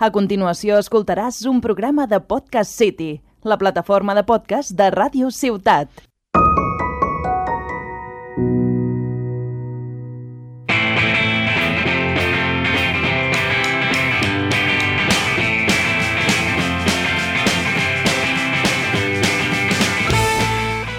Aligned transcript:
A 0.00 0.08
continuació 0.08 0.78
escoltaràs 0.80 1.42
un 1.44 1.58
programa 1.60 2.06
de 2.08 2.16
Podcast 2.24 2.72
City, 2.72 3.18
la 3.44 3.58
plataforma 3.60 4.14
de 4.16 4.22
podcast 4.24 4.72
de 4.72 4.86
Ràdio 4.94 5.28
Ciutat. 5.28 5.90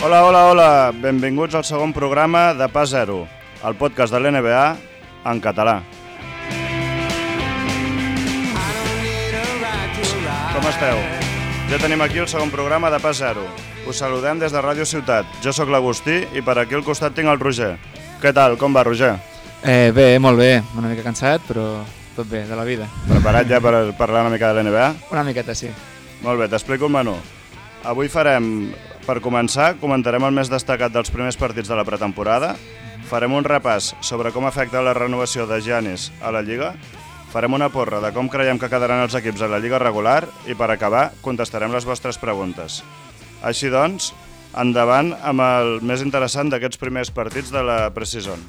Hola, 0.06 0.20
hola, 0.28 0.44
hola. 0.52 0.70
Benvinguts 1.02 1.58
al 1.58 1.66
segon 1.66 1.90
programa 1.98 2.52
de 2.54 2.70
Pas 2.70 2.94
Zero, 2.94 3.24
el 3.66 3.80
podcast 3.82 4.14
de 4.14 4.22
l'NBA 4.22 4.68
en 5.26 5.42
català. 5.42 5.80
Esteu? 10.72 11.00
Ja 11.68 11.78
tenim 11.82 12.02
aquí 12.04 12.20
el 12.22 12.28
segon 12.32 12.52
programa 12.52 12.90
de 12.92 13.00
Pas 13.04 13.18
Zero. 13.20 13.44
Us 13.88 14.00
saludem 14.00 14.40
des 14.40 14.54
de 14.54 14.62
Ràdio 14.64 14.86
Ciutat. 14.88 15.28
Jo 15.44 15.52
sóc 15.52 15.70
l'Agustí 15.72 16.22
i 16.38 16.44
per 16.46 16.58
aquí 16.62 16.78
al 16.78 16.86
costat 16.86 17.16
tinc 17.18 17.28
el 17.28 17.40
Roger. 17.42 17.74
Què 18.22 18.32
tal? 18.36 18.56
Com 18.60 18.76
va, 18.76 18.84
Roger? 18.88 19.16
Eh, 19.64 19.92
bé, 19.96 20.16
molt 20.20 20.40
bé. 20.40 20.62
Una 20.78 20.92
mica 20.92 21.04
cansat, 21.04 21.44
però 21.48 21.84
tot 22.16 22.30
bé, 22.30 22.46
de 22.48 22.56
la 22.56 22.64
vida. 22.68 22.88
Preparat 23.10 23.50
ja 23.50 23.60
per 23.64 23.74
parlar 24.00 24.24
una 24.24 24.32
mica 24.34 24.52
de 24.54 24.62
l'NBA? 24.62 24.88
Una 25.12 25.26
miqueta, 25.28 25.56
sí. 25.56 25.72
Molt 26.22 26.40
bé, 26.40 26.48
t'explico 26.48 26.88
el 26.88 26.96
menú. 26.96 27.18
Avui 27.84 28.08
farem, 28.08 28.72
per 29.08 29.20
començar, 29.20 29.74
comentarem 29.82 30.24
el 30.24 30.36
més 30.36 30.52
destacat 30.52 30.94
dels 30.94 31.12
primers 31.12 31.40
partits 31.40 31.72
de 31.72 31.76
la 31.76 31.88
pretemporada, 31.88 32.56
farem 33.10 33.34
un 33.34 33.44
repàs 33.44 33.92
sobre 34.00 34.32
com 34.32 34.46
afecta 34.48 34.84
la 34.86 34.96
renovació 34.96 35.50
de 35.50 35.60
Giannis 35.60 36.12
a 36.22 36.32
la 36.32 36.46
Lliga, 36.46 36.76
farem 37.32 37.54
una 37.56 37.70
porra 37.72 38.02
de 38.04 38.12
com 38.16 38.28
creiem 38.30 38.60
que 38.60 38.70
quedaran 38.72 39.06
els 39.06 39.16
equips 39.16 39.42
a 39.42 39.50
la 39.52 39.60
Lliga 39.64 39.80
regular 39.80 40.26
i, 40.48 40.56
per 40.56 40.68
acabar, 40.72 41.12
contestarem 41.24 41.72
les 41.72 41.88
vostres 41.88 42.20
preguntes. 42.20 42.82
Així 43.42 43.72
doncs, 43.72 44.12
endavant 44.60 45.14
amb 45.24 45.42
el 45.46 45.78
més 45.82 46.04
interessant 46.04 46.52
d'aquests 46.52 46.82
primers 46.82 47.12
partits 47.16 47.54
de 47.54 47.64
la 47.64 47.86
Precision. 47.96 48.44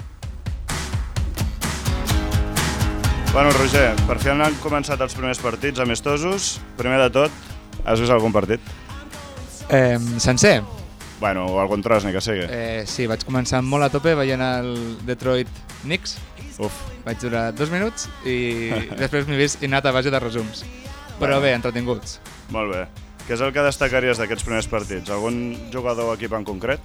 Bueno, 3.33 3.49
Roger, 3.57 3.95
per 4.05 4.19
fi 4.21 4.29
han 4.29 4.43
començat 4.61 5.01
els 5.01 5.15
primers 5.17 5.39
partits 5.41 5.81
amistosos. 5.81 6.59
Primer 6.77 6.99
de 7.07 7.09
tot, 7.15 7.43
has 7.87 8.03
vist 8.03 8.13
algun 8.13 8.35
partit? 8.35 8.61
Eh, 9.73 9.97
sencer? 10.21 10.59
Bueno, 11.23 11.47
o 11.47 11.61
algun 11.63 11.81
tros, 11.81 12.05
ni 12.05 12.13
que 12.13 12.21
sigui. 12.21 12.45
Eh, 12.51 12.83
sí, 12.85 13.07
vaig 13.07 13.23
començar 13.25 13.63
molt 13.63 13.87
a 13.87 13.89
tope 13.95 14.13
veient 14.19 14.43
el 14.43 14.75
Detroit 15.07 15.49
Knicks. 15.85 16.19
Uf, 16.59 16.73
Vaig 17.07 17.19
durar 17.23 17.53
dos 17.57 17.71
minuts 17.73 18.09
i 18.29 18.71
després 19.01 19.27
m'he 19.29 19.39
vist 19.41 19.63
i 19.63 19.71
anat 19.71 19.87
a 19.89 19.93
base 19.95 20.11
de 20.13 20.21
resums. 20.21 20.65
Però 21.19 21.39
Bueno. 21.39 21.41
bé, 21.41 21.53
entretinguts. 21.55 22.19
molt 22.51 22.73
bé. 22.75 22.87
Què 23.29 23.35
és 23.37 23.41
el 23.41 23.53
que 23.55 23.63
destacaries 23.63 24.19
d'aquests 24.19 24.45
primers 24.45 24.67
partits? 24.67 25.11
Algun 25.11 25.57
jugador 25.73 26.11
o 26.11 26.15
equip 26.15 26.33
en 26.35 26.45
concret? 26.45 26.81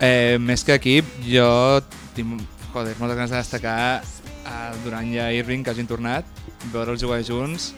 Eh, 0.00 0.36
més 0.40 0.64
que 0.66 0.74
equip, 0.74 1.06
jo 1.26 1.80
tinc 2.14 2.40
joder, 2.72 2.94
moltes 2.98 3.16
ganes 3.16 3.30
de 3.30 3.36
destacar 3.38 4.02
a 4.48 4.72
Durant 4.84 5.06
i 5.12 5.18
a 5.18 5.30
Irving, 5.32 5.62
que 5.64 5.70
hagin 5.70 5.86
tornat, 5.86 6.26
veure'ls 6.72 7.00
jugar 7.02 7.20
junts 7.26 7.72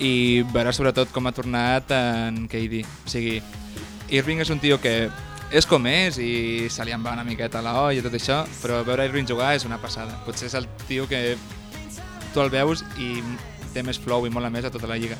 i 0.00 0.42
veure 0.52 0.72
sobretot 0.72 1.12
com 1.12 1.26
ha 1.28 1.32
tornat 1.32 1.90
en 1.94 2.46
KD. 2.48 2.82
O 3.06 3.08
sigui, 3.12 3.40
Irving 4.12 4.40
és 4.44 4.50
un 4.50 4.58
tio 4.60 4.78
que 4.80 5.08
és 5.52 5.66
com 5.68 5.84
és 5.86 6.16
i 6.16 6.66
se 6.72 6.84
li 6.84 6.94
en 6.96 7.02
va 7.04 7.12
una 7.12 7.26
miqueta 7.28 7.60
a 7.60 7.64
la 7.64 7.74
olla 7.76 8.00
i 8.00 8.04
tot 8.04 8.14
això, 8.16 8.40
però 8.62 8.80
veure 8.86 9.04
Irving 9.04 9.28
jugar 9.28 9.52
és 9.56 9.66
una 9.68 9.76
passada. 9.78 10.16
Potser 10.24 10.48
és 10.48 10.54
el 10.56 10.68
tio 10.88 11.04
que 11.08 11.36
tu 12.32 12.40
el 12.40 12.48
veus 12.52 12.80
i 12.96 13.20
té 13.74 13.84
més 13.84 14.00
flow 14.00 14.24
i 14.26 14.32
mola 14.32 14.50
més 14.50 14.64
a 14.64 14.70
tota 14.72 14.88
la 14.88 14.96
lliga. 14.96 15.18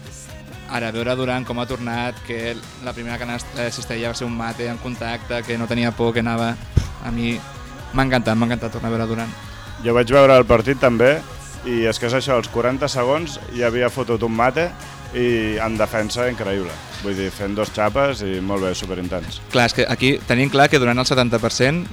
Ara, 0.73 0.89
veure 0.95 1.13
Durant 1.19 1.45
com 1.45 1.61
ha 1.61 1.67
tornat, 1.69 2.17
que 2.25 2.55
la 2.85 2.95
primera 2.97 3.19
canasta 3.21 3.69
cistella 3.71 4.15
va 4.15 4.17
ser 4.17 4.25
un 4.25 4.37
mate 4.37 4.71
en 4.73 4.81
contacte, 4.81 5.43
que 5.45 5.59
no 5.61 5.69
tenia 5.69 5.93
por, 5.93 6.15
que 6.15 6.25
anava... 6.25 6.55
A 7.03 7.11
mi 7.11 7.33
m'ha 7.93 8.05
encantat, 8.07 8.37
m'ha 8.39 8.47
encantat 8.47 8.73
tornar 8.73 8.93
a 8.93 8.95
veure 8.95 9.09
Durant. 9.11 9.31
Jo 9.83 9.93
vaig 9.93 10.11
veure 10.15 10.37
el 10.39 10.47
partit 10.47 10.79
també 10.81 11.17
i 11.67 11.83
és 11.91 11.99
que 11.99 12.07
és 12.07 12.15
això, 12.15 12.39
als 12.39 12.49
40 12.55 12.89
segons 12.89 13.41
ja 13.53 13.67
havia 13.67 13.91
fotut 13.91 14.23
un 14.23 14.33
mate 14.39 14.69
i 15.15 15.59
en 15.61 15.77
defensa 15.79 16.29
increïble. 16.31 16.73
Vull 17.03 17.17
dir, 17.19 17.31
fent 17.35 17.55
dos 17.59 17.73
xapes 17.75 18.23
i 18.25 18.39
molt 18.45 18.65
bé, 18.65 18.75
superintens. 18.79 19.41
Clar, 19.53 19.67
és 19.71 19.77
que 19.77 19.87
aquí 19.89 20.15
tenim 20.29 20.51
clar 20.53 20.69
que 20.71 20.81
durant 20.83 20.99
el 20.99 21.09
70% 21.09 21.85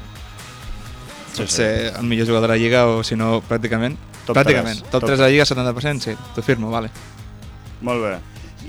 Sí, 1.29 1.43
pot 1.43 1.51
ser 1.53 1.93
el 1.95 2.07
millor 2.09 2.27
jugador 2.27 2.47
de 2.49 2.53
la 2.55 2.57
Lliga 2.59 2.85
o 2.89 3.03
si 3.05 3.15
no, 3.15 3.37
pràcticament. 3.45 3.95
Top 4.25 4.35
pràcticament. 4.35 4.79
tres, 4.81 4.89
Top, 4.91 5.01
top 5.01 5.11
3 5.11 5.19
de 5.19 5.23
la 5.23 5.29
Lliga, 5.29 5.45
70%, 5.45 6.01
sí, 6.03 6.15
t'ho 6.35 6.41
firmo, 6.43 6.71
vale. 6.73 6.89
Molt 7.85 8.01
bé. 8.03 8.15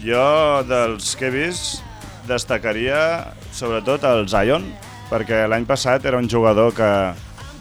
Jo, 0.04 0.62
dels 0.68 1.14
que 1.18 1.26
he 1.28 1.32
vist, 1.34 1.80
destacaria 2.28 3.32
sobretot 3.52 4.04
el 4.08 4.28
Zion, 4.30 4.68
perquè 5.10 5.46
l'any 5.50 5.66
passat 5.66 6.04
era 6.06 6.20
un 6.20 6.28
jugador 6.30 6.72
que, 6.76 6.90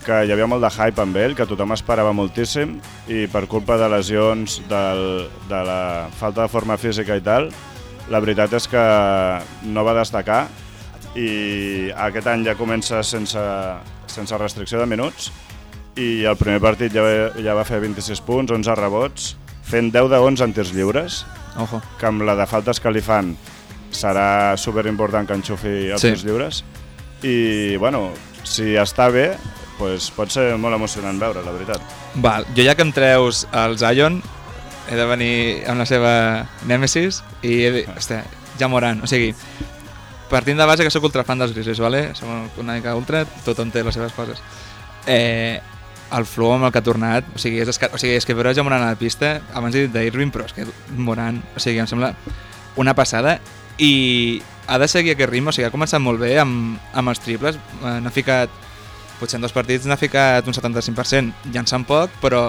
que 0.10 0.24
hi 0.26 0.32
havia 0.34 0.48
molt 0.50 0.64
de 0.66 0.70
hype 0.74 1.02
amb 1.04 1.18
ell, 1.22 1.36
que 1.38 1.46
tothom 1.46 1.76
esperava 1.76 2.12
moltíssim, 2.18 2.80
i 3.14 3.28
per 3.30 3.44
culpa 3.52 3.78
de 3.78 3.90
lesions, 3.94 4.56
del, 4.70 5.04
de 5.50 5.60
la 5.68 5.82
falta 6.18 6.48
de 6.48 6.50
forma 6.50 6.78
física 6.82 7.14
i 7.18 7.22
tal, 7.22 7.52
la 8.10 8.20
veritat 8.24 8.56
és 8.58 8.66
que 8.72 8.82
no 9.70 9.84
va 9.86 9.94
destacar, 10.00 10.48
i 11.18 11.90
aquest 11.96 12.28
any 12.30 12.44
ja 12.46 12.56
comença 12.58 13.04
sense, 13.06 13.42
sense 14.10 14.38
restricció 14.42 14.80
de 14.82 14.88
minuts, 14.90 15.30
i 16.00 16.24
el 16.26 16.38
primer 16.40 16.62
partit 16.64 16.94
ja, 16.96 17.04
va- 17.06 17.32
ja 17.44 17.54
va 17.58 17.66
fer 17.68 17.80
26 17.84 18.22
punts, 18.26 18.52
11 18.56 18.76
rebots, 18.78 19.36
fent 19.70 19.92
10 19.94 20.10
de 20.10 20.18
11 20.26 20.44
en 20.48 20.54
tirs 20.58 20.74
lliures, 20.74 21.22
Ojo. 21.60 21.82
que 22.00 22.06
amb 22.10 22.24
la 22.26 22.36
de 22.40 22.46
faltes 22.50 22.80
que 22.80 22.92
li 22.94 23.02
fan 23.06 23.36
serà 23.92 24.56
super 24.58 24.86
important 24.90 25.28
que 25.28 25.34
enxufi 25.38 25.90
els 25.92 26.02
Sí. 26.02 26.10
tirs 26.14 26.24
lliures. 26.26 26.64
I, 27.26 27.76
bueno, 27.78 28.12
si 28.44 28.76
està 28.80 29.10
bé, 29.12 29.34
doncs 29.80 30.10
pot 30.16 30.32
ser 30.34 30.52
molt 30.60 30.76
emocionant 30.76 31.20
veure, 31.22 31.44
la 31.46 31.56
veritat. 31.56 31.96
Val, 32.22 32.46
jo 32.56 32.66
ja 32.68 32.76
que 32.76 32.86
em 32.86 32.94
treus 32.96 33.46
el 33.56 33.78
Zion, 33.80 34.20
he 34.90 34.98
de 34.98 35.08
venir 35.10 35.34
amb 35.70 35.84
la 35.84 35.88
seva 35.90 36.14
Nemesis 36.68 37.24
i 37.42 37.60
he 37.66 37.74
de... 37.74 37.84
Hòstia, 37.96 38.24
ja 38.60 38.70
moran. 38.72 39.04
O 39.06 39.10
sigui, 39.10 39.34
partint 40.30 40.60
de 40.60 40.66
base 40.66 40.86
que 40.86 40.94
sóc 40.94 41.06
ultra 41.10 41.26
fan 41.26 41.42
dels 41.42 41.54
Grizzlies, 41.56 41.82
vale? 41.82 42.10
Som 42.18 42.50
una 42.62 42.78
mica 42.78 42.96
ultra, 42.98 43.26
tothom 43.46 43.72
té 43.74 43.84
les 43.86 43.96
seves 43.96 44.16
coses. 44.18 44.42
Eh, 45.08 45.60
el 46.18 46.26
flow 46.26 46.56
amb 46.56 46.68
el 46.68 46.74
que 46.74 46.82
ha 46.82 46.86
tornat, 46.86 47.28
o 47.36 47.42
sigui, 47.42 47.62
és, 47.62 47.70
esca... 47.70 47.92
o 47.94 48.02
sigui, 48.02 48.16
és 48.18 48.26
que 48.26 48.36
veure 48.38 48.54
ja 48.58 48.66
Morant 48.66 48.86
a 48.86 48.94
la 48.94 49.00
pista, 49.00 49.40
abans 49.54 49.78
he 49.78 49.86
dit 49.86 49.94
d'Irving, 49.94 50.34
però 50.34 50.48
és 50.50 50.56
que 50.58 50.66
Morant, 50.98 51.42
o 51.56 51.62
sigui, 51.62 51.82
em 51.82 51.90
sembla 51.90 52.14
una 52.80 52.96
passada 52.98 53.38
i 53.78 54.42
ha 54.70 54.78
de 54.82 54.88
seguir 54.90 55.14
aquest 55.16 55.32
ritme, 55.32 55.52
o 55.52 55.56
sigui, 55.56 55.68
ha 55.70 55.74
començat 55.74 56.02
molt 56.02 56.22
bé 56.22 56.36
amb, 56.42 56.80
amb 56.98 57.14
els 57.14 57.22
triples, 57.22 57.58
eh, 57.84 57.96
n'ha 58.02 58.14
ficat, 58.14 58.54
potser 59.20 59.38
en 59.38 59.44
dos 59.46 59.54
partits 59.54 59.86
n'ha 59.86 59.98
ficat 60.00 60.48
un 60.48 60.54
75%, 60.56 61.34
llançant 61.54 61.86
poc, 61.88 62.10
però 62.22 62.48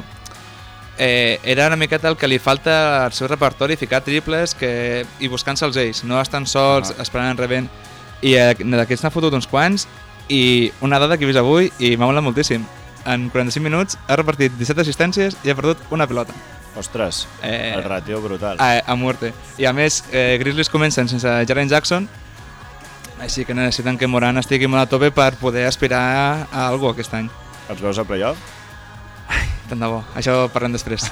eh, 0.99 1.39
era 1.45 1.67
una 1.67 1.77
miqueta 1.77 2.09
el 2.09 2.17
que 2.17 2.29
li 2.29 2.39
falta 2.39 3.05
al 3.07 3.13
seu 3.13 3.29
repertori, 3.29 3.77
ficar 3.77 4.03
triples 4.05 4.55
que, 4.55 5.05
i 5.21 5.29
buscant-se'ls 5.29 5.77
ells, 5.81 6.05
no 6.05 6.21
estan 6.21 6.47
sols, 6.47 6.93
Ah. 6.97 7.03
esperant 7.03 7.39
rebent, 7.39 7.69
i 8.23 8.35
eh, 8.37 8.55
d'aquests 8.55 9.05
n'ha 9.05 9.11
fotut 9.15 9.33
uns 9.35 9.47
quants, 9.49 9.87
i 10.29 10.71
una 10.81 10.99
dada 10.99 11.17
que 11.19 11.25
he 11.25 11.27
vist 11.31 11.39
avui, 11.41 11.73
i 11.79 11.97
m'ha 11.97 12.07
molat 12.07 12.23
moltíssim, 12.23 12.65
en 13.07 13.31
45 13.33 13.65
minuts 13.65 13.97
ha 14.07 14.17
repartit 14.17 14.53
17 14.59 14.83
assistències 14.85 15.37
i 15.43 15.51
ha 15.51 15.57
perdut 15.57 15.79
una 15.91 16.07
pilota. 16.07 16.35
Ostres, 16.77 17.27
Eh, 17.43 17.73
el 17.75 17.83
ratio 17.83 18.21
brutal. 18.21 18.57
a, 18.61 18.83
a 18.87 18.95
muerte. 18.95 19.33
I 19.59 19.65
a 19.65 19.73
més, 19.73 20.05
eh, 20.13 20.37
Grizzlies 20.39 20.69
comencen 20.71 21.09
sense 21.09 21.27
Jaren 21.49 21.69
Jackson, 21.69 22.09
així 23.21 23.45
que 23.45 23.55
necessiten 23.55 23.99
que 24.01 24.09
Moran 24.09 24.41
estigui 24.41 24.69
molt 24.71 24.87
a 24.87 24.91
tope 24.91 25.11
per 25.15 25.35
poder 25.41 25.67
aspirar 25.69 26.49
a 26.49 26.67
algo 26.67 26.91
aquest 26.91 27.15
any. 27.15 27.29
Els 27.71 27.83
veus 27.85 28.01
a 28.01 28.05
playoff? 28.09 28.41
Tant 29.71 29.79
de 29.79 29.87
bo. 29.87 30.01
Això 30.19 30.49
parlem 30.51 30.75
després. 30.75 31.07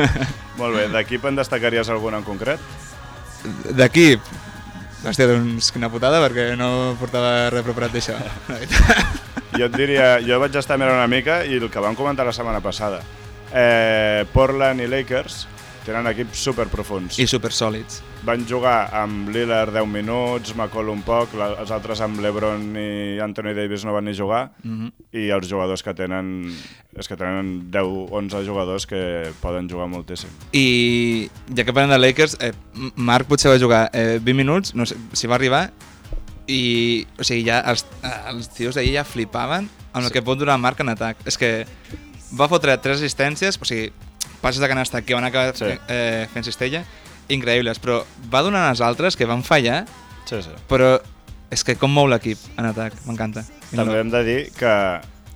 Molt 0.60 0.76
bé, 0.76 0.84
d'equip 0.92 1.24
en 1.26 1.40
destacaries 1.40 1.88
algun 1.90 2.14
en 2.14 2.26
concret? 2.26 2.62
D'aquí, 3.74 4.14
hòstia, 5.02 5.26
doncs 5.32 5.72
quina 5.74 5.90
putada, 5.90 6.20
perquè 6.22 6.52
no 6.60 6.94
portava 7.00 7.48
res 7.50 7.66
preparat 7.66 7.96
d'això. 7.96 8.14
Jo 9.56 9.66
et 9.66 9.74
diria, 9.74 10.16
jo 10.22 10.38
vaig 10.42 10.54
estar 10.60 10.78
mirant 10.78 10.98
una 11.00 11.10
mica 11.10 11.40
i 11.48 11.58
el 11.58 11.70
que 11.72 11.82
vam 11.82 11.98
comentar 11.98 12.26
la 12.28 12.34
setmana 12.36 12.62
passada. 12.62 13.00
Eh, 13.50 14.26
Portland 14.34 14.84
i 14.84 14.88
Lakers 14.90 15.46
tenen 15.86 16.06
equips 16.10 16.40
super 16.42 16.66
profuns. 16.68 17.16
I 17.22 17.26
super 17.30 17.52
sòlids. 17.54 18.00
Van 18.26 18.42
jugar 18.48 18.88
amb 18.98 19.28
Lillard 19.30 19.72
10 19.72 19.86
minuts, 19.86 20.52
McCollum 20.56 21.04
poc, 21.06 21.34
els 21.38 21.70
altres 21.70 22.00
amb 22.02 22.18
LeBron 22.20 22.64
i 22.76 23.20
Anthony 23.22 23.54
Davis 23.54 23.84
no 23.86 23.94
van 23.94 24.04
ni 24.04 24.14
jugar, 24.18 24.50
Mm 24.64 24.80
-hmm. 24.86 24.92
i 25.12 25.30
els 25.30 25.48
jugadors 25.48 25.82
que 25.82 25.94
tenen 25.94 26.52
és 26.98 27.06
que 27.08 27.16
tenen 27.16 27.70
10-11 27.70 28.44
jugadors 28.44 28.86
que 28.86 29.30
poden 29.40 29.68
jugar 29.70 29.86
moltíssim. 29.88 30.30
I 30.52 31.30
ja 31.54 31.64
que 31.64 31.72
parlem 31.72 31.90
de 31.90 31.98
Lakers, 31.98 32.36
eh, 32.40 32.52
Marc 32.96 33.26
potser 33.28 33.50
va 33.50 33.58
jugar 33.58 33.90
eh, 33.92 34.18
20 34.22 34.34
minuts, 34.34 34.74
no 34.74 34.84
sé 34.86 34.96
si 35.12 35.26
va 35.26 35.34
arribar, 35.36 35.70
i 36.46 37.06
o 37.18 37.24
sigui, 37.24 37.44
ja 37.44 37.60
els, 37.60 37.86
eh, 38.02 38.30
els 38.30 38.48
tios 38.48 38.74
d'ahir 38.74 38.92
ja 38.94 39.04
flipaven 39.04 39.68
amb 39.92 40.04
el 40.04 40.10
Sí. 40.10 40.12
que 40.12 40.22
pot 40.22 40.38
durar 40.38 40.58
Marc 40.58 40.80
en 40.80 40.88
atac. 40.88 41.16
És 41.24 41.36
que 41.38 41.66
va 42.38 42.48
fotre 42.48 42.76
tres 42.78 43.00
assistències, 43.00 43.58
o 43.60 43.64
sigui, 43.64 43.92
passes 44.46 44.62
de 44.62 44.68
canasta 44.70 45.02
que 45.02 45.14
van 45.18 45.26
acabar 45.26 45.56
Sí. 45.58 45.66
sí. 45.66 45.78
eh, 45.88 46.28
fent 46.32 46.46
cistella, 46.46 46.84
increïbles, 47.28 47.80
però 47.82 48.04
va 48.32 48.42
donar 48.46 48.68
les 48.70 48.80
altres 48.80 49.16
que 49.18 49.26
van 49.26 49.42
fallar, 49.42 49.84
Sí, 50.26 50.38
sí. 50.42 50.54
però 50.70 50.96
és 51.50 51.62
que 51.66 51.76
com 51.78 51.90
mou 51.94 52.06
l'equip 52.10 52.38
en 52.58 52.66
atac, 52.70 52.94
m'encanta. 53.06 53.44
També 53.74 53.98
hem 54.00 54.10
de 54.10 54.22
dir 54.26 54.38
que 54.56 54.72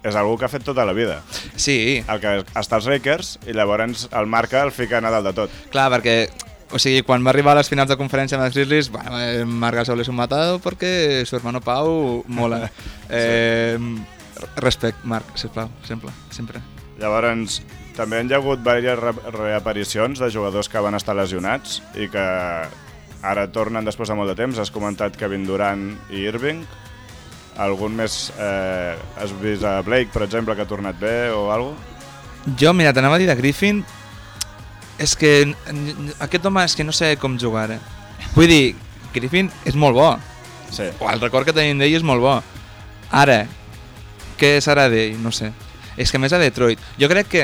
és 0.02 0.16
algú 0.16 0.38
que 0.38 0.46
ha 0.46 0.50
fet 0.50 0.62
tota 0.64 0.84
la 0.88 0.94
vida. 0.96 1.20
Sí, 1.60 2.02
El 2.08 2.20
que 2.22 2.38
està 2.56 2.78
als 2.78 2.86
Lakers 2.88 3.34
i 3.46 3.52
llavors 3.52 4.06
el 4.16 4.26
marca 4.30 4.62
el 4.64 4.70
fica 4.72 4.98
a 4.98 5.10
dalt 5.10 5.26
de 5.26 5.32
tot. 5.36 5.50
clar, 5.70 5.90
perquè 5.92 6.30
o 6.72 6.78
sigui, 6.78 7.02
quan 7.02 7.24
va 7.26 7.30
arribar 7.34 7.52
a 7.52 7.58
les 7.60 7.68
finals 7.68 7.90
de 7.90 7.96
conferència 7.98 8.38
amb 8.38 8.46
els 8.46 8.54
Grizzlies, 8.54 8.90
bueno, 8.94 9.18
eh, 9.20 9.44
Marc 9.44 9.74
Gasol 9.82 10.00
és 10.00 10.08
un 10.08 10.14
matado 10.14 10.60
perquè 10.62 11.24
su 11.26 11.34
hermano 11.36 11.60
Pau 11.60 12.22
mola. 12.28 12.70
eh, 13.10 13.76
respect, 14.56 15.02
Marc, 15.04 15.36
sisplau, 15.36 15.68
sempre, 15.84 16.10
sempre. 16.30 16.60
Llavors, 17.00 17.60
també 18.00 18.18
han 18.22 18.30
hi 18.30 18.34
ha 18.34 18.40
hagut 18.40 18.62
diverses 18.64 18.98
re- 18.98 19.30
reaparicions 19.36 20.18
de 20.22 20.30
jugadors 20.32 20.68
que 20.72 20.80
van 20.80 20.96
estar 20.96 21.14
lesionats 21.18 21.82
i 22.00 22.08
que 22.08 22.24
ara 23.22 23.46
tornen 23.52 23.84
després 23.84 24.08
de 24.08 24.16
molt 24.16 24.32
de 24.32 24.36
temps. 24.38 24.58
Has 24.58 24.72
comentat 24.72 25.16
Kevin 25.20 25.44
Durant 25.46 25.90
i 26.08 26.24
Irving. 26.30 26.64
Algun 27.60 27.92
més... 27.98 28.30
Eh, 28.40 28.94
has 29.20 29.32
vist 29.42 29.64
a 29.68 29.80
Blake, 29.84 30.08
per 30.14 30.22
exemple, 30.24 30.56
que 30.56 30.64
ha 30.64 30.68
tornat 30.70 30.96
bé 31.00 31.28
o 31.34 31.50
alguna 31.52 31.76
cosa? 31.76 31.88
Jo, 32.56 32.72
mira, 32.72 32.94
t'anava 32.96 33.18
a 33.18 33.20
dir 33.20 33.26
de 33.28 33.34
Griffin, 33.36 33.82
és 34.96 35.12
que 35.20 35.32
aquest 36.24 36.46
home 36.48 36.62
és 36.64 36.72
que 36.78 36.86
no 36.88 36.92
sé 36.96 37.10
com 37.20 37.34
jugar, 37.38 37.66
eh? 37.74 37.80
Vull 38.32 38.48
dir, 38.48 38.74
Griffin 39.12 39.50
és 39.68 39.76
molt 39.76 39.98
bo, 39.98 40.14
Sí. 40.72 40.86
o 41.02 41.10
el 41.10 41.20
record 41.20 41.44
que 41.44 41.52
tenim 41.52 41.76
d'ell 41.82 41.98
és 41.98 42.04
molt 42.06 42.22
bo. 42.24 42.38
Ara, 43.10 43.42
què 44.40 44.54
serà 44.64 44.86
d'ell? 44.88 45.18
No 45.20 45.32
sé. 45.34 45.50
És 46.00 46.08
que 46.14 46.20
més 46.22 46.32
a 46.32 46.38
Detroit, 46.40 46.80
jo 46.96 47.08
crec 47.12 47.28
que 47.28 47.42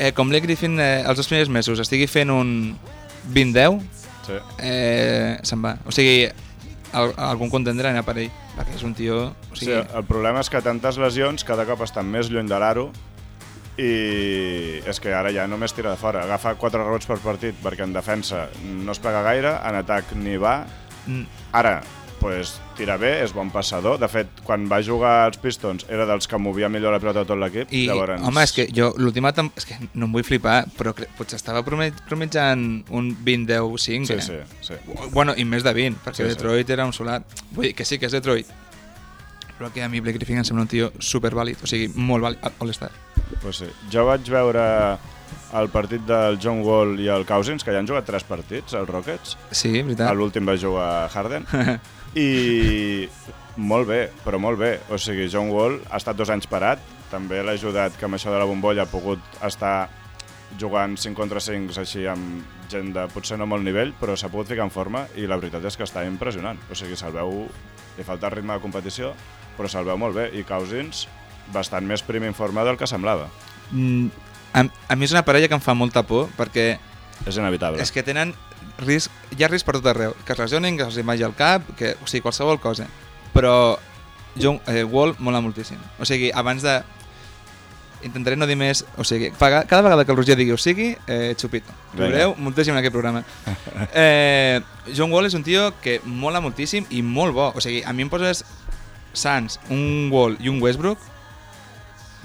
eh, 0.00 0.12
com 0.16 0.30
Blake 0.32 0.46
Griffin 0.48 0.78
eh, 0.80 1.02
els 1.04 1.20
dos 1.20 1.28
primers 1.28 1.50
mesos 1.52 1.80
estigui 1.84 2.08
fent 2.08 2.32
un 2.32 2.54
20-10, 3.34 3.76
sí. 4.26 4.38
eh, 4.64 5.36
se'n 5.44 5.60
va. 5.64 5.74
O 5.84 5.92
sigui, 5.92 6.24
al, 6.96 7.12
algun 7.30 7.52
contendre 7.52 7.92
anar 7.92 8.02
per 8.08 8.16
ell, 8.24 8.32
perquè 8.56 8.74
és 8.80 8.82
un 8.88 8.96
tio... 8.98 9.20
O 9.52 9.54
Sí, 9.54 9.66
sigui, 9.68 9.76
el 9.78 10.04
problema 10.08 10.40
és 10.42 10.48
que 10.50 10.62
tantes 10.64 10.96
lesions 10.98 11.44
cada 11.46 11.68
cop 11.68 11.84
estan 11.86 12.08
més 12.10 12.32
lluny 12.32 12.48
de 12.50 12.58
l'aro 12.62 12.88
i 13.80 14.80
és 14.88 14.98
que 15.00 15.12
ara 15.14 15.30
ja 15.32 15.46
només 15.48 15.72
tira 15.76 15.92
de 15.94 16.00
fora. 16.00 16.24
Agafa 16.26 16.56
4 16.60 16.82
rebots 16.84 17.06
per 17.08 17.16
partit 17.22 17.56
perquè 17.62 17.86
en 17.86 17.94
defensa 17.96 18.48
no 18.64 18.92
es 18.92 19.00
pega 19.00 19.22
gaire, 19.24 19.54
en 19.68 19.78
atac 19.80 20.12
ni 20.18 20.36
va. 20.40 20.64
mm, 21.06 21.22
Ara, 21.56 21.80
pues, 22.20 22.54
tira 22.76 22.96
bé, 23.00 23.14
és 23.24 23.32
bon 23.34 23.50
passador. 23.50 23.98
De 24.00 24.08
fet, 24.12 24.28
quan 24.46 24.66
va 24.70 24.78
jugar 24.84 25.14
als 25.26 25.40
Pistons 25.40 25.86
era 25.88 26.06
dels 26.08 26.28
que 26.28 26.38
movia 26.38 26.68
millor 26.68 26.92
la 26.94 27.00
pelota 27.02 27.24
de 27.24 27.28
tot 27.30 27.40
l'equip. 27.40 27.72
I, 27.72 27.86
Llavors... 27.88 28.20
home, 28.28 28.44
és 28.44 28.52
que 28.56 28.66
jo 28.76 28.92
l'última 29.00 29.32
és 29.56 29.66
que 29.66 29.78
no 29.94 30.06
em 30.06 30.14
vull 30.14 30.26
flipar, 30.26 30.62
però 30.78 30.94
cre... 30.96 31.08
potser 31.18 31.40
estava 31.40 31.64
prometiant 31.64 32.64
un 32.90 33.12
20-10-5, 33.24 34.06
Sí, 34.06 34.14
eh? 34.14 34.22
sí, 34.60 34.72
sí. 34.72 34.80
Bueno, 35.14 35.34
i 35.36 35.44
més 35.48 35.64
de 35.66 35.72
20, 35.74 36.02
perquè 36.04 36.22
Sí, 36.22 36.28
sí. 36.28 36.34
Detroit 36.36 36.70
era 36.70 36.86
un 36.86 36.92
solar. 36.92 37.22
Vull 37.52 37.70
dir 37.70 37.74
que 37.78 37.88
sí 37.88 37.98
que 37.98 38.06
és 38.10 38.16
Detroit, 38.16 38.48
però 39.58 39.72
que 39.72 39.82
a 39.82 39.88
mi 39.92 40.00
Blake 40.00 40.18
Griffin 40.18 40.40
em 40.40 40.44
sembla 40.48 40.64
un 40.64 40.70
tio 40.72 40.90
supervàlid, 40.98 41.60
o 41.64 41.68
sigui, 41.68 41.90
molt 41.96 42.24
vàlid, 42.24 42.44
All-Star. 42.60 42.92
Pues 43.42 43.60
sí. 43.62 43.68
Jo 43.92 44.06
vaig 44.08 44.28
veure 44.32 44.62
el 45.54 45.68
partit 45.70 46.02
del 46.06 46.38
John 46.42 46.62
Wall 46.66 46.98
i 47.02 47.08
el 47.12 47.24
Cousins, 47.26 47.64
que 47.64 47.72
ja 47.74 47.80
han 47.82 47.88
jugat 47.88 48.06
tres 48.08 48.24
partits, 48.26 48.74
els 48.78 48.88
Rockets. 48.88 49.36
Sí, 49.50 49.72
veritat. 49.82 50.14
L'últim 50.16 50.48
va 50.48 50.56
jugar 50.58 51.08
Harden. 51.12 51.46
I 52.18 53.08
molt 53.60 53.88
bé, 53.88 54.00
però 54.24 54.38
molt 54.42 54.58
bé. 54.58 54.72
O 54.90 54.98
sigui, 54.98 55.28
John 55.30 55.50
Wall 55.52 55.78
ha 55.90 56.00
estat 56.00 56.16
dos 56.18 56.30
anys 56.32 56.48
parat, 56.50 56.82
també 57.10 57.42
l'ha 57.42 57.54
ajudat 57.58 57.96
que 57.98 58.06
amb 58.06 58.16
això 58.18 58.32
de 58.32 58.38
la 58.38 58.46
bombolla 58.48 58.86
ha 58.86 58.90
pogut 58.90 59.20
estar 59.46 59.88
jugant 60.58 60.96
5 60.98 61.14
contra 61.14 61.38
5 61.42 61.76
així 61.78 62.06
amb 62.10 62.42
gent 62.70 62.92
de 62.94 63.04
potser 63.14 63.38
no 63.38 63.46
molt 63.46 63.62
nivell, 63.66 63.92
però 63.98 64.16
s'ha 64.18 64.30
pogut 64.30 64.50
ficar 64.50 64.66
en 64.66 64.72
forma 64.74 65.04
i 65.18 65.26
la 65.30 65.38
veritat 65.38 65.64
és 65.66 65.76
que 65.78 65.86
està 65.86 66.04
impressionant. 66.06 66.58
O 66.70 66.78
sigui, 66.78 66.96
se'l 66.98 67.14
veu... 67.14 67.46
Li 67.98 68.04
falta 68.06 68.30
ritme 68.32 68.54
de 68.54 68.62
competició, 68.62 69.12
però 69.58 69.68
se'l 69.68 69.84
veu 69.84 69.98
molt 69.98 70.14
bé. 70.16 70.28
I 70.38 70.44
Cousins, 70.46 71.04
bastant 71.52 71.86
més 71.86 72.02
prim 72.06 72.24
en 72.24 72.34
forma 72.38 72.64
del 72.64 72.78
que 72.78 72.86
semblava. 72.88 73.26
Mm, 73.70 74.06
a, 74.54 74.64
a 74.88 74.96
mi 74.96 75.06
és 75.06 75.12
una 75.14 75.24
parella 75.26 75.50
que 75.50 75.58
em 75.58 75.62
fa 75.62 75.74
molta 75.74 76.04
por, 76.06 76.30
perquè 76.38 76.72
És 77.26 77.36
inevitable. 77.36 77.82
és 77.82 77.90
que 77.92 78.02
tenen 78.06 78.32
risc, 78.80 79.10
hi 79.36 79.44
ha 79.44 79.48
risc 79.50 79.66
per 79.66 79.76
tot 79.78 79.86
arreu, 79.92 80.14
que 80.26 80.34
es 80.34 80.38
lesionin, 80.38 80.76
que 80.78 80.86
els 80.88 80.98
vagi 81.06 81.24
al 81.26 81.36
cap, 81.38 81.66
que, 81.78 81.94
o 82.02 82.08
sigui, 82.08 82.22
qualsevol 82.24 82.60
cosa. 82.60 82.86
Però 83.34 83.78
John, 84.36 84.60
eh, 84.66 84.84
Wall 84.84 85.14
mola 85.18 85.40
moltíssim. 85.40 85.78
O 85.98 86.04
sigui, 86.08 86.30
abans 86.34 86.62
de... 86.62 86.80
Intentaré 88.02 88.36
no 88.36 88.46
dir 88.48 88.56
més... 88.56 88.82
O 88.96 89.04
sigui, 89.04 89.28
cada 89.36 89.64
cada 89.68 89.84
vegada 89.84 90.06
que 90.06 90.12
el 90.14 90.16
Roger 90.16 90.36
digui 90.38 90.54
o 90.56 90.58
sigui, 90.58 90.94
eh, 91.06 91.34
xupito. 91.36 91.72
Veureu 91.98 92.34
moltíssim 92.38 92.72
en 92.74 92.80
aquest 92.80 92.96
programa. 92.96 93.24
Eh, 93.92 94.60
John 94.96 95.12
Wall 95.12 95.28
és 95.28 95.34
un 95.36 95.44
tio 95.44 95.70
que 95.82 96.00
mola 96.04 96.40
moltíssim 96.40 96.86
i 96.90 97.02
molt 97.02 97.36
bo. 97.36 97.50
O 97.54 97.62
sigui, 97.62 97.82
a 97.84 97.92
mi 97.92 98.06
em 98.06 98.12
poses 98.12 98.44
Suns, 99.12 99.58
un 99.68 100.08
Wall 100.12 100.38
i 100.40 100.48
un 100.48 100.62
Westbrook, 100.62 101.02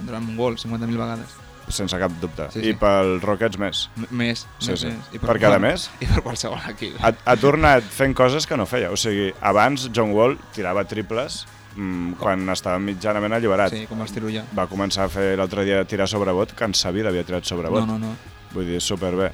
durant 0.06 0.24
un 0.24 0.38
Wall 0.40 0.58
50.000 0.62 1.02
vegades. 1.02 1.45
Sense 1.74 1.98
cap 1.98 2.14
dubte. 2.22 2.46
Sí, 2.54 2.62
I 2.62 2.74
sí. 2.74 2.78
pels 2.78 3.24
Rockets 3.26 3.58
més. 3.62 3.86
M 3.98 4.08
més. 4.22 4.46
Sí, 4.60 4.72
més, 4.72 4.84
sí. 4.84 4.92
més. 4.94 5.10
I 5.18 5.22
Per 5.24 5.38
cada 5.42 5.58
mes? 5.62 5.88
I 6.04 6.10
per 6.12 6.22
qualsevol 6.26 6.62
equip. 6.70 7.00
Ha, 7.02 7.12
ha 7.26 7.36
tornat 7.42 7.84
fent 7.90 8.14
coses 8.18 8.46
que 8.46 8.58
no 8.60 8.68
feia. 8.70 8.92
O 8.94 9.00
sigui, 9.00 9.32
abans 9.42 9.88
John 9.96 10.14
Wall 10.14 10.38
tirava 10.54 10.86
triples 10.86 11.42
mm, 11.76 12.20
quan 12.22 12.46
estava 12.54 12.78
mitjanament 12.80 13.34
alliberat. 13.34 13.74
Sí, 13.74 13.86
com 13.90 14.06
els 14.06 14.14
tiro 14.14 14.30
jo. 14.34 14.46
Va 14.58 14.68
començar 14.72 15.08
a 15.08 15.12
fer 15.12 15.34
l'altre 15.40 15.66
dia 15.66 15.82
tirar 15.90 16.08
sobre 16.12 16.34
bot, 16.38 16.54
que 16.56 16.70
en 16.70 16.78
sa 16.78 16.94
vida 16.96 17.10
havia 17.10 17.26
tirat 17.26 17.50
sobre 17.50 17.74
bot. 17.74 17.86
No, 17.88 17.98
no, 17.98 18.14
no. 18.14 18.34
Vull 18.54 18.70
dir, 18.70 18.82
superbé. 18.82 19.32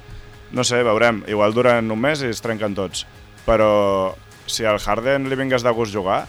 No 0.51 0.63
sé, 0.67 0.81
veurem. 0.83 1.23
Igual 1.31 1.53
duren 1.55 1.91
un 1.91 1.99
mes 1.99 2.23
i 2.23 2.31
es 2.31 2.41
trenquen 2.43 2.75
tots. 2.75 3.05
Però 3.45 4.15
si 4.51 4.65
al 4.67 4.79
Harden 4.79 5.29
li 5.29 5.37
vingués 5.39 5.63
de 5.63 5.71
gust 5.75 5.93
jugar, 5.95 6.25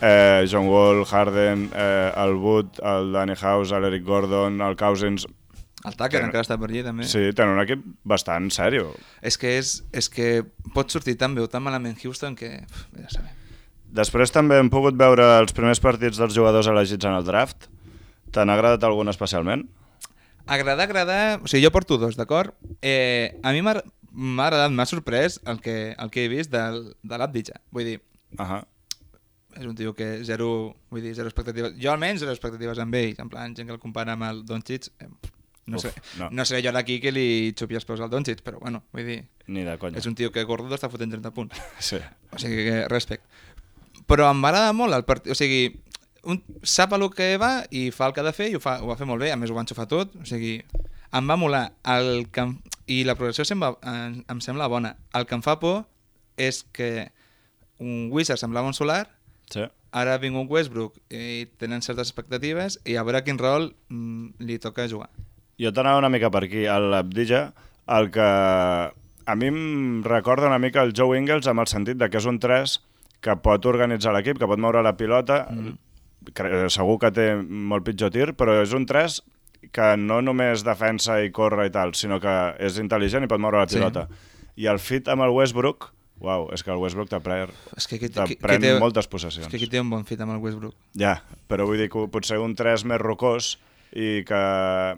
eh, 0.00 0.46
John 0.50 0.66
Wall, 0.68 1.04
Harden, 1.06 1.68
eh, 1.74 2.12
el 2.16 2.34
Wood, 2.40 2.80
el 2.82 3.12
Danny 3.12 3.36
House, 3.36 3.72
l'Eric 3.72 4.04
Gordon, 4.04 4.60
el 4.60 4.76
Cousins... 4.76 5.26
El 5.80 5.94
Tucker 5.96 6.18
Tenen- 6.18 6.26
encara 6.28 6.44
està 6.44 6.58
per 6.60 6.68
allí 6.68 6.82
també. 6.84 7.06
Sí, 7.08 7.22
tenen 7.32 7.54
un 7.56 7.62
equip 7.62 7.80
bastant 8.04 8.50
sèrio. 8.52 8.90
És 9.24 9.38
que 9.40 9.54
és, 9.56 9.78
és 9.96 10.10
que 10.12 10.42
pot 10.74 10.92
sortir 10.92 11.14
tan 11.16 11.32
bé 11.34 11.40
o 11.40 11.48
tan 11.48 11.62
malament 11.64 11.96
Houston 12.04 12.34
que... 12.36 12.50
Uf, 12.68 12.82
ja 13.00 13.08
sabem. 13.14 13.36
Després 13.96 14.30
també 14.30 14.58
hem 14.60 14.68
pogut 14.70 14.94
veure 15.00 15.24
els 15.40 15.54
primers 15.56 15.80
partits 15.80 16.20
dels 16.20 16.36
jugadors 16.36 16.68
elegits 16.68 17.08
en 17.08 17.16
el 17.16 17.24
draft. 17.24 17.70
T'han 18.30 18.52
agradat 18.52 18.84
algun 18.86 19.08
especialment? 19.08 19.64
Agradar, 20.46 20.84
agradar... 20.84 21.40
O 21.40 21.48
sigui, 21.48 21.64
jo 21.64 21.72
porto 21.72 21.96
dos, 21.98 22.14
d'acord? 22.18 22.52
Eh, 22.84 23.32
a 23.42 23.50
mi 23.56 23.64
m'ha 23.64 23.80
agradat, 23.80 24.70
m'ha 24.76 24.86
sorprès 24.86 25.40
el 25.48 25.62
que, 25.64 25.94
el 25.96 26.12
que 26.12 26.26
he 26.26 26.30
vist 26.30 26.52
del, 26.52 26.90
de 27.02 27.18
l'Abdija. 27.18 27.56
Vull 27.72 27.88
dir, 27.88 27.96
Ahà. 28.36 28.60
És 29.56 29.66
un 29.66 29.74
tio 29.76 29.94
que 29.96 30.22
zero, 30.24 30.76
vull 30.90 31.02
dir, 31.02 31.14
zero 31.18 31.28
expectatives. 31.30 31.74
Jo 31.80 31.92
almenys 31.92 32.20
zero 32.22 32.32
expectatives 32.34 32.78
amb 32.78 32.94
ell. 32.94 33.14
En 33.18 33.28
plan, 33.32 33.54
gent 33.56 33.68
que 33.68 33.74
el 33.74 33.82
compara 33.82 34.14
amb 34.14 34.26
el 34.28 34.44
Doncic, 34.46 34.88
eh, 35.00 35.08
no, 35.66 35.76
Uf, 35.78 35.82
sé, 35.84 35.92
no. 36.18 36.30
no. 36.30 36.44
seré 36.44 36.62
jo 36.66 36.72
d'aquí 36.74 36.98
que 37.02 37.12
li 37.12 37.52
xupi 37.58 37.76
els 37.78 37.84
peus 37.86 38.00
al 38.00 38.10
Doncic, 38.10 38.42
però 38.46 38.58
bueno, 38.62 38.82
vull 38.92 39.06
dir, 39.06 39.20
Ni 39.46 39.62
de 39.66 39.76
conya. 39.78 39.98
és 39.98 40.06
un 40.06 40.14
tio 40.14 40.32
que 40.32 40.44
gordo 40.44 40.72
està 40.74 40.90
fotent 40.90 41.10
30 41.12 41.30
punts. 41.36 41.60
Sí. 41.90 41.98
O 42.32 42.38
sigui 42.38 42.64
que 42.68 42.88
respect. 42.88 43.24
Però 44.10 44.26
em 44.30 44.42
va 44.42 44.50
agradar 44.50 44.72
molt 44.74 44.94
el 44.96 45.04
partit, 45.06 45.30
o 45.32 45.38
sigui, 45.38 45.80
un, 46.24 46.42
sap 46.62 46.92
el 46.96 47.06
que 47.14 47.36
va 47.40 47.64
i 47.70 47.90
fa 47.94 48.08
el 48.08 48.12
que 48.16 48.20
ha 48.20 48.26
de 48.26 48.32
fer 48.36 48.50
i 48.50 48.56
ho, 48.58 48.60
fa, 48.60 48.80
ho 48.82 48.90
va 48.90 48.96
fer 48.98 49.06
molt 49.06 49.22
bé, 49.22 49.30
a 49.32 49.36
més 49.38 49.50
ho 49.50 49.54
va 49.54 49.62
enxufar 49.62 49.86
tot, 49.88 50.16
o 50.18 50.26
sigui, 50.26 50.58
em 51.12 51.30
va 51.30 51.36
molar. 51.38 51.72
El 51.86 52.26
que 52.30 52.42
em, 52.44 52.58
I 52.90 53.04
la 53.06 53.14
progressió 53.14 53.44
em, 53.54 53.62
va, 53.62 53.74
em, 53.86 54.20
em 54.28 54.40
sembla 54.42 54.66
bona. 54.68 54.96
El 55.14 55.26
que 55.26 55.36
em 55.38 55.42
fa 55.46 55.58
por 55.62 55.84
és 56.40 56.64
que 56.74 57.10
un 57.78 58.08
Wizard 58.12 58.40
semblava 58.40 58.66
un 58.68 58.74
solar, 58.74 59.06
sí. 59.52 59.64
ara 59.92 60.14
ha 60.14 60.18
vingut 60.22 60.50
Westbrook 60.50 60.96
i 61.10 61.46
tenen 61.58 61.82
certes 61.82 62.08
expectatives 62.08 62.78
i 62.84 62.96
a 62.96 63.02
veure 63.06 63.22
quin 63.26 63.38
rol 63.38 63.72
mm, 63.88 64.38
li 64.46 64.58
toca 64.62 64.86
jugar. 64.88 65.10
Jo 65.60 65.72
t'anava 65.76 65.98
una 66.00 66.08
mica 66.08 66.30
per 66.30 66.44
aquí. 66.46 66.62
L'Abdija, 66.64 67.52
el 67.98 68.10
que 68.14 68.22
a 69.30 69.34
mi 69.36 69.50
em 69.50 70.02
recorda 70.06 70.46
una 70.48 70.58
mica 70.58 70.82
el 70.82 70.94
Joe 70.96 71.18
Ingles 71.18 71.46
amb 71.50 71.60
el 71.60 71.68
sentit 71.70 71.98
de 72.00 72.08
que 72.08 72.18
és 72.18 72.26
un 72.26 72.38
3 72.40 72.78
que 73.20 73.34
pot 73.44 73.66
organitzar 73.68 74.14
l'equip, 74.16 74.38
que 74.40 74.48
pot 74.48 74.58
moure 74.58 74.80
la 74.82 74.94
pilota, 74.96 75.42
mm. 75.52 76.68
segur 76.72 76.96
que 77.02 77.10
té 77.12 77.26
molt 77.36 77.84
pitjor 77.84 78.10
tir, 78.14 78.30
però 78.38 78.60
és 78.62 78.72
un 78.76 78.86
3 78.88 79.20
que 79.76 79.90
no 80.00 80.22
només 80.24 80.64
defensa 80.64 81.18
i 81.22 81.30
corre 81.30 81.66
i 81.68 81.72
tal, 81.74 81.92
sinó 81.94 82.16
que 82.22 82.34
és 82.58 82.78
intel·ligent 82.80 83.26
i 83.26 83.28
pot 83.28 83.40
moure 83.42 83.60
la 83.60 83.68
Sí. 83.68 83.76
pilota. 83.76 84.06
I 84.56 84.66
el 84.72 84.78
fit 84.78 85.08
amb 85.08 85.22
el 85.22 85.30
Westbrook, 85.36 85.90
uau, 86.20 86.48
és 86.54 86.62
que 86.64 86.72
el 86.72 86.80
Westbrook 86.80 87.10
t'apren 87.10 87.50
És 87.76 87.88
que, 87.88 87.96
aquí, 87.96 88.10
t'apren 88.12 88.66
moltes 88.82 89.08
possessions. 89.10 89.46
és 89.46 89.50
que 89.50 89.58
aquí 89.60 89.68
té 89.72 89.80
un 89.80 89.90
bon 89.90 90.04
fit 90.08 90.20
amb 90.20 90.34
el 90.36 90.40
Westbrook. 90.44 90.76
Ja, 91.00 91.18
però 91.48 91.66
vull 91.68 91.80
dir 91.80 91.88
que 91.92 92.06
potser 92.12 92.38
un 92.42 92.54
3 92.58 92.84
més 92.88 93.00
rocós 93.00 93.54
i 93.96 94.22
que 94.26 94.40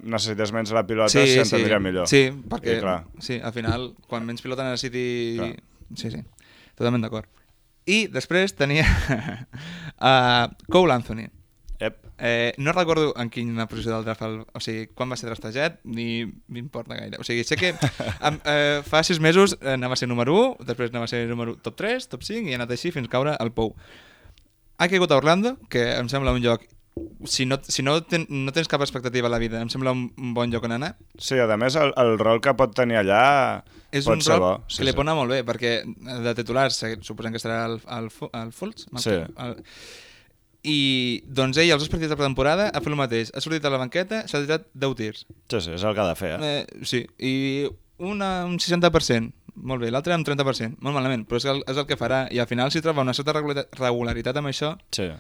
necessites 0.02 0.52
menys 0.52 0.72
la 0.76 0.84
pilota 0.88 1.12
sí, 1.14 1.38
s'hi 1.38 1.46
sí. 1.48 1.78
millor. 1.80 2.08
Sí, 2.10 2.26
perquè 2.28 2.76
I, 2.76 2.80
clar, 2.82 2.98
sí, 3.24 3.38
al 3.40 3.54
final, 3.56 3.92
quan 4.08 4.26
menys 4.28 4.44
pilota 4.44 4.66
necessiti... 4.66 5.04
Clar. 5.38 5.52
Sí, 5.96 6.10
sí, 6.12 6.20
totalment 6.76 7.04
d'acord. 7.04 7.28
I 7.88 8.06
després 8.12 8.54
tenia 8.54 8.84
uh, 10.08 10.46
Cole 10.70 10.94
Anthony. 10.94 11.26
Eh, 12.18 12.52
no 12.58 12.72
recordo 12.72 13.14
en 13.18 13.30
quina 13.30 13.66
posició 13.66 13.94
del 13.96 14.04
draft, 14.04 14.22
el, 14.22 14.36
o 14.52 14.60
sigui, 14.62 14.86
quan 14.94 15.10
va 15.10 15.16
ser 15.18 15.26
draftejat, 15.30 15.80
ni 15.84 16.24
m'importa 16.48 16.94
gaire. 16.94 17.18
O 17.18 17.24
sigui, 17.26 17.42
sé 17.44 17.56
que 17.58 17.72
em, 18.28 18.38
eh, 18.44 18.82
fa 18.86 19.00
sis 19.02 19.18
mesos 19.18 19.56
eh, 19.60 19.72
anava 19.74 19.94
a 19.94 20.00
ser 20.00 20.08
número 20.10 20.36
1, 20.60 20.66
després 20.68 20.92
anava 20.92 21.08
a 21.08 21.10
ser 21.10 21.24
número 21.30 21.56
top 21.56 21.74
3, 21.80 22.06
top 22.12 22.22
5, 22.28 22.46
i 22.48 22.54
ha 22.54 22.60
anat 22.60 22.70
així 22.76 22.92
fins 22.94 23.08
caure 23.10 23.34
al 23.34 23.50
Pou. 23.56 23.74
Ha 24.78 24.88
caigut 24.92 25.10
a 25.10 25.18
Orlando, 25.18 25.56
que 25.70 25.82
em 25.96 26.08
sembla 26.12 26.32
un 26.36 26.42
lloc 26.44 26.68
si 27.24 27.46
no, 27.48 27.56
si 27.64 27.80
no, 27.82 27.94
ten, 28.04 28.26
no 28.28 28.52
tens 28.52 28.68
cap 28.68 28.82
expectativa 28.84 29.26
a 29.26 29.32
la 29.32 29.38
vida, 29.40 29.62
em 29.64 29.70
sembla 29.72 29.94
un, 29.96 30.10
un 30.20 30.34
bon 30.36 30.50
lloc 30.52 30.66
on 30.68 30.74
anar, 30.76 30.90
Sí, 31.16 31.38
a 31.40 31.56
més, 31.56 31.74
el, 31.80 31.94
el 31.96 32.18
rol 32.20 32.42
que 32.44 32.52
pot 32.58 32.74
tenir 32.76 32.98
allà 33.00 33.62
és 33.90 34.04
pot 34.04 34.18
un 34.18 34.24
ser 34.24 34.34
rol 34.36 34.42
bo. 34.44 34.50
que 34.68 34.84
li 34.84 34.92
pot 34.92 35.06
anar 35.06 35.14
molt 35.16 35.32
bé, 35.32 35.38
perquè 35.48 35.70
de 35.86 36.34
titulars 36.36 36.76
se- 36.82 36.98
suposem 37.00 37.32
que 37.32 37.40
estarà 37.40 37.62
el, 37.70 37.78
el, 37.96 38.10
el 38.42 38.52
Fultz. 38.52 38.84
Sí. 39.00 39.16
El, 39.16 39.56
I 40.62 41.22
doncs 41.26 41.58
ell, 41.58 41.72
els 41.74 41.82
dos 41.82 41.90
partits 41.90 42.12
de 42.12 42.16
pretemporada, 42.16 42.68
ha 42.70 42.80
fet 42.80 42.92
el 42.92 42.98
mateix. 42.98 43.32
Ha 43.34 43.40
sortit 43.42 43.64
a 43.66 43.70
la 43.72 43.80
banqueta, 43.82 44.22
s'ha 44.30 44.44
tirat 44.44 44.68
10 44.78 44.94
tirs. 45.00 45.24
Sí, 45.50 45.58
sí, 45.60 45.72
és 45.74 45.82
el 45.82 45.94
que 45.96 46.02
ha 46.04 46.08
de 46.08 46.18
fer, 46.18 46.32
eh? 46.38 46.50
Eh, 46.62 46.84
sí, 46.86 47.00
i 47.18 47.32
una, 47.98 48.44
un 48.46 48.58
60%. 48.62 49.32
Molt 49.68 49.82
bé, 49.84 49.90
l'altre 49.92 50.14
un 50.16 50.24
30%. 50.24 50.78
Molt 50.80 50.94
malament, 50.96 51.26
però 51.28 51.36
és 51.42 51.44
el, 51.50 51.60
és 51.68 51.76
el 51.76 51.86
que 51.90 51.98
farà. 52.00 52.24
I 52.32 52.38
al 52.40 52.48
final, 52.48 52.70
si 52.72 52.80
troba 52.80 53.02
una 53.04 53.12
certa 53.14 53.34
regularitat, 53.36 54.38
amb 54.38 54.48
això, 54.48 54.76
Sí. 54.94 55.10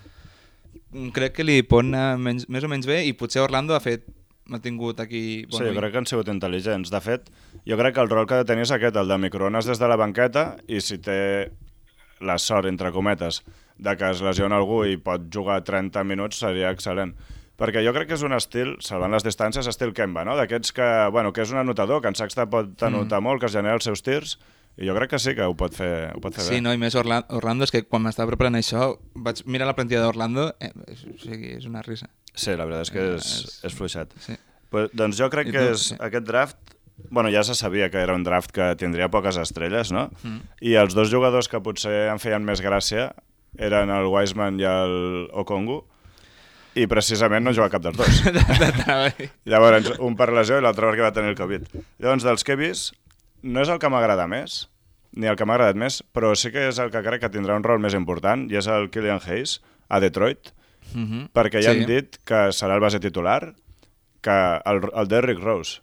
mm, 0.92 1.10
crec 1.12 1.34
que 1.36 1.44
li 1.44 1.62
pot 1.62 1.84
anar 1.84 2.16
menys, 2.18 2.48
més 2.48 2.64
o 2.64 2.68
menys 2.70 2.86
bé 2.86 3.02
i 3.04 3.12
potser 3.12 3.42
Orlando 3.42 3.74
ha 3.74 3.80
fet 3.80 4.06
ha 4.52 4.58
tingut 4.58 4.98
aquí... 5.00 5.44
Sí, 5.50 5.64
jo 5.64 5.74
crec 5.76 5.92
que 5.92 5.98
han 5.98 6.06
sigut 6.06 6.28
intel·ligents. 6.28 6.90
De 6.90 7.00
fet, 7.00 7.28
jo 7.68 7.76
crec 7.78 7.94
que 7.94 8.00
el 8.02 8.10
rol 8.10 8.26
que 8.26 8.34
ha 8.34 8.42
de 8.42 8.48
tenir 8.48 8.62
és 8.66 8.72
aquest, 8.74 8.96
el 8.96 9.08
de 9.08 9.18
microones 9.18 9.66
des 9.66 9.78
de 9.78 9.88
la 9.88 9.96
banqueta, 9.96 10.56
i 10.68 10.80
si 10.80 10.98
té 10.98 11.50
la 12.20 12.38
sort, 12.42 12.66
entre 12.70 12.90
cometes, 12.92 13.42
de 13.78 13.96
que 13.96 14.10
es 14.10 14.20
lesiona 14.22 14.56
algú 14.60 14.82
i 14.88 14.96
pot 14.96 15.28
jugar 15.32 15.62
30 15.64 16.04
minuts, 16.04 16.38
seria 16.42 16.72
excel·lent. 16.72 17.14
Perquè 17.58 17.82
jo 17.84 17.92
crec 17.94 18.08
que 18.08 18.16
és 18.16 18.22
un 18.26 18.32
estil, 18.34 18.76
salvant 18.82 19.12
les 19.12 19.22
distàncies, 19.22 19.66
estil 19.68 19.92
Kemba, 19.94 20.24
no? 20.24 20.34
D'aquests 20.38 20.72
que, 20.74 20.88
bueno, 21.12 21.32
que 21.32 21.42
és 21.44 21.52
un 21.52 21.58
anotador, 21.60 22.00
que 22.02 22.08
en 22.10 22.16
Sexta 22.18 22.48
pot 22.50 22.80
anotar 22.82 23.20
mm. 23.20 23.24
molt, 23.24 23.40
que 23.40 23.46
es 23.46 23.52
genera 23.54 23.76
els 23.78 23.84
seus 23.86 24.02
tirs, 24.02 24.38
i 24.80 24.88
jo 24.88 24.94
crec 24.96 25.10
que 25.12 25.18
sí 25.20 25.34
que 25.36 25.44
ho 25.44 25.54
pot 25.54 25.74
fer, 25.76 26.10
ho 26.16 26.20
pot 26.24 26.34
fer 26.34 26.46
Sí, 26.46 26.54
bé. 26.56 26.60
no, 26.64 26.72
i 26.72 26.80
més 26.80 26.94
Orlando, 26.96 27.28
Orlando 27.36 27.66
és 27.68 27.70
que 27.74 27.82
quan 27.84 28.02
m'estava 28.02 28.32
preparant 28.32 28.56
això 28.56 28.94
vaig 29.14 29.42
mirar 29.44 29.68
la 29.68 29.74
plantilla 29.76 30.00
d'Orlando 30.06 30.48
eh, 30.64 30.70
o 30.72 31.18
sigui, 31.20 31.52
és 31.58 31.66
una 31.68 31.82
risa. 31.84 32.08
Sí, 32.32 32.54
la 32.56 32.64
veritat 32.64 32.88
és 32.88 32.90
que 32.94 33.04
és, 33.14 33.26
És- 33.44 33.58
és 33.68 33.76
fluixet. 33.76 34.14
Sí. 34.24 34.38
Pues, 34.72 34.88
doncs 34.96 35.18
jo 35.20 35.28
crec 35.28 35.50
I 35.50 35.52
que 35.52 35.66
tu, 35.68 35.74
és 35.76 35.88
sí. 35.92 35.98
aquest 36.00 36.24
draft... 36.26 36.56
Bueno, 37.10 37.28
ja 37.34 37.42
se 37.44 37.54
sabia 37.54 37.90
que 37.90 37.98
era 37.98 38.14
un 38.14 38.22
draft 38.24 38.52
que 38.54 38.70
tindria 38.80 39.08
poques 39.10 39.36
estrelles, 39.36 39.90
no? 39.92 40.06
Mm. 40.22 40.40
I 40.62 40.74
els 40.80 40.94
dos 40.94 41.10
jugadors 41.10 41.48
que 41.50 41.60
potser 41.60 42.08
em 42.12 42.20
feien 42.22 42.44
més 42.46 42.60
gràcia 42.64 43.10
eren 43.58 43.90
el 43.90 44.06
Wiseman 44.06 44.60
i 44.60 44.64
el 44.64 45.28
Okongu, 45.32 45.82
i 46.74 46.86
precisament 46.88 47.44
no 47.44 47.52
juga 47.52 47.68
cap 47.68 47.82
dels 47.84 47.96
dos. 47.96 48.22
Llavors, 49.50 49.92
un 50.00 50.16
per 50.16 50.30
lesió 50.32 50.58
i 50.58 50.64
l'altre 50.64 50.88
perquè 50.88 51.04
va 51.04 51.12
tenir 51.12 51.34
el 51.34 51.38
Covid. 51.38 51.66
Llavors, 52.00 52.24
dels 52.24 52.44
que 52.44 52.54
he 52.56 52.60
vist, 52.60 52.94
no 53.42 53.60
és 53.64 53.68
el 53.72 53.78
que 53.82 53.90
m'agrada 53.92 54.26
més, 54.30 54.68
ni 55.12 55.28
el 55.28 55.36
que 55.36 55.44
m'ha 55.44 55.58
agradat 55.58 55.76
més, 55.76 56.00
però 56.16 56.32
sí 56.38 56.48
que 56.54 56.68
és 56.70 56.78
el 56.80 56.90
que 56.94 57.02
crec 57.04 57.20
que 57.26 57.32
tindrà 57.34 57.56
un 57.58 57.64
rol 57.66 57.82
més 57.82 57.92
important, 57.98 58.46
i 58.50 58.56
és 58.56 58.68
el 58.72 58.88
Killian 58.90 59.20
Hayes, 59.26 59.60
a 59.88 60.00
Detroit, 60.00 60.54
Mm 60.94 61.04
-hmm. 61.06 61.28
perquè 61.32 61.62
ja 61.62 61.72
Sí. 61.72 61.78
han 61.80 61.86
dit 61.86 62.16
que 62.24 62.50
serà 62.52 62.74
el 62.74 62.80
base 62.80 62.98
titular, 63.00 63.54
que 64.20 64.60
el, 64.64 64.80
el 64.94 65.08
Derrick 65.08 65.40
Rose 65.40 65.80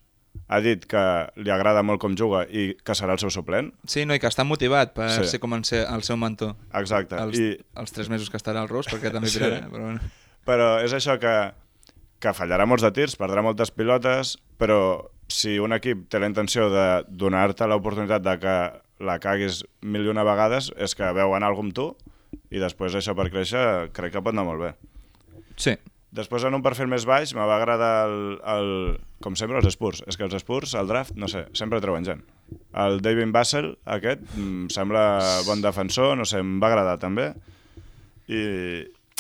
ha 0.49 0.59
dit 0.65 0.85
que 0.89 1.01
li 1.37 1.51
agrada 1.53 1.83
molt 1.85 2.01
com 2.01 2.15
juga 2.17 2.43
i 2.49 2.71
que 2.83 2.95
serà 2.97 3.13
el 3.13 3.19
seu 3.21 3.29
suplent. 3.29 3.71
Sí, 3.85 4.05
no, 4.09 4.15
i 4.17 4.19
que 4.21 4.27
està 4.29 4.43
motivat 4.47 4.93
per 4.95 5.09
Sí. 5.13 5.27
ser 5.29 5.39
com 5.39 5.53
en 5.53 5.63
ser 5.63 5.85
el 5.87 6.01
seu 6.03 6.17
mentor. 6.17 6.55
Exacte. 6.73 7.15
Els, 7.21 7.37
I, 7.37 7.49
els 7.77 7.91
tres 7.93 8.09
mesos 8.09 8.29
que 8.29 8.37
estarà 8.37 8.61
al 8.63 8.69
Rose, 8.69 8.89
perquè 8.89 9.11
també 9.13 9.29
Sí. 9.33 9.39
Però 9.39 9.69
bueno. 9.79 9.99
però 10.45 10.69
és 10.83 10.93
això 10.93 11.19
que, 11.21 11.35
que 12.19 12.33
fallarà 12.33 12.65
molts 12.65 12.83
de 12.83 12.91
tirs, 12.91 13.15
perdrà 13.15 13.43
moltes 13.45 13.69
pilotes, 13.71 14.37
però 14.57 15.05
si 15.29 15.59
un 15.61 15.73
equip 15.77 16.07
té 16.09 16.17
la 16.19 16.25
intenció 16.31 16.69
de 16.73 17.03
donar-te 17.07 17.67
l'oportunitat 17.69 18.23
de 18.25 18.37
que 18.41 18.55
la 19.05 19.19
caguis 19.21 19.61
mil 19.81 20.07
i 20.07 20.09
una 20.09 20.23
vegades, 20.25 20.71
és 20.75 20.95
que 20.97 21.05
veuen 21.13 21.43
alguna 21.45 21.69
amb 21.69 21.75
tu 21.77 21.85
i 22.49 22.57
després 22.59 22.95
això 22.97 23.13
per 23.15 23.29
créixer 23.29 23.91
crec 23.93 24.11
que 24.17 24.21
pot 24.25 24.33
anar 24.33 24.43
molt 24.49 24.59
bé. 24.65 24.73
Sí, 25.55 25.75
Després, 26.09 26.41
en 26.47 26.57
un 26.57 26.63
perfil 26.65 26.89
més 26.89 27.05
baix, 27.05 27.35
me 27.37 27.45
va 27.45 27.59
agradar, 27.59 28.09
el, 28.09 28.39
el, 28.49 28.69
com 29.21 29.35
sempre, 29.37 29.59
els 29.61 29.69
Spurs. 29.75 30.01
És 30.09 30.17
que 30.17 30.25
els 30.25 30.33
Spurs, 30.41 30.73
al 30.73 30.89
draft, 30.89 31.13
no 31.19 31.29
sé, 31.29 31.45
sempre 31.57 31.81
treuen 31.83 32.07
gent. 32.07 32.23
El 32.73 32.97
David 33.05 33.29
Bassel, 33.35 33.75
aquest, 33.85 34.23
em 34.39 34.65
sembla 34.73 35.03
bon 35.45 35.61
defensor, 35.61 36.15
no 36.17 36.25
sé, 36.25 36.41
em 36.41 36.57
va 36.61 36.71
agradar 36.71 36.97
també. 37.01 37.29
I... 38.29 38.41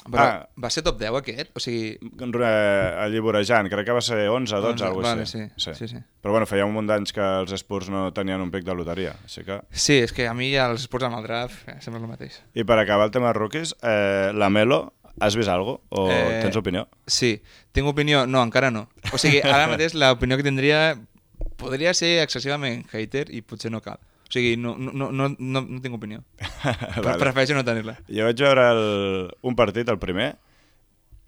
però 0.09 0.23
ah, 0.23 0.41
va 0.57 0.69
ser 0.73 0.81
top 0.85 0.97
10 0.97 1.19
aquest? 1.19 1.53
O 1.53 1.61
sigui, 1.61 1.93
eh, 1.93 2.89
alliberejant, 3.05 3.69
crec 3.69 3.85
que 3.85 3.97
va 3.99 4.01
ser 4.05 4.23
11, 4.25 4.57
12, 4.57 4.73
11, 4.73 4.85
alguna 4.89 5.11
vale, 5.11 5.29
així. 5.29 5.45
sí, 5.61 5.75
sí, 5.77 5.93
sí. 5.93 6.01
Però 6.23 6.33
bueno, 6.33 6.49
feia 6.49 6.65
un 6.65 6.73
munt 6.73 6.89
d'anys 6.89 7.13
que 7.13 7.25
els 7.43 7.53
Spurs 7.61 7.93
no 7.93 8.07
tenien 8.17 8.41
un 8.41 8.49
pic 8.53 8.65
de 8.65 8.73
loteria, 8.73 9.13
així 9.29 9.45
que... 9.45 9.61
sí, 9.69 9.99
és 10.07 10.13
que 10.15 10.25
a 10.25 10.33
mi 10.33 10.55
els 10.57 10.87
esports 10.87 11.05
amb 11.05 11.21
el 11.21 11.29
draft 11.29 11.69
eh, 11.69 11.77
sembla 11.85 12.01
el 12.01 12.09
mateix. 12.09 12.41
I 12.57 12.65
per 12.65 12.81
acabar 12.81 13.09
el 13.09 13.13
tema 13.13 13.33
rookies, 13.37 13.77
eh, 13.81 14.31
la 14.33 14.49
Melo, 14.49 14.87
has 15.19 15.35
vist 15.35 15.49
alguna 15.49 15.77
cosa? 15.77 15.87
O 15.89 16.09
Eh, 16.11 16.39
tens 16.43 16.55
opinió? 16.59 16.87
Sí, 17.07 17.41
tinc 17.71 17.87
opinió... 17.87 18.25
No, 18.27 18.41
encara 18.43 18.71
no. 18.71 18.87
O 19.13 19.17
sigui, 19.21 19.41
ara 19.41 19.67
mateix 19.71 19.93
l'opinió 19.93 20.37
que 20.37 20.43
tindria 20.49 20.97
podria 21.59 21.93
ser 21.93 22.21
excessivament 22.23 22.85
hater 22.93 23.27
i 23.35 23.41
potser 23.41 23.71
no 23.71 23.81
cal. 23.81 23.99
O 24.29 24.31
sigui, 24.31 24.55
no, 24.61 24.75
no, 24.77 24.91
no, 24.93 25.11
no, 25.11 25.29
no, 25.39 25.81
tinc 25.81 25.95
opinió. 25.95 26.21
Vale. 26.39 27.01
Vale. 27.05 27.17
Prefereixo 27.21 27.55
no 27.57 27.63
tenir-la. 27.65 27.97
Jo 28.07 28.27
vaig 28.29 28.39
veure 28.45 28.65
el, 28.75 28.83
un 29.41 29.55
partit, 29.57 29.89
el 29.89 29.97
primer, 29.99 30.35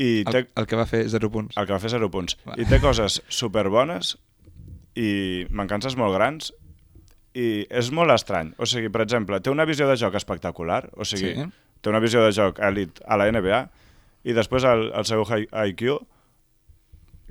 i 0.02 0.24
té, 0.26 0.44
El, 0.46 0.48
el 0.62 0.68
que 0.70 0.78
va 0.80 0.86
fer 0.90 1.04
0 1.10 1.30
punts. 1.34 1.58
el 1.58 1.66
que 1.68 1.74
va 1.74 1.80
fer 1.82 1.92
0 1.94 2.10
punts. 2.14 2.38
Va. 2.48 2.56
I 2.62 2.66
té 2.70 2.80
coses 2.82 3.20
superbones 3.30 4.16
i 4.98 5.46
mancances 5.50 5.96
molt 6.00 6.14
grans 6.18 6.52
i 7.38 7.64
és 7.70 7.90
molt 7.96 8.12
estrany. 8.12 8.54
O 8.60 8.66
sigui, 8.68 8.90
per 8.92 9.04
exemple, 9.06 9.40
té 9.40 9.50
una 9.54 9.64
visió 9.66 9.88
de 9.88 9.96
joc 10.00 10.16
espectacular, 10.20 10.90
o 11.00 11.06
sigui, 11.08 11.34
Sí. 11.38 11.46
Té 11.82 11.90
una 11.90 12.00
visió 12.04 12.22
de 12.24 12.32
joc 12.36 12.60
elit 12.64 13.00
a 13.08 13.18
la 13.18 13.30
NBA 13.32 13.62
i 14.30 14.34
després 14.38 14.64
el, 14.70 14.92
el 14.94 15.06
seu 15.10 15.24
IQ 15.26 15.98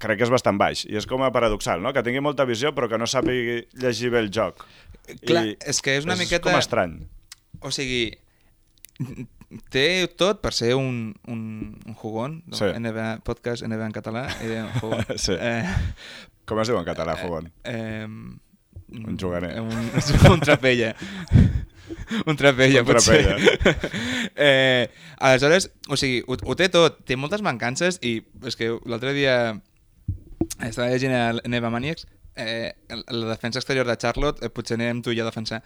crec 0.01 0.17
que 0.19 0.25
és 0.25 0.33
bastant 0.33 0.57
baix 0.59 0.87
i 0.89 0.97
és 0.97 1.07
com 1.07 1.23
a 1.23 1.29
paradoxal, 1.31 1.83
no? 1.85 1.93
que 1.93 2.03
tingui 2.03 2.23
molta 2.25 2.47
visió 2.49 2.73
però 2.75 2.89
que 2.89 2.99
no 2.99 3.07
sàpigui 3.07 3.67
llegir 3.83 4.11
bé 4.11 4.23
el 4.25 4.31
joc. 4.33 4.65
Clar, 5.27 5.45
és 5.61 5.81
que 5.85 5.97
és 5.99 6.05
una 6.09 6.15
és 6.17 6.23
miqueta- 6.25 6.49
com 6.51 6.59
estrany. 6.59 6.97
O 7.61 7.71
sigui, 7.75 8.07
té 9.75 10.07
tot 10.17 10.41
per 10.41 10.53
ser 10.57 10.75
un, 10.79 11.15
un, 11.29 11.43
un 11.85 11.95
jugón. 12.01 12.41
Sí. 12.53 12.65
NBA, 12.81 13.21
podcast 13.27 13.63
NBA 13.67 13.87
en 13.91 13.93
català. 13.97 14.25
Eh, 14.41 14.63
un 14.63 14.73
jugón. 14.81 15.05
Sí. 15.21 15.35
Eh, 15.39 15.65
Com 16.51 16.59
es 16.59 16.67
diu 16.67 16.81
en 16.81 16.87
català, 16.89 17.13
Fogón? 17.21 17.53
eh, 17.63 18.07
Un 18.91 19.19
juganer. 19.21 19.61
Un, 19.61 19.91
un 20.33 20.41
trapella. 20.41 20.95
Un 22.27 22.37
trapella, 22.37 22.81
Un 22.83 22.87
potser. 22.87 23.21
trapella. 23.25 23.91
eh, 24.37 24.91
aleshores, 25.19 25.71
o 25.89 25.97
sigui, 25.97 26.23
ho, 26.27 26.37
ho 26.45 26.57
té 26.57 26.69
tot. 26.73 27.01
Té 27.09 27.17
moltes 27.17 27.43
mancances 27.43 27.99
i 28.03 28.19
és 28.47 28.57
que 28.57 28.73
l'altre 28.87 29.13
dia 29.17 29.37
estava 30.65 30.89
llegint 30.91 31.13
el 31.17 31.41
Neva 31.49 31.71
Maniacs 31.73 32.07
eh, 32.37 32.73
la 32.89 33.27
defensa 33.33 33.59
exterior 33.61 33.87
de 33.89 33.97
Charlotte 34.01 34.45
eh, 34.45 34.51
potser 34.53 34.77
anem 34.79 35.01
tu 35.05 35.13
i 35.13 35.19
jo 35.19 35.25
a 35.27 35.29
defensar 35.31 35.61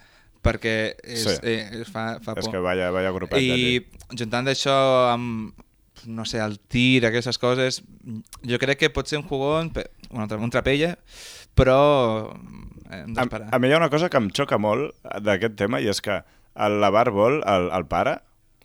perquè 0.45 0.73
és, 1.01 1.23
Sí. 1.23 1.35
sí. 1.39 1.53
eh, 1.55 1.85
fa, 1.89 2.19
fa 2.21 2.35
por. 2.35 2.43
És 2.43 2.49
que 2.53 2.59
vaya, 2.61 2.91
vaya 2.93 3.11
grupet 3.15 3.39
de 3.39 3.45
I 3.45 3.79
gent. 3.79 4.19
juntant 4.21 4.45
d'això 4.45 4.75
amb, 5.13 5.55
no 6.05 6.25
sé, 6.29 6.37
el 6.43 6.59
tir, 6.69 7.05
aquestes 7.07 7.39
coses, 7.41 7.79
jo 8.45 8.59
crec 8.61 8.77
que 8.83 8.91
pot 8.93 9.07
ser 9.09 9.17
un 9.21 9.25
jugón, 9.25 9.71
un, 10.11 10.21
altre, 10.21 10.37
un 10.37 10.51
trapella, 10.53 10.91
però 11.57 12.35
hem 12.89 13.13
A, 13.15 13.21
d'esperar. 13.21 13.49
a 13.51 13.59
mi 13.59 13.69
hi 13.69 13.75
ha 13.75 13.81
una 13.81 13.91
cosa 13.93 14.09
que 14.09 14.21
em 14.21 14.29
xoca 14.29 14.59
molt 14.61 14.95
d'aquest 15.25 15.57
tema 15.59 15.81
i 15.81 15.89
és 15.91 16.01
que 16.01 16.21
el 16.55 16.79
Lavar 16.81 17.09
Ball, 17.11 17.41
el, 17.43 17.69
el 17.75 17.87
pare, 17.91 18.19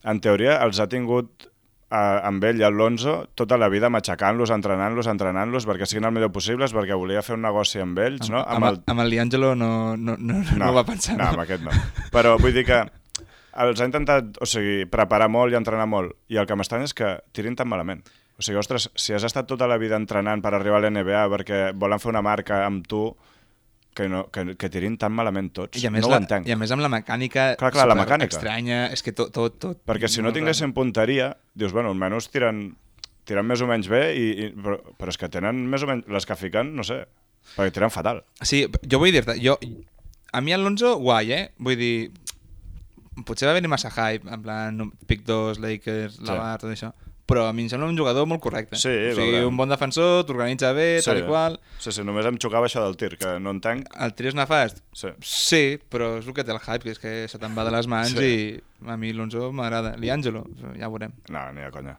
en 0.04 0.20
teoria 0.22 0.58
els 0.64 0.78
ha 0.80 0.86
tingut 0.88 1.48
a, 1.90 2.20
amb 2.28 2.44
ell 2.46 2.60
i 2.60 2.64
el 2.66 2.76
Lonzo 2.78 3.16
tota 3.34 3.58
la 3.58 3.68
vida 3.72 3.90
matxacant-los, 3.90 4.52
entrenant-los, 4.54 5.08
entrenant-los 5.10 5.66
perquè 5.66 5.88
siguin 5.90 6.06
el 6.08 6.14
millor 6.14 6.30
possibles, 6.32 6.72
perquè 6.76 6.96
volia 6.96 7.24
fer 7.26 7.34
un 7.36 7.42
negoci 7.44 7.82
amb 7.82 7.98
ells, 7.98 8.30
no? 8.30 8.44
Amb, 8.44 8.60
amb, 8.60 8.70
el... 8.70 8.80
amb 8.94 9.04
el 9.04 9.10
Liangelo 9.10 9.54
no, 9.58 9.96
no, 9.96 10.16
no, 10.16 10.38
no, 10.38 10.56
no 10.62 10.70
ho 10.70 10.76
va 10.78 10.86
pensar. 10.86 11.18
No, 11.18 11.32
amb 11.34 11.42
aquest 11.44 11.66
no. 11.66 11.74
Però 12.14 12.36
vull 12.40 12.54
dir 12.54 12.64
que 12.68 12.84
els 13.60 13.82
ha 13.82 13.88
intentat, 13.88 14.38
o 14.40 14.46
sigui, 14.46 14.84
preparar 14.90 15.26
molt 15.28 15.52
i 15.52 15.58
entrenar 15.58 15.88
molt, 15.90 16.14
i 16.30 16.38
el 16.38 16.46
que 16.46 16.56
m'estranya 16.56 16.86
és 16.86 16.94
que 16.96 17.16
tirin 17.34 17.58
tan 17.58 17.68
malament. 17.68 18.04
O 18.38 18.44
sigui, 18.46 18.56
ostres, 18.62 18.86
si 18.96 19.12
has 19.12 19.26
estat 19.26 19.50
tota 19.50 19.66
la 19.68 19.76
vida 19.76 19.98
entrenant 19.98 20.40
per 20.40 20.54
arribar 20.54 20.78
a 20.78 20.84
l'NBA 20.86 21.26
perquè 21.34 21.58
volen 21.76 22.00
fer 22.00 22.12
una 22.14 22.22
marca 22.24 22.62
amb 22.64 22.86
tu, 22.88 23.02
que, 24.00 24.08
no, 24.08 24.24
que, 24.32 24.44
que 24.56 24.70
tirin 24.72 24.96
tan 25.00 25.12
malament 25.12 25.52
tots. 25.56 25.76
I 25.82 25.86
a 25.86 25.92
més, 25.92 26.02
no 26.02 26.08
ho 26.08 26.14
la, 26.16 26.20
entenc. 26.24 26.48
I 26.48 26.54
a 26.56 26.58
més 26.60 26.72
amb 26.72 26.80
la 26.84 26.88
mecànica, 26.92 27.50
Clar, 27.60 27.70
clar, 27.74 27.86
la 27.90 27.96
mecànica. 27.98 28.32
estranya, 28.38 28.78
és 28.94 29.04
que 29.04 29.12
tot... 29.12 29.30
tot, 29.36 29.58
tot 29.60 29.82
Perquè 29.88 30.08
si 30.08 30.22
no 30.24 30.30
molt 30.30 30.38
tinguessin 30.40 30.72
punteria, 30.76 31.30
dius, 31.54 31.72
bueno, 31.76 31.92
almenys 31.94 32.30
tiren, 32.32 32.64
tiren 33.28 33.46
més 33.46 33.60
o 33.62 33.68
menys 33.70 33.88
bé, 33.92 34.02
i, 34.16 34.26
i, 34.46 34.50
però, 34.56 34.78
però 34.98 35.12
és 35.14 35.20
que 35.20 35.28
tenen 35.32 35.60
més 35.70 35.84
o 35.84 35.90
menys... 35.90 36.08
Les 36.10 36.26
que 36.26 36.38
fiquen, 36.40 36.72
no 36.78 36.82
sé, 36.86 37.02
perquè 37.56 37.74
tiren 37.76 37.92
fatal. 37.94 38.24
Sí, 38.42 38.64
jo 38.88 39.02
vull 39.02 39.12
dir-te, 39.14 39.36
jo... 39.44 39.58
A 40.32 40.40
mi 40.40 40.52
Alonso, 40.54 40.94
guai, 41.02 41.32
eh? 41.34 41.44
Vull 41.58 41.74
dir, 41.80 41.94
potser 43.26 43.48
va 43.50 43.54
venir 43.56 43.68
massa 43.70 43.90
hype, 43.90 44.28
en 44.30 44.42
plan, 44.44 44.76
no- 44.78 44.92
pick 45.10 45.24
2, 45.26 45.58
Lakers, 45.58 46.20
Sí. 46.20 46.26
Lavar, 46.28 46.56
tot 46.62 46.70
això. 46.70 46.92
Però 47.30 47.46
a 47.48 47.52
mi 47.54 47.62
em 47.62 47.70
sembla 47.70 47.86
un 47.88 47.96
jugador 47.96 48.26
molt 48.26 48.42
correcte. 48.42 48.74
Sí, 48.76 48.90
o 48.90 49.14
sigui, 49.14 49.30
veurem. 49.36 49.48
un 49.52 49.56
bon 49.62 49.70
defensor, 49.70 50.24
t'organitza 50.26 50.72
bé, 50.74 50.88
Sí. 51.00 51.06
tal 51.08 51.22
i 51.22 51.24
qual. 51.28 51.60
Sí, 51.78 51.92
sí, 51.94 52.02
només 52.04 52.26
em 52.26 52.36
xocava 52.42 52.66
això 52.66 52.82
del 52.84 52.98
tir, 53.00 53.14
que 53.16 53.38
no 53.40 53.54
entenc. 53.54 53.86
El 53.96 54.12
tir 54.18 54.26
és 54.32 54.34
nefast? 54.34 54.82
Sí. 54.92 55.14
Sí, 55.22 55.62
però 55.88 56.18
és 56.18 56.26
el 56.26 56.34
que 56.34 56.42
té 56.44 56.50
el 56.52 56.58
hype, 56.60 56.82
que 56.84 56.90
és 56.90 56.98
que 56.98 57.14
se 57.30 57.38
te'n 57.38 57.54
va 57.56 57.64
de 57.64 57.70
les 57.78 57.86
mans 57.86 58.10
Sí. 58.12 58.60
i 58.84 58.88
a 58.90 58.96
mi 58.98 59.12
l'Onzo 59.14 59.52
m'agrada. 59.52 59.94
Liangelo, 59.96 60.44
ja 60.76 60.88
ho 60.88 60.90
veurem. 60.90 61.12
No, 61.30 61.52
ni 61.52 61.60
de 61.62 61.70
conya. 61.70 61.98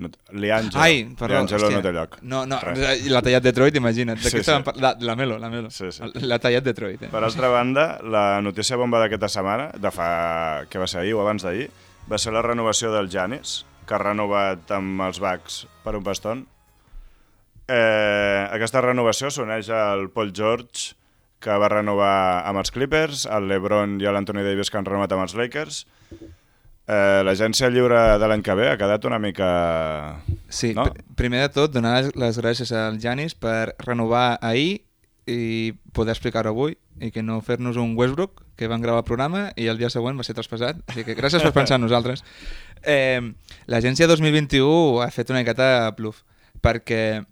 No, 0.00 0.08
Liangelo. 0.32 0.80
Ai, 0.80 1.00
perdó, 1.18 1.40
hòstia. 1.42 1.68
no 1.74 1.82
té 1.82 1.90
lloc. 1.92 2.18
No, 2.22 2.44
no, 2.46 2.60
Res. 2.62 3.06
l'ha 3.10 3.20
tallat 3.20 3.42
Detroit, 3.42 3.74
imagina't. 3.76 4.20
De 4.22 4.30
Sí, 4.30 4.42
sí. 4.42 4.52
La, 4.80 4.96
la 5.00 5.16
Melo, 5.16 5.36
la 5.38 5.50
Melo. 5.50 5.68
Sí, 5.70 5.90
sí. 5.92 6.02
L'ha 6.22 6.38
tallat 6.38 6.62
Detroit, 6.64 7.02
eh? 7.02 7.08
Per 7.10 7.22
altra 7.22 7.48
banda, 7.48 7.98
la 8.02 8.40
notícia 8.40 8.76
bomba 8.76 9.00
d'aquesta 9.02 9.28
setmana, 9.28 9.70
de 9.76 9.90
fa... 9.90 10.64
que 10.70 10.78
va 10.78 10.86
ser 10.86 11.00
ahir 11.02 11.14
o 11.14 11.20
abans 11.20 11.42
d'ahir, 11.42 11.68
va 12.10 12.18
ser 12.18 12.32
la 12.32 12.40
renovació 12.40 12.92
del 12.94 13.10
Janis, 13.10 13.66
que 13.90 13.98
ha 13.98 14.02
renovat 14.04 14.70
amb 14.76 15.02
els 15.02 15.18
Bucks 15.18 15.64
per 15.82 15.96
un 15.98 16.06
paston. 16.06 16.44
Eh, 17.66 18.46
aquesta 18.54 18.82
renovació 18.84 19.30
s'uneix 19.34 19.70
al 19.74 20.06
Paul 20.14 20.30
George, 20.34 20.92
que 21.42 21.56
va 21.58 21.70
renovar 21.72 22.46
amb 22.46 22.60
els 22.62 22.70
Clippers, 22.70 23.24
al 23.26 23.48
LeBron 23.50 23.96
i 23.98 24.06
l'Anthony 24.06 24.44
Davis, 24.46 24.70
que 24.70 24.78
han 24.78 24.86
renovat 24.86 25.14
amb 25.16 25.24
els 25.24 25.34
Lakers. 25.38 25.80
Eh, 26.90 27.22
L'agència 27.26 27.70
lliure 27.70 27.98
de 28.18 28.28
l'any 28.30 28.42
que 28.46 28.54
ve 28.58 28.68
ha 28.70 28.78
quedat 28.78 29.06
una 29.10 29.18
mica... 29.22 29.50
Sí, 30.50 30.72
No? 30.74 30.86
pr 30.86 31.02
primer 31.18 31.42
de 31.46 31.50
tot, 31.54 31.74
donar 31.74 32.10
les 32.14 32.38
gràcies 32.38 32.70
al 32.74 32.98
Janis 33.02 33.34
per 33.38 33.74
renovar 33.82 34.38
ahir 34.42 34.82
i 35.30 35.72
poder 35.94 36.14
explicar-ho 36.16 36.50
avui 36.54 36.78
i 37.00 37.10
que 37.10 37.22
no 37.22 37.40
fer-nos 37.40 37.76
un 37.80 37.94
Westbrook, 37.96 38.44
que 38.56 38.68
van 38.68 38.82
gravar 38.82 39.00
el 39.02 39.08
programa 39.08 39.42
i 39.56 39.66
el 39.72 39.78
dia 39.80 39.88
següent 39.90 40.18
va 40.18 40.24
ser 40.26 40.34
traspassat. 40.36 40.80
Així 40.92 41.04
que 41.04 41.16
gràcies 41.16 41.42
per 41.42 41.52
pensar 41.56 41.78
en 41.80 41.86
nosaltres. 41.86 42.22
Eh, 42.82 43.20
L'agència 43.66 44.06
2021 44.10 45.00
ha 45.02 45.10
fet 45.10 45.30
una 45.32 45.40
miqueta 45.40 45.90
bluff, 45.96 46.22
perquè 46.62 47.22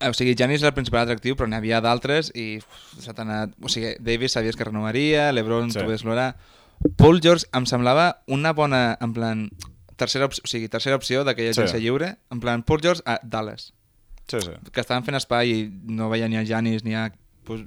o 0.00 0.12
sigui, 0.14 0.36
Janis 0.38 0.62
era 0.62 0.70
el 0.70 0.74
principal 0.76 1.02
atractiu, 1.02 1.34
però 1.34 1.48
n'hi 1.50 1.56
havia 1.58 1.80
d'altres 1.82 2.30
i 2.38 2.60
s'ha 3.02 3.16
anat... 3.18 3.56
O 3.60 3.70
sigui, 3.72 3.96
Davis 3.98 4.36
sabies 4.36 4.54
que 4.54 4.66
renovaria, 4.68 5.32
LeBron 5.34 5.72
Sí. 5.74 5.80
sí. 5.82 6.06
l'hora... 6.06 6.36
Paul 6.96 7.18
George 7.20 7.48
em 7.58 7.64
semblava 7.66 8.22
una 8.30 8.52
bona, 8.54 8.96
en 9.02 9.12
plan, 9.12 9.40
tercera 9.98 10.28
opció, 10.30 10.44
o 10.46 10.46
sigui, 10.46 10.68
tercera 10.70 10.94
opció 10.94 11.24
d'aquella 11.26 11.50
Sí. 11.50 11.58
agència 11.64 11.80
lliure, 11.82 12.12
en 12.30 12.38
plan, 12.38 12.62
Paul 12.62 12.78
George 12.80 13.02
a 13.04 13.18
Dallas, 13.24 13.72
Sí, 14.30 14.38
sí. 14.40 14.54
que 14.70 14.80
estaven 14.80 15.02
fent 15.02 15.18
espai 15.18 15.50
i 15.50 15.58
no 15.90 16.06
veia 16.12 16.28
ni 16.30 16.36
a 16.38 16.44
Janis 16.46 16.84
ni 16.86 16.94
a... 16.94 17.08
Pues, 17.44 17.64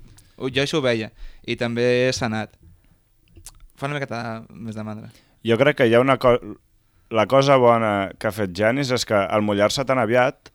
jo 0.49 0.63
això 0.63 0.79
ho 0.79 0.81
veia. 0.81 1.11
I 1.45 1.55
també 1.55 2.09
s'ha 2.13 2.25
anat. 2.25 2.55
Fa 3.75 3.85
una 3.89 3.95
miqueta 3.97 4.43
més 4.49 4.75
de 4.75 4.83
mandra. 4.83 5.09
Jo 5.45 5.57
crec 5.57 5.77
que 5.77 5.87
hi 5.89 5.93
ha 5.95 6.01
una 6.01 6.17
cosa... 6.17 6.39
La 7.11 7.25
cosa 7.27 7.57
bona 7.59 8.13
que 8.17 8.29
ha 8.29 8.31
fet 8.31 8.53
Janis 8.55 8.87
és 8.95 9.03
que 9.03 9.13
al 9.19 9.41
mullar-se 9.43 9.83
tan 9.83 9.99
aviat 9.99 10.47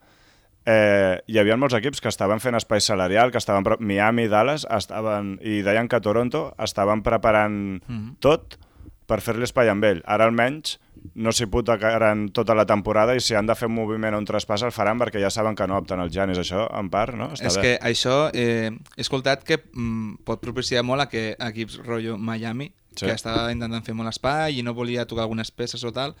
eh, 0.65 1.19
hi 1.29 1.37
havia 1.37 1.53
molts 1.55 1.75
equips 1.77 2.01
que 2.01 2.09
estaven 2.09 2.39
fent 2.41 2.57
espai 2.57 2.81
salarial, 2.81 3.29
que 3.31 3.37
estaven... 3.37 3.63
Miami 3.79 4.25
Dallas 4.27 4.65
estaven, 4.65 5.35
i 5.45 5.59
deien 5.61 5.85
que 5.87 5.99
Toronto 6.01 6.55
estaven 6.57 7.03
preparant 7.05 7.77
Mhm. 7.87 8.15
tot 8.25 8.57
per 9.07 9.21
fer-li 9.23 9.45
espai 9.47 9.69
amb 9.71 9.85
ell. 9.87 10.01
Ara 10.05 10.25
almenys 10.27 10.77
no 11.15 11.31
s'hi 11.31 11.45
putaran 11.47 12.27
tota 12.35 12.55
la 12.57 12.65
temporada 12.67 13.15
i 13.15 13.21
si 13.23 13.35
han 13.37 13.47
de 13.47 13.55
fer 13.55 13.69
un 13.69 13.75
moviment 13.77 14.15
o 14.17 14.19
un 14.19 14.25
traspàs 14.27 14.65
el 14.67 14.73
faran 14.75 14.99
perquè 14.99 15.21
ja 15.23 15.29
saben 15.31 15.55
que 15.55 15.67
no 15.67 15.77
opten 15.79 16.01
el 16.03 16.11
Janis. 16.11 16.39
Això, 16.41 16.65
en 16.79 16.89
part, 16.93 17.15
no? 17.15 17.29
Està 17.33 17.47
és 17.47 17.55
bé. 17.57 17.61
que 17.63 17.73
això 17.87 18.17
eh, 18.33 18.71
he 18.97 19.01
escoltat 19.01 19.45
que 19.47 19.61
mm, 19.73 20.23
pot 20.27 20.41
propiciar 20.43 20.83
molt 20.83 21.05
a 21.05 21.09
que 21.09 21.29
equips 21.39 21.79
rotllo 21.85 22.17
Miami, 22.17 22.73
Sí. 22.97 23.05
que 23.05 23.13
estava 23.13 23.51
intentant 23.53 23.85
fer 23.85 23.93
molt 23.93 24.09
espai 24.09 24.57
i 24.57 24.63
no 24.65 24.73
volia 24.73 25.05
tocar 25.05 25.21
algunes 25.27 25.51
peces 25.53 25.83
o 25.85 25.91
tal, 25.93 26.15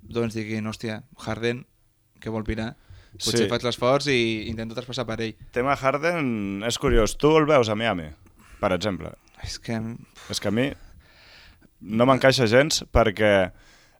doncs 0.00 0.32
diguin, 0.32 0.64
hòstia, 0.66 1.02
Harden, 1.20 1.66
que 2.20 2.30
vol 2.32 2.42
pirar, 2.42 2.70
potser 3.12 3.42
Sí. 3.44 3.48
faig 3.50 3.62
l'esforç 3.66 4.06
i 4.08 4.48
intento 4.48 4.74
traspassar 4.74 5.04
per 5.04 5.20
ell. 5.20 5.34
Tema 5.52 5.76
Harden 5.76 6.62
és 6.64 6.78
curiós. 6.78 7.18
Tu 7.18 7.36
el 7.36 7.44
veus 7.44 7.68
a 7.68 7.74
Miami, 7.76 8.08
per 8.60 8.72
exemple? 8.72 9.12
És 9.44 9.58
que... 9.58 9.76
És 10.30 10.40
que 10.40 10.48
a 10.48 10.50
mi 10.50 10.72
no 11.82 12.06
m'encaixa 12.06 12.46
gens 12.50 12.82
perquè 12.94 13.32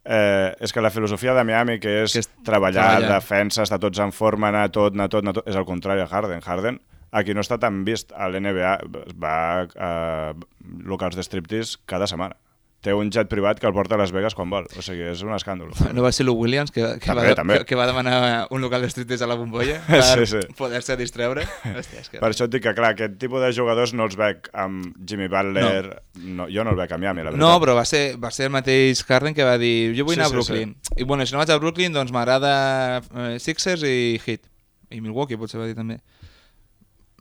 eh, 0.05 0.55
és 0.61 0.73
que 0.73 0.83
la 0.83 0.91
filosofia 0.91 1.35
de 1.35 1.45
Miami, 1.45 1.79
que 1.83 2.03
és, 2.03 2.13
Que 2.13 2.23
és 2.25 2.31
treballar, 2.45 2.99
treballar. 2.99 3.19
defensa, 3.19 3.63
estar 3.63 3.79
tots 3.83 3.99
en 4.03 4.13
forma, 4.13 4.49
anar 4.49 4.69
tot, 4.71 4.95
anar 4.95 5.09
tot, 5.09 5.23
anar 5.23 5.35
tot, 5.35 5.49
és 5.49 5.57
el 5.59 5.67
contrari 5.69 6.03
a 6.03 6.09
Harden. 6.11 6.43
Harden 6.43 6.81
aquí 7.13 7.35
no 7.35 7.45
està 7.45 7.59
tan 7.61 7.85
vist 7.85 8.13
a 8.17 8.29
l'NBA, 8.29 8.79
va 9.21 9.37
a 9.77 9.91
locals 10.89 11.17
de 11.19 11.23
striptease 11.23 11.79
cada 11.87 12.09
setmana. 12.09 12.37
Té 12.83 12.91
un 12.99 13.13
jet 13.15 13.29
privat 13.31 13.61
que 13.63 13.69
el 13.69 13.73
porta 13.77 13.95
a 13.95 13.99
Las 14.01 14.11
Vegas 14.11 14.35
quan 14.35 14.51
vol. 14.51 14.65
O 14.75 14.83
sigui, 14.83 15.05
és 15.13 15.21
un 15.23 15.31
escàndol. 15.37 15.69
No 15.95 16.03
va 16.03 16.11
ser 16.11 16.25
Lou 16.27 16.35
Williams 16.43 16.73
que, 16.75 16.83
que, 16.99 17.07
També, 17.13 17.29
va, 17.29 17.35
també. 17.39 17.59
que, 17.61 17.67
que 17.71 17.77
va 17.79 17.85
demanar 17.87 18.49
un 18.51 18.61
local 18.65 18.83
de 18.83 18.89
striptease 18.91 19.23
a 19.23 19.29
la 19.31 19.37
bombolla 19.39 19.77
per 19.87 20.01
Sí, 20.03 20.27
sí. 20.27 20.41
poder-se 20.59 20.97
distreure. 20.99 21.45
Hòstia, 21.63 22.01
és 22.03 22.11
que... 22.11 22.19
Per 22.19 22.31
això 22.33 22.49
et 22.49 22.55
dic 22.57 22.65
que, 22.67 22.73
clar, 22.75 22.91
aquest 22.97 23.15
tipus 23.23 23.39
de 23.45 23.53
jugadors 23.55 23.95
no 23.95 24.09
els 24.11 24.19
veig 24.19 24.51
amb 24.65 24.91
Jimmy 25.07 25.29
Butler... 25.31 26.01
No. 26.27 26.49
jo 26.51 26.65
no 26.67 26.75
el 26.75 26.81
veig 26.83 26.91
a 26.93 26.99
Miami, 26.99 27.23
la 27.23 27.31
veritat. 27.31 27.45
No, 27.47 27.53
però 27.63 27.77
va 27.79 27.85
ser, 27.87 28.03
va 28.19 28.33
ser 28.35 28.49
el 28.51 28.57
mateix 28.59 29.05
Harden 29.07 29.35
que 29.39 29.47
va 29.47 29.55
dir 29.63 29.93
jo 29.95 30.05
vull 30.09 30.19
Sí, 30.19 30.21
anar 30.21 30.27
a 30.27 30.33
sí, 30.33 30.41
Brooklyn. 30.41 30.75
I 30.99 31.07
bueno, 31.07 31.25
si 31.27 31.37
no 31.37 31.41
vaig 31.45 31.55
a 31.55 31.61
Brooklyn, 31.63 31.95
doncs 31.95 32.11
m'agrada 32.15 32.53
eh, 32.99 33.37
Sixers 33.39 33.87
i 33.87 34.19
Heat. 34.27 34.43
I 34.91 34.99
Milwaukee 35.01 35.39
potser 35.41 35.63
va 35.63 35.71
dir 35.71 35.79
també. 35.79 36.01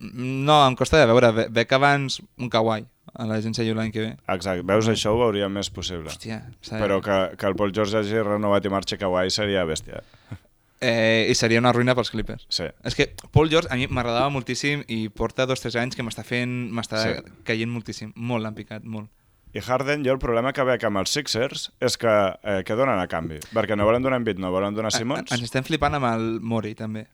No, 0.02 0.56
em 0.68 0.76
costa 0.76 0.98
de 1.00 1.06
veure. 1.06 1.32
Ve- 1.32 1.48
Veig 1.54 1.74
abans 1.78 2.20
un 2.38 2.50
Kawhi 2.50 2.86
a 3.14 3.26
l'agència 3.28 3.64
lliure 3.66 3.78
l'any 3.82 3.92
que 3.94 4.00
ve. 4.06 4.12
Exacte, 4.34 4.64
veus, 4.66 4.88
això 4.90 5.12
ho 5.14 5.20
veuríem 5.20 5.52
més 5.54 5.70
possible. 5.70 6.10
Hòstia, 6.10 6.42
Però 6.72 7.02
que, 7.06 7.18
que 7.38 7.46
el 7.48 7.56
Paul 7.60 7.74
George 7.76 7.98
hagi 8.00 8.22
renovat 8.24 8.66
i 8.66 8.70
marxi 8.74 8.98
Kawhi 8.98 9.30
seria 9.30 9.66
bèstia. 9.66 10.02
Eh, 10.84 11.28
I 11.30 11.36
seria 11.38 11.60
una 11.62 11.70
ruïna 11.70 11.94
pels 11.94 12.10
Clippers. 12.10 12.48
Sí. 12.50 12.64
És 12.90 12.96
que 12.98 13.06
Paul 13.30 13.52
George 13.52 13.70
a 13.70 13.76
mi 13.78 13.86
m'agradava 13.86 14.32
moltíssim 14.34 14.80
i 14.90 15.10
porta 15.14 15.46
dos 15.46 15.60
o 15.60 15.62
tres 15.68 15.76
anys 15.78 15.94
que 15.94 16.02
m'està 16.02 16.24
fent, 16.26 16.72
m'està 16.74 17.04
Sí. 17.04 17.12
caient 17.46 17.70
moltíssim. 17.70 18.10
Molt 18.16 18.42
l'han 18.42 18.56
picat, 18.58 18.82
molt. 18.84 19.06
I 19.54 19.62
Harden, 19.62 20.02
jo 20.04 20.16
el 20.16 20.18
problema 20.18 20.54
que 20.58 20.64
veig 20.66 20.82
amb 20.88 20.98
els 21.04 21.14
Sixers 21.14 21.68
és 21.80 21.98
que 22.02 22.10
eh, 22.10 22.64
què 22.66 22.74
donen 22.76 22.98
a 22.98 23.06
canvi? 23.06 23.38
Perquè 23.54 23.78
no 23.78 23.86
volen 23.86 24.02
donar 24.02 24.18
Embiid, 24.24 24.40
no 24.42 24.50
volen 24.50 24.74
donar 24.74 24.90
Simmons. 24.96 25.30
Ens 25.32 25.44
estem 25.46 25.62
flipant 25.64 25.94
amb 26.00 26.10
el 26.16 26.26
Mori, 26.42 26.74
també. 26.74 27.06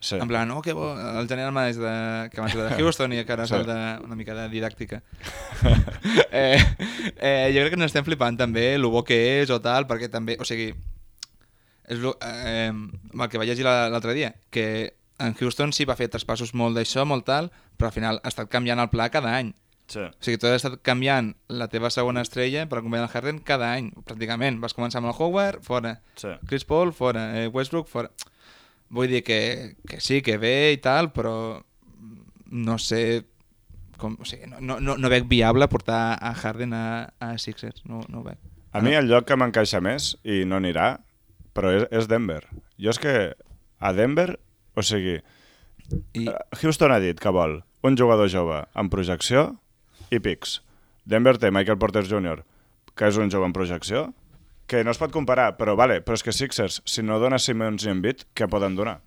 Sí. 0.00 0.14
En 0.14 0.28
plan, 0.28 0.48
oh, 0.54 0.62
que 0.62 0.72
bo, 0.72 0.92
el 0.94 1.26
general 1.26 1.50
manager 1.50 1.82
de, 1.82 2.30
que 2.30 2.38
abans 2.38 2.54
era 2.54 2.68
de 2.68 2.76
Houston 2.82 3.12
i 3.16 3.24
que 3.26 3.32
ara 3.34 3.44
és 3.44 3.50
Sí. 3.50 3.56
el 3.56 3.66
de, 3.66 3.78
una 4.04 4.14
mica 4.14 4.34
de 4.34 4.44
didàctica. 4.52 5.02
eh, 6.30 6.58
eh, 7.18 7.50
jo 7.54 7.60
crec 7.64 7.72
que 7.74 7.78
ens 7.80 7.88
estem 7.90 8.04
flipant 8.06 8.38
també 8.38 8.74
el 8.76 8.86
bo 8.86 9.02
que 9.04 9.18
és 9.42 9.50
o 9.50 9.58
tal, 9.64 9.88
perquè 9.90 10.08
també, 10.12 10.36
o 10.38 10.46
sigui, 10.46 10.70
és 11.88 11.98
lo, 11.98 12.16
eh, 12.22 12.70
el 12.70 13.28
que 13.28 13.38
vaig 13.42 13.48
llegir 13.50 13.64
la- 13.66 13.88
l'altre 13.90 14.14
dia, 14.14 14.34
que 14.50 14.94
en 15.18 15.34
Houston 15.34 15.72
sí 15.72 15.84
va 15.88 15.96
fer 15.98 16.06
traspassos 16.08 16.54
molt 16.54 16.76
d'això, 16.78 17.04
molt 17.04 17.24
tal, 17.26 17.50
però 17.76 17.88
al 17.90 17.96
final 17.96 18.20
ha 18.22 18.28
estat 18.30 18.48
canviant 18.52 18.78
el 18.78 18.90
pla 18.92 19.08
cada 19.10 19.34
any. 19.36 19.54
Sí. 19.88 20.00
O 20.04 20.10
sigui, 20.20 20.36
tu 20.38 20.46
has 20.46 20.60
estat 20.62 20.78
canviant 20.84 21.32
la 21.48 21.66
teva 21.72 21.88
segona 21.90 22.20
estrella 22.20 22.66
per 22.68 22.78
acompanyar 22.82 23.06
el 23.08 23.12
Harden 23.14 23.38
cada 23.40 23.72
any, 23.72 23.88
pràcticament. 24.04 24.60
Vas 24.60 24.76
començar 24.76 25.00
amb 25.00 25.08
el 25.08 25.16
Howard, 25.16 25.62
fora. 25.64 26.02
Sí. 26.14 26.28
Chris 26.46 26.66
Paul, 26.68 26.92
fora. 26.92 27.30
Eh, 27.40 27.48
Westbrook, 27.48 27.88
fora. 27.88 28.10
Vull 28.94 29.10
dir 29.10 29.22
que, 29.24 29.40
que 29.88 30.00
sí, 30.00 30.22
que 30.24 30.38
bé 30.40 30.72
i 30.76 30.78
tal, 30.82 31.12
però 31.14 31.34
no 32.50 32.78
sé... 32.82 33.24
Com, 33.98 34.14
o 34.22 34.26
sigui, 34.28 34.46
no, 34.46 34.76
no, 34.78 34.94
no, 34.94 35.08
veig 35.10 35.24
viable 35.26 35.66
portar 35.66 36.14
a 36.22 36.30
Harden 36.30 36.70
a, 36.76 36.84
a 37.18 37.32
Sixers. 37.42 37.82
No, 37.90 38.04
no 38.06 38.20
ho 38.20 38.26
veig. 38.28 38.38
A 38.70 38.82
mi 38.84 38.92
el 38.94 39.08
lloc 39.10 39.26
que 39.26 39.34
m'encaixa 39.34 39.80
més, 39.82 40.12
i 40.22 40.44
no 40.46 40.60
anirà, 40.60 40.92
però 41.56 41.72
és, 41.74 41.88
és 41.90 42.06
Denver. 42.06 42.44
Jo 42.78 42.92
és 42.94 43.00
que 43.02 43.14
a 43.34 43.90
Denver, 43.96 44.36
o 44.78 44.84
sigui, 44.86 45.16
I, 46.14 46.28
eh, 46.28 46.36
Houston 46.60 46.94
ha 46.94 47.00
dit 47.02 47.18
que 47.18 47.32
vol 47.34 47.58
un 47.82 47.98
jugador 47.98 48.30
jove 48.30 48.60
amb 48.78 48.92
projecció 48.92 49.48
i 50.14 50.22
pics. 50.22 50.60
Denver 51.08 51.36
té 51.42 51.50
Michael 51.50 51.80
Porter 51.80 52.04
Jr., 52.06 52.44
que 52.94 53.10
és 53.10 53.18
un 53.18 53.30
jove 53.34 53.48
en 53.48 53.54
projecció, 53.56 54.08
que 54.68 54.82
no 54.84 54.92
es 54.92 54.98
pot 55.00 55.10
comparar, 55.14 55.54
però 55.58 55.74
vale, 55.78 56.00
però 56.04 56.18
és 56.18 56.22
que 56.26 56.34
Sixers, 56.36 56.82
si 56.84 57.02
no 57.02 57.16
dona 57.22 57.38
Simmons 57.40 57.86
i 57.86 57.92
Embiid, 57.92 58.26
què 58.36 58.48
poden 58.52 58.76
donar? 58.76 58.98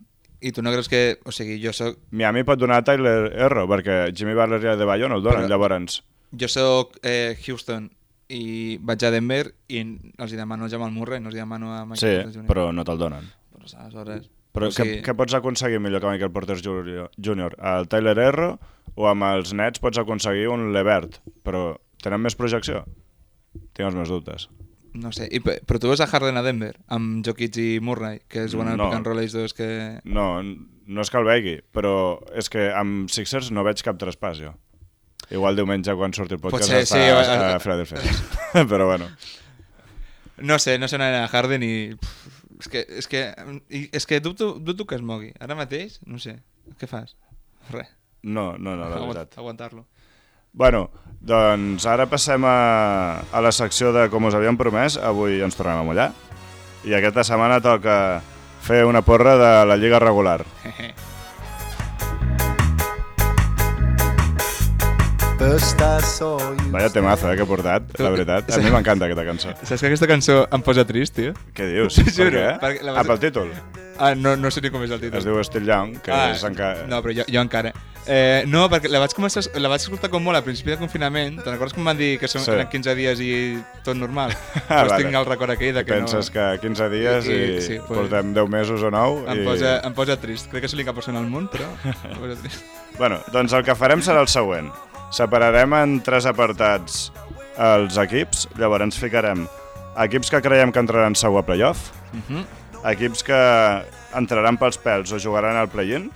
I 0.42 0.50
tu 0.52 0.64
no 0.66 0.72
creus 0.74 0.90
que... 0.90 1.20
O 1.30 1.32
sigui, 1.32 1.60
jo 1.62 1.70
soc, 1.78 2.00
Miami 2.18 2.42
pot 2.48 2.58
donar 2.58 2.80
Tyler 2.84 3.30
Herro, 3.38 3.68
perquè 3.70 4.08
Jimmy 4.18 4.34
Butler 4.34 4.58
i 4.66 4.72
Adebayo 4.74 5.08
no 5.12 5.20
el 5.22 5.26
donen, 5.26 5.46
Però- 5.46 5.52
llavors... 5.54 6.00
jo 6.32 6.48
soc 6.50 6.98
eh, 7.04 7.38
Houston 7.46 7.90
i 8.32 8.78
vaig 8.82 9.04
a 9.04 9.12
Denver 9.12 9.52
i 9.70 9.82
els 9.84 10.32
hi 10.34 10.38
demano 10.40 10.66
a 10.66 10.70
Jamal 10.72 10.94
Murray, 10.96 11.20
no 11.20 11.28
els 11.30 11.36
hi 11.36 11.42
demano 11.44 11.74
a 11.76 11.82
Michael 11.86 12.00
Sí, 12.00 12.14
Porter 12.24 12.40
Jr. 12.40 12.48
però 12.50 12.70
no 12.74 12.86
te'l 12.88 12.98
donen. 13.02 13.28
Però 13.54 13.68
aleshores... 13.84 14.30
Però 14.52 14.68
o 14.68 14.72
sigui, 14.76 14.98
què, 14.98 15.04
què 15.06 15.16
pots 15.16 15.36
aconseguir 15.38 15.80
millor 15.80 16.02
que 16.04 16.10
Michael 16.10 16.32
Porter 16.34 16.58
Jr.? 16.60 17.54
El 17.76 17.86
Tyler 17.92 18.18
Herro 18.20 18.50
o 18.96 19.06
amb 19.08 19.24
els 19.30 19.54
Nets 19.56 19.80
pots 19.80 20.02
aconseguir 20.02 20.50
un 20.52 20.72
Levert, 20.74 21.22
però 21.46 21.78
tenen 22.04 22.20
més 22.26 22.36
projecció? 22.40 22.82
Tinc 23.76 23.86
els 23.92 23.96
meus 23.96 24.10
dubtes. 24.12 24.48
No 24.94 25.12
sé, 25.16 25.30
I, 25.32 25.40
pe- 25.40 25.62
però 25.64 25.80
tu 25.80 25.88
veus 25.88 26.02
a 26.04 26.08
Harden 26.08 26.36
a 26.36 26.44
Denver, 26.44 26.74
amb 26.92 27.22
Jokic 27.26 27.56
i 27.64 27.68
Murray, 27.80 28.20
que 28.28 28.44
es 28.44 28.52
juguen 28.52 28.74
al 28.74 28.78
No. 28.78 28.90
pick 28.90 28.98
and 28.98 29.08
roll 29.08 29.22
ells 29.22 29.32
dos 29.32 29.54
que... 29.56 29.68
No, 30.04 30.42
no 30.44 31.02
és 31.06 31.10
que 31.10 31.18
el 31.22 31.28
vegi, 31.30 31.54
però 31.72 31.94
és 32.36 32.50
que 32.52 32.66
amb 32.76 33.08
Sixers 33.10 33.52
no 33.56 33.64
veig 33.64 33.80
cap 33.86 33.96
traspàs, 34.02 34.42
jo. 34.44 34.52
Igual 35.32 35.56
diumenge 35.56 35.96
quan 35.96 36.12
surti 36.12 36.36
el 36.36 36.42
podcast 36.44 36.68
Potser, 36.68 36.82
està 36.84 37.00
sí, 37.00 37.08
a, 37.08 37.22
a- 37.24 37.56
a 37.56 37.60
Philadelphia. 37.64 38.04
però 38.74 38.90
bueno. 38.90 39.08
No 40.44 40.58
sé, 40.60 40.78
no 40.80 40.88
sé 40.92 40.98
on 41.00 41.04
a 41.08 41.28
Harden 41.28 41.64
i... 41.64 41.74
pff, 41.96 42.38
És 42.62 42.68
que, 42.70 42.82
és 43.00 43.08
que, 43.10 43.22
i- 43.74 43.88
és 43.98 44.06
que 44.06 44.20
dubto, 44.22 44.52
dubto 44.60 44.86
que 44.86 44.94
es 44.94 45.02
mogui. 45.02 45.32
Ara 45.42 45.56
mateix, 45.58 45.96
no 46.06 46.20
sé, 46.22 46.36
què 46.78 46.86
fas? 46.86 47.16
Res. 47.72 47.88
No, 48.22 48.52
no, 48.60 48.76
no, 48.78 48.86
la 48.92 49.00
veritat. 49.02 49.34
Aguantar-lo. 49.42 49.88
Bueno, 50.54 50.90
doncs 51.22 51.86
ara 51.88 52.08
passem 52.12 52.44
a, 52.44 53.22
a 53.32 53.42
la 53.44 53.52
secció 53.56 53.94
de 53.96 54.08
com 54.12 54.26
us 54.28 54.36
havíem 54.36 54.58
promès. 54.60 54.98
Avui 54.98 55.40
ens 55.46 55.56
tornem 55.56 55.80
a 55.80 55.88
mullar. 55.88 56.12
I 56.84 56.98
aquesta 56.98 57.24
setmana 57.24 57.62
toca 57.62 57.96
fer 58.66 58.84
una 58.86 59.04
porra 59.06 59.38
de 59.38 59.54
la 59.70 59.78
Lliga 59.78 60.02
regular. 60.02 60.42
Vaya 66.72 66.90
temazo, 66.94 67.32
eh, 67.32 67.36
que 67.36 67.42
he 67.42 67.46
portat, 67.50 67.82
la 67.98 68.10
veritat. 68.14 68.52
A 68.54 68.60
mi 68.62 68.70
m'encanta 68.70 69.08
aquesta 69.08 69.24
cançó. 69.26 69.50
Saps 69.66 69.82
que 69.82 69.88
aquesta 69.90 70.06
cançó 70.08 70.36
em 70.54 70.62
posa 70.62 70.84
trist, 70.86 71.16
tio? 71.18 71.32
Què 71.58 71.66
dius? 71.66 71.96
T'ho 72.14 72.28
Per 72.28 72.34
què? 72.36 72.44
perquè 72.62 72.84
la 72.86 72.94
Ah, 73.02 73.04
pel 73.08 73.18
títol. 73.24 73.50
Ah, 73.98 74.12
no, 74.14 74.36
no 74.38 74.52
sé 74.54 74.62
ni 74.62 74.70
com 74.70 74.84
és 74.86 74.92
el 74.94 75.00
títol. 75.02 75.18
Es 75.18 75.26
diu 75.26 75.40
Still 75.44 75.66
Young, 75.66 75.96
que 76.06 76.14
és 76.36 76.44
encara... 76.46 76.86
No, 76.86 77.00
però 77.02 77.16
jo, 77.18 77.26
jo 77.26 77.42
encara. 77.42 77.72
Eh, 78.06 78.44
no, 78.50 78.68
perquè 78.70 78.90
la 78.94 79.02
vaig, 79.02 79.16
començar, 79.18 79.42
la 79.58 79.70
vaig 79.74 79.82
escoltar 79.82 80.12
com 80.14 80.22
molt 80.26 80.38
al 80.38 80.46
principi 80.46 80.76
de 80.76 80.78
confinament. 80.78 81.40
Te'n 81.42 81.56
recordes 81.56 81.74
que 81.74 81.82
em 81.82 81.90
van 81.90 81.98
dir 81.98 82.12
que 82.22 82.30
són, 82.30 82.44
Sí. 82.46 82.52
sí. 82.52 82.54
eren 82.60 82.70
15 82.70 82.96
dies 83.02 83.24
i 83.26 83.32
tot 83.86 83.98
normal? 83.98 84.36
Ah, 84.70 84.84
pues 84.86 84.92
vale. 84.94 85.00
tinc 85.08 85.18
el 85.24 85.26
record 85.26 85.56
aquell 85.56 85.74
de 85.74 85.84
que 85.86 85.98
Penses 85.98 86.30
no... 86.30 86.36
que 86.38 86.46
15 86.68 86.90
dies 86.94 87.26
i, 87.26 87.34
I- 87.34 87.58
i- 87.58 87.66
sí, 87.66 87.80
pues- 87.88 87.98
portem 87.98 88.30
10 88.38 88.46
mesos 88.60 88.86
o 88.86 88.94
9 88.94 89.26
Em 89.26 89.42
i... 89.42 89.46
posa, 89.50 89.74
em 89.90 89.94
posa 89.98 90.20
trist. 90.22 90.52
Crec 90.54 90.62
que 90.68 90.70
és 90.70 90.78
l'única 90.78 90.94
persona 90.94 91.18
al 91.18 91.26
món, 91.34 91.50
però 91.50 91.66
em 91.90 92.22
posa 92.22 92.38
trist. 92.46 92.62
Bueno, 93.02 93.18
doncs 93.34 93.54
el 93.58 93.64
que 93.66 93.74
farem 93.74 94.02
serà 94.06 94.20
el 94.22 94.28
següent. 94.30 94.68
Separarem 95.12 95.74
en 95.76 95.98
tres 96.06 96.26
apartats 96.30 97.10
els 97.60 97.98
equips, 98.00 98.48
llavors 98.58 98.88
ens 98.88 99.00
ficarem 99.00 99.44
equips 100.00 100.32
que 100.32 100.40
creiem 100.42 100.72
que 100.72 100.80
entraran 100.80 101.18
segur 101.20 101.42
a 101.42 101.46
playoff, 101.46 101.92
Uh 102.12 102.20
-huh. 102.28 102.46
equips 102.92 103.24
que 103.24 103.42
entraran 104.16 104.58
pels 104.58 104.78
pèls 104.78 105.12
o 105.14 105.20
jugaran 105.20 105.56
al 105.56 105.70
play-in 105.70 106.12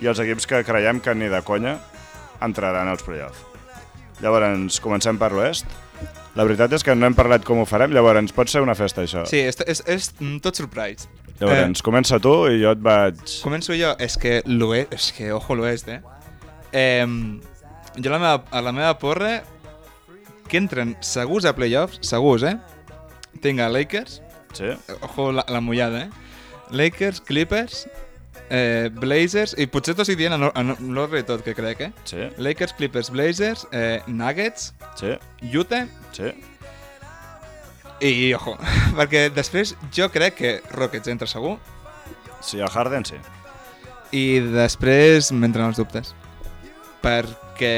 i 0.00 0.06
els 0.06 0.18
equips 0.18 0.46
que 0.46 0.64
creiem 0.64 1.00
que 1.00 1.14
ni 1.14 1.28
de 1.28 1.42
conya 1.42 1.78
entraran 2.40 2.88
als 2.88 3.02
playoff. 3.02 3.36
Llavors, 4.20 4.80
comencem 4.80 5.18
per 5.18 5.32
l'oest. 5.32 5.66
La 6.34 6.44
veritat 6.44 6.72
és 6.72 6.82
que 6.82 6.94
no 6.94 7.06
hem 7.06 7.14
parlat 7.14 7.44
com 7.44 7.60
ho 7.60 7.64
farem, 7.64 7.92
llavors 7.92 8.32
pot 8.32 8.48
ser 8.48 8.60
una 8.60 8.74
festa 8.74 9.02
això. 9.02 9.24
Sí, 9.26 9.38
és, 9.38 9.56
és, 9.66 9.82
és 9.86 10.12
tot 10.42 10.54
surprise. 10.54 11.08
Llavors, 11.40 11.82
comença 11.82 12.18
tu 12.18 12.48
i 12.48 12.60
jo 12.62 12.70
et 12.70 12.82
vaig... 12.82 13.14
Començo 13.42 13.72
jo. 13.72 13.94
És 13.98 14.16
que 14.16 14.42
l'oest, 14.46 14.92
és 14.92 15.12
que 15.12 15.32
ojo 15.32 15.54
l'oest, 15.54 15.88
eh? 15.88 16.00
eh 16.72 17.06
jo 17.96 18.10
a 18.10 18.14
la 18.16 18.18
meva, 18.18 18.44
a 18.50 18.60
la 18.62 18.72
meva 18.72 18.98
porra 18.98 19.42
que 20.48 20.58
entren 20.58 20.96
segurs 21.00 21.44
a 21.48 21.54
playoffs, 21.56 21.98
segurs, 22.02 22.42
eh? 22.44 22.56
Tinc 23.42 23.60
a 23.60 23.68
Lakers, 23.68 24.20
Sí? 24.54 24.70
ojo 25.00 25.32
la, 25.32 25.44
la 25.48 25.60
mullada, 25.60 26.04
eh? 26.04 26.10
Lakers, 26.70 27.20
Clippers, 27.20 27.88
eh, 28.50 28.90
Blazers, 28.92 29.54
i 29.58 29.66
potser 29.66 29.94
t'ho 29.96 30.02
estic 30.04 30.18
dient 30.20 30.34
en, 30.36 30.44
or- 30.46 30.52
en 30.56 30.74
l'ordre 30.94 31.22
de 31.22 31.26
tot, 31.28 31.42
que 31.42 31.54
crec, 31.54 31.80
eh? 31.80 31.92
Sí? 32.04 32.28
Lakers, 32.38 32.72
Clippers, 32.78 33.10
Blazers, 33.10 33.66
eh, 33.72 34.02
Nuggets, 34.06 34.74
Sí? 35.00 35.14
Utah 35.52 35.86
Sí? 36.12 36.32
i, 38.00 38.34
ojo, 38.34 38.56
perquè 38.98 39.28
després 39.34 39.74
jo 39.94 40.08
crec 40.12 40.34
que 40.38 40.50
Rockets 40.74 41.08
entra 41.08 41.26
segur 41.30 41.56
Sí, 42.44 42.58
el 42.60 42.68
Harden 42.68 43.06
sí. 43.08 43.16
i 44.12 44.38
després 44.52 45.30
m'entren 45.32 45.70
els 45.70 45.78
dubtes. 45.80 46.12
Perquè... 47.04 47.74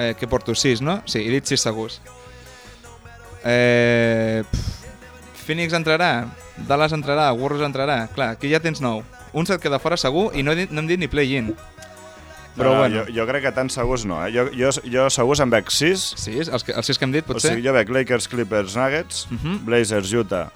Eh, 0.00 0.14
què 0.16 0.26
porto? 0.28 0.54
6, 0.56 0.80
no? 0.80 1.02
Sí, 1.04 1.20
he 1.20 1.30
dit 1.34 1.44
6 1.52 1.60
segurs. 1.68 2.00
Eh, 3.44 4.42
pff, 4.48 5.44
Phoenix 5.44 5.74
entrarà, 5.74 6.28
Dallas 6.68 6.92
entrarà, 6.94 7.32
Warriors 7.34 7.66
entrarà. 7.66 8.06
Clar, 8.14 8.30
aquí 8.36 8.50
ja 8.52 8.60
tens 8.62 8.80
9. 8.80 9.02
Un 9.32 9.46
se't 9.48 9.60
queda 9.62 9.78
fora 9.82 9.96
segur 10.00 10.30
i 10.36 10.42
no, 10.44 10.52
he 10.52 10.62
dit, 10.64 10.72
no 10.72 10.80
hem 10.82 10.88
dit 10.90 11.00
ni 11.00 11.08
play-in. 11.10 11.52
Però 12.56 12.68
no, 12.68 12.72
no, 12.74 12.80
bueno. 12.84 13.02
Jo, 13.08 13.14
jo 13.16 13.24
crec 13.28 13.46
que 13.46 13.52
tan 13.56 13.70
segurs 13.72 14.04
no. 14.04 14.18
Eh? 14.26 14.32
Jo, 14.34 14.46
jo, 14.52 14.70
jo 14.92 15.06
segurs 15.10 15.40
en 15.40 15.52
veig 15.52 15.70
6. 15.72 16.02
Sí, 16.20 16.34
els, 16.44 16.64
que, 16.64 16.74
els 16.76 16.88
6 16.92 17.00
que 17.00 17.08
hem 17.08 17.14
dit, 17.16 17.24
O 17.28 17.32
potser. 17.32 17.54
sigui, 17.54 17.64
jo 17.66 17.72
veig 17.76 17.88
Lakers, 17.96 18.28
Clippers, 18.28 18.76
Nuggets, 18.76 19.26
Uh 19.30 19.38
-huh. 19.40 19.58
Blazers, 19.64 20.12
Utah, 20.12 20.50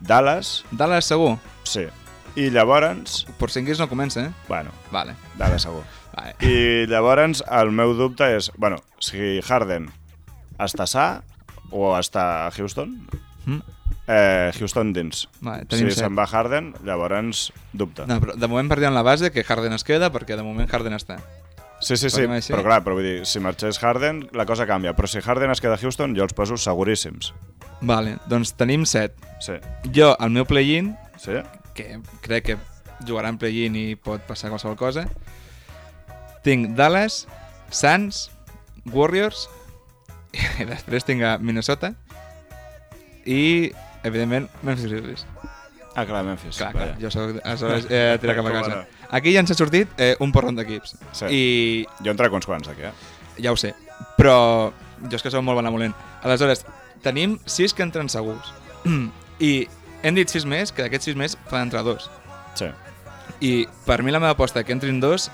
Dallas, 0.00 0.64
Dallas 0.70 1.04
segur. 1.06 1.38
sí. 1.64 1.86
I 2.34 2.48
llavors, 2.48 3.26
Porzingis 3.38 3.78
no 3.78 3.86
comença, 3.90 4.22
eh? 4.24 4.30
bueno, 4.48 4.70
Vale. 4.90 5.14
Dallas 5.36 5.60
segur. 5.62 5.82
Vale. 6.16 6.34
I 6.40 6.86
llavors 6.90 7.42
el 7.50 7.70
meu 7.72 7.94
dubte 7.98 8.28
és, 8.36 8.50
bueno, 8.56 8.78
si 8.98 9.40
Harden 9.42 9.90
està 10.58 10.86
sa 10.86 11.06
o 11.70 11.94
està 11.98 12.46
a 12.46 12.50
Houston, 12.56 12.96
Mm. 13.46 13.58
eh, 14.06 14.52
Houston 14.58 14.92
dins. 14.92 15.28
vale 15.40 15.64
Si 15.70 15.90
se'n 15.90 16.14
va 16.16 16.26
Harden, 16.26 16.74
llavors 16.84 17.52
dubte. 17.72 18.06
No, 18.06 18.20
però 18.20 18.36
de 18.36 18.46
moment 18.48 18.68
partim 18.68 18.94
la 18.94 19.02
base 19.02 19.32
que 19.32 19.42
Harden 19.42 19.72
es 19.72 19.82
queda 19.84 20.12
perquè 20.12 20.36
de 20.36 20.42
moment 20.44 20.68
Harden 20.70 20.94
està. 20.94 21.18
Sí, 21.80 21.96
sí, 21.96 22.10
sí, 22.10 22.22
així. 22.30 22.52
però 22.52 22.62
clar, 22.62 22.84
però 22.84 22.94
vull 22.94 23.02
dir, 23.02 23.26
si 23.26 23.40
marxés 23.40 23.80
Harden, 23.82 24.28
la 24.32 24.46
cosa 24.46 24.66
canvia. 24.68 24.94
Però 24.94 25.08
si 25.08 25.18
Harden 25.20 25.50
es 25.50 25.60
queda 25.60 25.74
a 25.74 25.78
Houston, 25.78 26.14
jo 26.14 26.22
els 26.22 26.32
poso 26.32 26.56
seguríssims. 26.56 27.32
Vale, 27.80 28.18
doncs 28.28 28.52
tenim 28.54 28.84
7. 28.86 29.16
Sí, 29.40 29.54
Jo, 29.92 30.16
el 30.20 30.30
meu 30.30 30.44
play-in, 30.46 30.96
sí, 31.18 31.32
que 31.74 31.98
crec 32.20 32.44
que 32.44 32.56
jugarà 33.04 33.28
en 33.32 33.38
play-in 33.38 33.74
i 33.74 33.96
pot 33.96 34.22
passar 34.22 34.50
qualsevol 34.52 34.76
cosa, 34.76 35.08
tinc 36.44 36.74
Dallas, 36.78 37.26
Suns, 37.70 38.30
Warriors, 38.92 39.48
i 40.60 40.66
després 40.68 41.04
tinc 41.06 41.22
a 41.22 41.36
Minnesota 41.38 41.92
i, 43.26 43.70
evidentment, 44.02 44.48
Memphis 44.62 44.88
Grizzlies. 44.90 45.26
Ah, 45.94 46.06
clar, 46.08 46.22
Memphis. 46.24 46.56
Clar, 46.56 46.72
clar, 46.72 46.94
jo 46.98 47.10
soc, 47.12 47.36
aleshores 47.44 47.84
he 47.90 48.00
tirat 48.22 48.38
cap 48.38 48.48
a 48.48 48.54
casa. 48.58 48.78
Aquí 49.12 49.34
ja 49.34 49.42
ens 49.44 49.52
ha 49.52 49.56
sortit 49.58 49.90
eh, 50.00 50.14
un 50.24 50.32
porron 50.32 50.56
d'equips. 50.56 50.96
Sí. 51.12 51.28
I 51.28 51.42
Jo 52.02 52.14
en 52.14 52.20
trec 52.20 52.32
uns 52.32 52.48
quants 52.48 52.66
d'aquí, 52.70 52.88
eh? 52.88 52.94
ja 53.44 53.52
ho 53.52 53.58
sé, 53.60 53.74
però 54.16 54.72
jo 55.02 55.18
és 55.18 55.22
que 55.24 55.30
soc 55.32 55.44
molt 55.44 55.60
benevolent. 55.60 55.92
Aleshores, 56.24 56.64
tenim 57.04 57.36
6 57.44 57.76
que 57.76 57.84
entren 57.84 58.08
segurs. 58.12 58.52
I 59.42 59.52
hem 60.02 60.16
dit 60.16 60.32
6 60.32 60.48
més, 60.48 60.72
que 60.72 60.82
d'aquests 60.84 61.12
6 61.12 61.18
més 61.20 61.36
poden 61.50 61.68
entrar 61.68 61.84
dos. 61.86 62.08
Sí. 62.58 62.70
I 63.44 63.52
per 63.86 64.00
mi 64.02 64.14
la 64.14 64.20
meva 64.22 64.32
aposta 64.36 64.64
que 64.64 64.72
entrin 64.74 65.00
dos 65.02 65.28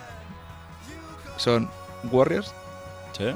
són 1.41 1.69
Warriors 2.13 2.53
Sí? 3.17 3.33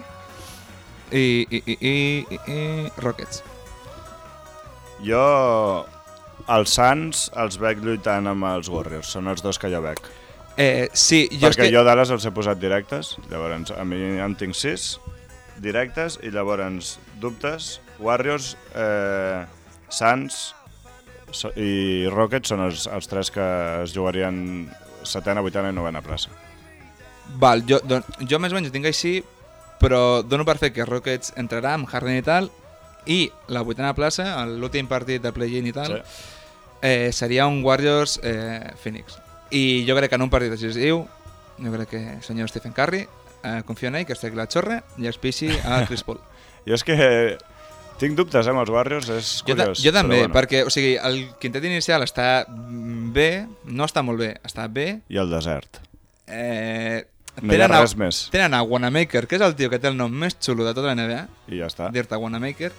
i, 1.12 1.22
i, 1.50 1.58
i, 1.58 1.74
i, 1.74 1.94
i, 2.30 2.38
i 2.52 2.90
Rockets. 3.02 3.42
Jo 5.02 5.22
els 6.52 6.74
Suns 6.74 7.28
els 7.38 7.58
veig 7.60 7.82
lluitant 7.82 8.28
amb 8.30 8.46
els 8.52 8.70
Warriors, 8.72 9.10
són 9.14 9.30
els 9.30 9.42
dos 9.44 9.58
que 9.58 9.70
jo 9.72 9.82
veig. 9.84 10.00
Eh, 10.56 10.88
sí, 10.92 11.24
jo 11.32 11.48
Perquè 11.48 11.66
és 11.66 11.70
que... 11.70 11.72
jo 11.72 11.82
Dallas 11.86 12.12
els 12.12 12.26
he 12.28 12.32
posat 12.34 12.60
directes, 12.60 13.16
llavors 13.30 13.72
a 13.72 13.84
mi 13.88 14.00
en 14.20 14.36
tinc 14.36 14.56
sis 14.58 14.96
directes 15.62 16.18
i 16.22 16.32
llavors 16.34 16.96
dubtes, 17.22 17.78
Warriors, 18.02 18.56
eh, 18.74 19.44
Suns 19.92 20.52
i 21.56 22.06
Rockets 22.12 22.52
són 22.52 22.66
els, 22.66 22.86
els 22.90 23.08
tres 23.08 23.30
que 23.32 23.44
es 23.82 23.94
jugarien 23.96 24.68
setena, 25.08 25.40
vuitena 25.44 25.72
i 25.72 25.76
novena 25.76 26.02
plaça. 26.04 26.32
Val, 27.40 27.62
jo, 27.68 27.78
don, 27.84 28.04
jo 28.28 28.38
més 28.42 28.52
o 28.52 28.56
menys 28.58 28.72
tinc 28.74 28.86
així, 28.90 29.22
però 29.80 30.22
dono 30.22 30.44
per 30.44 30.58
fet 30.60 30.74
que 30.74 30.84
Rockets 30.86 31.32
entrarà 31.40 31.74
amb 31.74 31.88
Harden 31.90 32.18
i 32.18 32.22
tal, 32.26 32.50
i 33.06 33.30
la 33.48 33.62
vuitena 33.66 33.94
plaça, 33.98 34.44
l'últim 34.46 34.86
partit 34.90 35.22
de 35.22 35.32
play-in 35.34 35.66
i 35.66 35.72
tal, 35.72 35.96
Sí. 35.96 36.28
eh, 36.82 37.10
seria 37.12 37.46
un 37.46 37.62
Warriors 37.64 38.20
eh, 38.22 38.72
Phoenix. 38.82 39.16
I 39.50 39.84
jo 39.88 39.96
crec 39.96 40.08
que 40.10 40.14
en 40.16 40.22
un 40.22 40.30
partit 40.30 40.50
decisiu, 40.50 41.06
jo 41.58 41.72
crec 41.72 41.88
que 41.88 42.02
el 42.18 42.22
senyor 42.22 42.48
Stephen 42.48 42.72
Curry 42.72 43.06
eh, 43.44 43.62
confia 43.66 43.88
en 43.88 43.96
ell, 43.96 44.06
que 44.06 44.12
es 44.14 44.22
la 44.22 44.46
xorra 44.46 44.82
i 44.98 45.06
es 45.06 45.18
pixi 45.18 45.50
a 45.64 45.84
Chris 45.88 46.02
Paul. 46.04 46.20
Jo 46.66 46.74
és 46.74 46.84
que 46.84 46.96
tinc 47.98 48.14
dubtes 48.16 48.46
eh, 48.46 48.50
amb 48.50 48.60
els 48.62 48.70
Warriors, 48.70 49.08
és 49.10 49.42
Jo, 49.46 49.54
ta, 49.56 49.66
curiós. 49.66 49.82
jo 49.82 49.92
també, 49.92 50.18
bueno. 50.22 50.34
perquè 50.34 50.62
o 50.66 50.70
sigui, 50.70 50.94
el 50.96 51.24
quintet 51.40 51.64
inicial 51.64 52.02
està 52.02 52.44
bé, 52.48 53.46
no 53.64 53.84
està 53.84 54.02
molt 54.02 54.18
bé, 54.22 54.36
està 54.46 54.68
bé. 54.68 55.00
I 55.08 55.18
el 55.18 55.30
desert. 55.30 55.80
Eh, 56.26 57.04
No 57.40 57.54
hi 57.54 57.60
ha 57.64 57.68
res 57.70 57.94
més. 57.96 58.26
Tenen 58.30 58.52
a 58.54 58.60
Wanamaker, 58.62 59.24
que 59.26 59.36
és 59.38 59.42
el 59.42 59.54
tio 59.56 59.70
que 59.72 59.78
té 59.80 59.88
el 59.88 59.96
nom 59.96 60.12
més 60.12 60.36
xulo 60.38 60.66
de 60.66 60.74
tota 60.76 60.90
la 60.90 60.94
NBA, 60.98 61.22
I 61.48 61.58
ja 61.62 61.70
està. 61.70 61.88
dir-te 61.90 62.16
Wanamaker. 62.20 62.72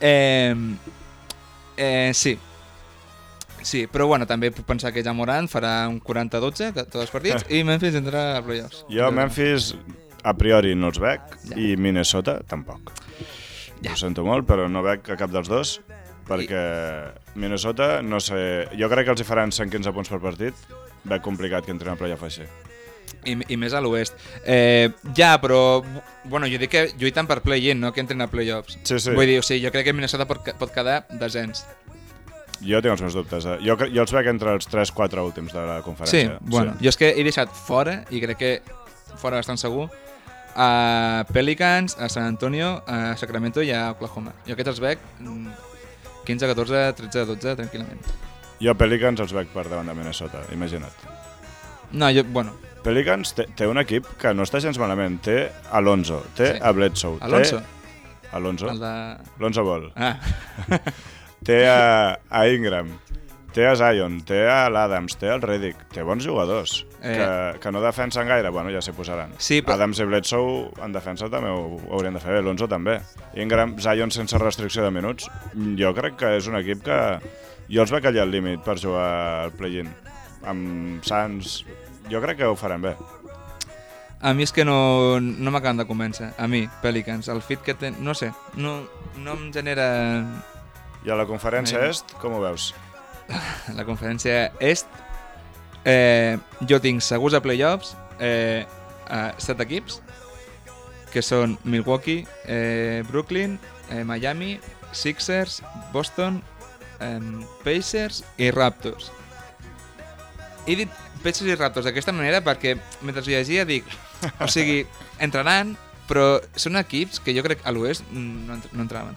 Eh, 0.00 0.54
eh, 1.76 2.10
sí. 2.14 2.38
Sí, 3.62 3.86
però 3.86 4.06
bueno, 4.10 4.26
també 4.26 4.50
puc 4.50 4.66
pensar 4.66 4.90
que 4.92 5.02
ja 5.06 5.12
Morant 5.14 5.46
farà 5.50 5.86
un 5.88 6.00
40-12 6.02 6.72
que- 6.74 6.82
tots 6.84 7.02
els 7.04 7.10
partits 7.14 7.44
i 7.54 7.62
Memphis 7.64 7.94
entrarà 7.98 8.38
a 8.38 8.42
playoffs. 8.42 8.84
Jo 8.90 9.10
Memphis 9.14 9.72
a 10.24 10.34
priori 10.38 10.74
no 10.74 10.88
els 10.90 10.98
veig 11.02 11.20
Ja. 11.50 11.56
i 11.58 11.76
Minnesota 11.76 12.40
tampoc. 12.46 12.92
Ja. 13.82 13.92
Ho 13.92 13.96
sento 13.98 14.24
molt, 14.24 14.46
però 14.46 14.68
no 14.70 14.82
veig 14.82 15.08
a 15.10 15.16
cap 15.18 15.30
dels 15.30 15.48
dos 15.50 15.80
perquè 16.28 17.12
Minnesota, 17.34 18.00
no 18.02 18.20
sé... 18.22 18.68
Jo 18.78 18.88
crec 18.88 19.06
que 19.08 19.10
els 19.16 19.20
hi 19.20 19.26
faran 19.26 19.50
115 19.52 19.90
punts 19.92 20.08
per 20.08 20.20
partit. 20.22 20.54
Veig 21.04 21.20
complicat 21.22 21.64
que 21.66 21.72
entrin 21.74 21.92
a 21.92 21.96
playoff 21.98 22.22
així. 22.22 22.46
I, 23.24 23.36
I 23.54 23.56
més 23.56 23.72
a 23.74 23.80
l'oest. 23.80 24.14
Eh, 24.44 24.90
ja, 25.16 25.36
però... 25.40 25.82
Bueno, 26.24 26.46
jo 26.50 26.58
dic 26.58 26.70
que 26.70 26.82
lluiten 26.98 27.26
per 27.26 27.40
play-in, 27.42 27.80
no 27.80 27.92
que 27.92 28.00
entren 28.02 28.20
a 28.22 28.28
playoffs. 28.30 28.78
Sí, 28.82 28.98
sí. 28.98 29.10
Vull 29.14 29.26
dir, 29.30 29.38
o 29.38 29.42
sigui, 29.46 29.64
jo 29.64 29.70
crec 29.74 29.84
que 29.86 29.92
Minnesota 29.94 30.26
pot, 30.26 30.46
pot 30.58 30.72
quedar 30.74 31.04
desens. 31.20 31.64
Jo 32.62 32.78
tinc 32.82 32.92
els 32.94 33.02
meus 33.02 33.14
dubtes. 33.18 33.44
eh. 33.46 33.56
Jo, 33.66 33.74
jo 33.90 34.02
els 34.04 34.12
veig 34.14 34.28
entre 34.30 34.52
els 34.54 34.68
3-4 34.70 35.22
últims 35.26 35.52
de 35.52 35.64
la 35.66 35.80
Sí, 35.80 35.84
conferència. 35.88 36.38
bueno, 36.40 36.76
jo 36.80 36.88
és 36.92 36.96
que 36.96 37.10
he 37.16 37.24
deixat 37.26 37.50
fora, 37.50 38.04
i 38.10 38.20
crec 38.22 38.38
que 38.38 38.52
fora 39.18 39.36
bastant 39.40 39.58
segur, 39.58 39.88
a 40.54 41.24
Pelicans, 41.32 41.96
a 41.98 42.08
San 42.08 42.24
Antonio, 42.24 42.82
a 42.86 43.16
Sacramento 43.16 43.62
i 43.62 43.70
a 43.72 43.90
Oklahoma. 43.96 44.32
Jo 44.46 44.54
aquests 44.54 44.74
els 44.76 44.80
veig 44.84 44.98
mm, 45.20 45.48
15, 46.26 46.46
14, 46.52 46.92
13, 47.02 47.24
12, 47.34 47.56
tranquil·lament. 47.62 48.00
Jo 48.62 48.74
Pelicans 48.78 49.18
els 49.24 49.32
veig 49.34 49.48
per 49.50 49.64
davant 49.68 49.88
de 49.90 49.94
Minnesota, 49.98 50.44
imagina't. 50.54 50.92
No, 51.92 52.08
jo, 52.12 52.24
bueno, 52.24 52.52
Pelicans 52.82 53.34
té, 53.36 53.46
té 53.56 53.66
un 53.70 53.78
equip 53.78 54.06
que 54.18 54.32
no 54.34 54.42
està 54.42 54.60
gens 54.60 54.78
malament. 54.80 55.20
Té 55.22 55.50
Alonso, 55.70 56.22
té 56.34 56.54
Sí. 56.54 56.58
a 56.62 56.72
Bledsoe. 56.72 57.18
Alonso, 57.20 57.60
Té... 57.60 58.28
Alonso? 58.32 58.70
el 58.70 58.80
de... 58.80 58.92
Alonso 59.38 59.64
Ball. 59.64 59.92
Ah, 59.96 60.16
Té 61.44 61.66
a, 61.68 62.18
a 62.30 62.44
Ingram, 62.48 62.86
té 63.52 63.64
a 63.66 63.74
Zion, 63.76 64.20
té 64.24 64.44
a 64.48 64.68
l'Adams, 64.70 65.16
té 65.18 65.26
al 65.28 65.42
Redick, 65.42 65.88
té 65.92 66.04
bons 66.06 66.24
jugadors, 66.24 66.84
Eh. 67.02 67.16
que, 67.18 67.58
que 67.58 67.72
no 67.74 67.80
defensen 67.82 68.28
gaire, 68.30 68.48
bueno, 68.54 68.70
ja 68.70 68.78
s'hi 68.80 68.92
posaran. 68.94 69.32
Sí, 69.42 69.56
però- 69.60 69.74
Adams 69.74 69.98
i 69.98 70.04
Bledsoe 70.06 70.68
en 70.86 70.92
defensa 70.94 71.26
també 71.28 71.50
ho, 71.50 71.64
ho 71.82 71.96
haurien 71.96 72.14
de 72.14 72.20
fer 72.22 72.30
bé, 72.36 72.38
Alonso 72.44 72.68
també. 72.70 73.00
Ingram, 73.34 73.74
Zion 73.82 74.12
sense 74.14 74.38
restricció 74.38 74.84
de 74.86 74.92
minuts, 74.94 75.26
jo 75.78 75.90
crec 75.98 76.14
que 76.20 76.30
és 76.38 76.46
un 76.46 76.54
equip 76.60 76.84
que 76.86 77.00
jo 77.68 77.82
els 77.82 77.90
veig 77.90 78.06
allà 78.06 78.22
al 78.22 78.30
límit 78.30 78.62
per 78.62 78.78
jugar 78.78 79.08
al 79.48 79.52
play-in. 79.58 79.90
Amb 80.48 81.04
Suns, 81.06 81.62
jo 82.10 82.20
crec 82.22 82.40
que 82.42 82.48
ho 82.48 82.56
faran 82.56 82.82
bé. 82.82 82.96
a 84.22 84.32
mi 84.34 84.44
és 84.46 84.52
que 84.54 84.64
no, 84.64 85.18
no 85.20 85.50
m'acaben 85.50 85.80
de 85.80 85.84
convèncer. 85.84 86.30
A 86.38 86.46
mi, 86.46 86.68
Pelicans, 86.80 87.26
el 87.28 87.42
fit 87.42 87.60
que 87.66 87.74
ten... 87.74 87.96
No 88.06 88.14
sé, 88.14 88.30
no, 88.54 88.84
no 89.18 89.34
em 89.34 89.48
genera... 89.52 89.86
I 91.02 91.10
a 91.10 91.16
la 91.18 91.26
conferència 91.26 91.80
Vinga. 91.80 91.90
est, 91.90 92.14
com 92.22 92.36
ho 92.36 92.42
veus? 92.44 92.68
La 93.78 93.82
conferència 93.82 94.52
est, 94.62 94.86
eh, 95.84 96.38
jo 96.70 96.78
tinc 96.78 97.02
segurs 97.02 97.34
a 97.34 97.42
playoffs 97.42 97.96
eh, 98.22 98.62
a 99.10 99.32
set 99.42 99.58
equips, 99.64 99.98
que 101.10 101.24
són 101.26 101.58
Milwaukee, 101.66 102.22
eh, 102.46 103.02
Brooklyn, 103.10 103.58
eh, 103.90 104.04
Miami, 104.06 104.54
Sixers, 104.94 105.58
Boston, 105.90 106.38
eh, 107.02 107.18
Pacers 107.66 108.22
i 108.38 108.52
Raptors. 108.54 109.10
He 110.66 110.76
dit 110.78 110.90
Pacers 111.22 111.48
i 111.50 111.56
Raptors 111.58 111.86
d'aquesta 111.88 112.14
manera 112.14 112.42
perquè 112.44 112.76
mentre 113.02 113.22
ho 113.22 113.26
llegia 113.26 113.64
dic, 113.66 113.86
o 114.42 114.48
sigui, 114.50 114.82
entraran, 115.22 115.74
però 116.10 116.40
són 116.58 116.78
equips 116.80 117.22
que 117.22 117.34
jo 117.34 117.44
crec 117.46 117.62
a 117.66 117.72
l'oest 117.74 118.06
no, 118.12 118.56
entr- 118.56 118.72
no 118.74 118.84
entraven. 118.84 119.16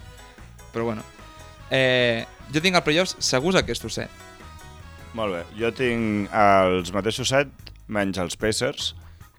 Però 0.74 0.86
bueno, 0.88 1.04
eh, 1.70 2.26
jo 2.54 2.62
tinc 2.62 2.78
el 2.78 2.86
playoffs 2.86 3.16
segurs 3.24 3.58
aquests 3.60 3.94
set. 3.94 4.24
Molt 5.16 5.32
bé, 5.38 5.44
jo 5.56 5.72
tinc 5.72 6.34
els 6.36 6.92
mateixos 6.92 7.30
set, 7.32 7.52
menys 7.88 8.18
els 8.20 8.36
Pacers, 8.36 8.94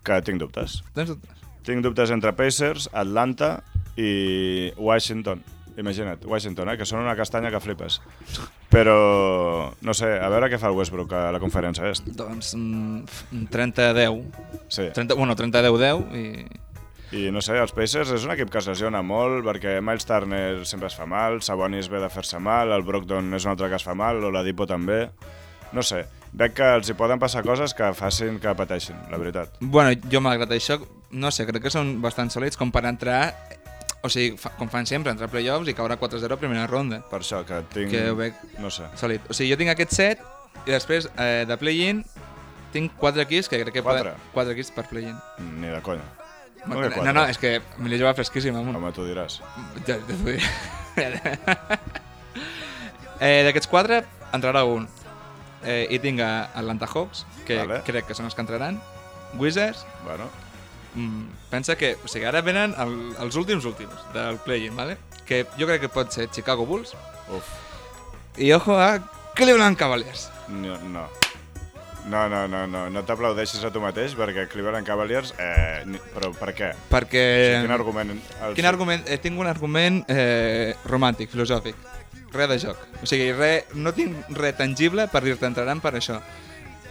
que 0.07 0.21
tinc 0.25 0.41
dubtes. 0.41 0.81
Tens 0.97 1.11
dubtes? 1.13 1.43
Tinc 1.67 1.83
dubtes 1.85 2.13
entre 2.15 2.33
Pacers, 2.39 2.89
Atlanta 2.95 3.59
i 3.99 4.73
Washington. 4.79 5.43
Imagina't, 5.77 6.25
Washington, 6.25 6.71
eh? 6.73 6.77
que 6.81 6.87
són 6.89 7.03
una 7.03 7.17
castanya 7.19 7.51
que 7.53 7.61
flipes. 7.61 7.99
Però, 8.71 9.73
no 9.81 9.95
sé, 9.95 10.09
a 10.19 10.29
veure 10.33 10.49
què 10.51 10.59
fa 10.59 10.71
el 10.73 10.77
Westbrook 10.77 11.13
a 11.15 11.27
la 11.35 11.41
conferència 11.43 11.87
est. 11.93 12.09
Doncs 12.19 12.55
mm, 12.59 13.47
30-10. 13.53 14.17
Sí, 14.69 14.89
30, 14.95 15.15
bueno, 15.15 15.37
30-10-10 15.39 16.17
i... 16.19 16.25
i 17.15 17.23
no 17.31 17.41
sé, 17.45 17.55
els 17.63 17.73
Pacers 17.77 18.11
és 18.17 18.27
un 18.27 18.35
equip 18.35 18.51
que 18.51 18.59
es 18.59 18.67
lesiona 18.67 19.05
molt 19.07 19.47
perquè 19.47 19.79
Miles 19.79 20.09
Turner 20.09 20.67
sempre 20.67 20.91
es 20.91 20.99
fa 20.99 21.07
mal, 21.07 21.39
Sabonis 21.47 21.89
ve 21.93 22.03
de 22.03 22.11
fer-se 22.11 22.43
mal, 22.43 22.75
el 22.75 22.85
Brogdon 22.87 23.31
és 23.39 23.47
un 23.47 23.55
altre 23.55 23.71
que 23.71 23.79
es 23.79 23.87
fa 23.87 23.95
mal, 23.95 24.19
l'Oladipo 24.21 24.67
també. 24.67 25.05
No 25.75 25.83
sé, 25.87 26.03
veig 26.35 26.55
que 26.59 26.67
els 26.81 26.91
hi 26.91 26.99
poden 26.99 27.23
passar 27.23 27.45
coses 27.47 27.75
que 27.75 27.93
facin 27.95 28.41
que 28.43 28.55
pateixin, 28.59 28.99
la 29.13 29.23
veritat. 29.23 29.57
Bueno, 29.61 29.95
jo 30.11 30.21
malgrat 30.25 30.53
això, 30.59 30.81
no 31.15 31.31
sé, 31.31 31.47
crec 31.47 31.69
que 31.69 31.73
són 31.73 32.01
bastant 32.03 32.35
sòlids 32.35 32.59
com 32.59 32.75
per 32.75 32.85
entrar... 32.91 33.31
O 34.03 34.09
sigui, 34.13 34.37
fa, 34.39 34.51
com 34.59 34.69
fan 34.71 34.87
sempre, 34.87 35.11
entrar 35.11 35.27
a 35.27 35.31
playoffs 35.33 35.69
i 35.69 35.75
caure 35.75 35.97
4-0 35.99 36.33
a 36.33 36.37
primera 36.39 36.67
ronda. 36.67 37.01
Per 37.11 37.21
això 37.23 37.41
que 37.49 37.63
tinc... 37.73 37.91
Que 37.91 38.11
ho 38.11 38.17
veig 38.19 38.35
No 38.63 38.71
sé. 38.71 38.85
sòlid. 39.01 39.21
O 39.31 39.35
sigui, 39.35 39.51
jo 39.55 39.59
tinc 39.59 39.71
aquest 39.73 39.93
set 39.97 40.19
i 40.67 40.71
després 40.71 41.09
eh, 41.19 41.45
de 41.49 41.57
play-in 41.59 42.05
tinc 42.73 42.93
quatre 43.01 43.23
equips 43.25 43.49
que 43.49 43.59
crec 43.63 43.73
que 43.79 43.83
Quatre? 43.83 44.11
poden... 44.13 44.31
Quatre 44.35 44.53
equips 44.55 44.71
per 44.77 44.85
play-in. 44.91 45.17
Ni 45.61 45.69
de 45.73 45.81
conya. 45.83 46.05
No, 46.67 46.75
no, 46.81 46.91
quatre? 46.91 47.13
no, 47.15 47.25
és 47.31 47.39
que 47.39 47.61
me 47.79 47.89
l'he 47.89 47.99
jugat 47.99 48.17
fresquíssim, 48.19 48.55
amunt. 48.59 48.77
Home, 48.77 48.93
tu 48.93 49.05
diràs. 49.07 49.41
Ja, 49.87 49.97
ja 49.97 49.99
t'ho 50.05 50.17
diré. 50.27 50.41
eh, 53.21 53.43
D'aquests 53.47 53.69
quatre 53.71 54.03
entrarà 54.37 54.65
un. 54.69 54.87
Eh, 55.67 55.87
I 55.91 55.99
tinc 56.03 56.21
a 56.23 56.51
Atlanta 56.55 56.87
Hawks, 56.87 57.25
que 57.47 57.57
Vale. 57.63 57.81
crec 57.87 58.07
que 58.11 58.15
són 58.19 58.27
els 58.29 58.35
que 58.37 58.43
entraran. 58.45 58.81
Wizards, 59.41 59.85
Bueno, 60.05 60.29
mm, 60.97 61.51
pensa 61.53 61.77
que... 61.79 61.95
O 62.05 62.09
sigui, 62.09 62.25
ara 62.27 62.41
venen 62.43 62.75
el, 62.83 62.97
els 63.23 63.37
últims 63.37 63.65
últims 63.69 63.95
del 64.17 64.41
play-in, 64.43 64.75
¿vale? 64.77 64.97
que 65.27 65.45
jo 65.59 65.67
crec 65.67 65.81
que 65.83 65.89
pot 65.91 66.11
ser 66.15 66.29
Chicago 66.31 66.65
Bulls. 66.67 66.93
uf, 67.35 67.47
I 68.39 68.53
ojo 68.53 68.77
a 68.79 68.99
Cleveland 69.35 69.77
Cavaliers. 69.77 70.29
no, 70.49 70.77
no. 70.91 71.07
No, 72.07 72.29
no, 72.31 72.47
no, 72.47 72.69
no, 72.71 72.85
no 72.89 73.01
t'aplaudeixis 73.03 73.65
a 73.67 73.73
tu 73.75 73.81
mateix 73.83 74.13
perquè 74.15 74.45
Cleveland 74.47 74.87
Cavaliers... 74.87 75.33
Eh, 75.43 75.83
ni- 75.91 75.99
però 76.15 76.29
per 76.39 76.53
què? 76.55 76.69
Perquè... 76.93 77.23
Quin 77.65 77.73
argument? 77.75 78.13
El... 78.47 78.55
Quin 78.55 78.69
argument? 78.71 79.03
Eh, 79.11 79.17
tinc 79.19 79.41
un 79.43 79.49
argument 79.51 80.05
eh, 80.07 80.77
romàntic, 80.87 81.33
filosòfic. 81.33 81.75
Res 82.31 82.49
de 82.53 82.59
joc. 82.63 82.79
O 83.03 83.09
sigui, 83.11 83.33
re, 83.35 83.65
no 83.75 83.91
tinc 83.97 84.31
res 84.39 84.55
tangible 84.55 85.09
per 85.11 85.25
dir-te 85.27 85.51
entraran 85.51 85.83
per 85.83 85.97
això. 85.99 86.21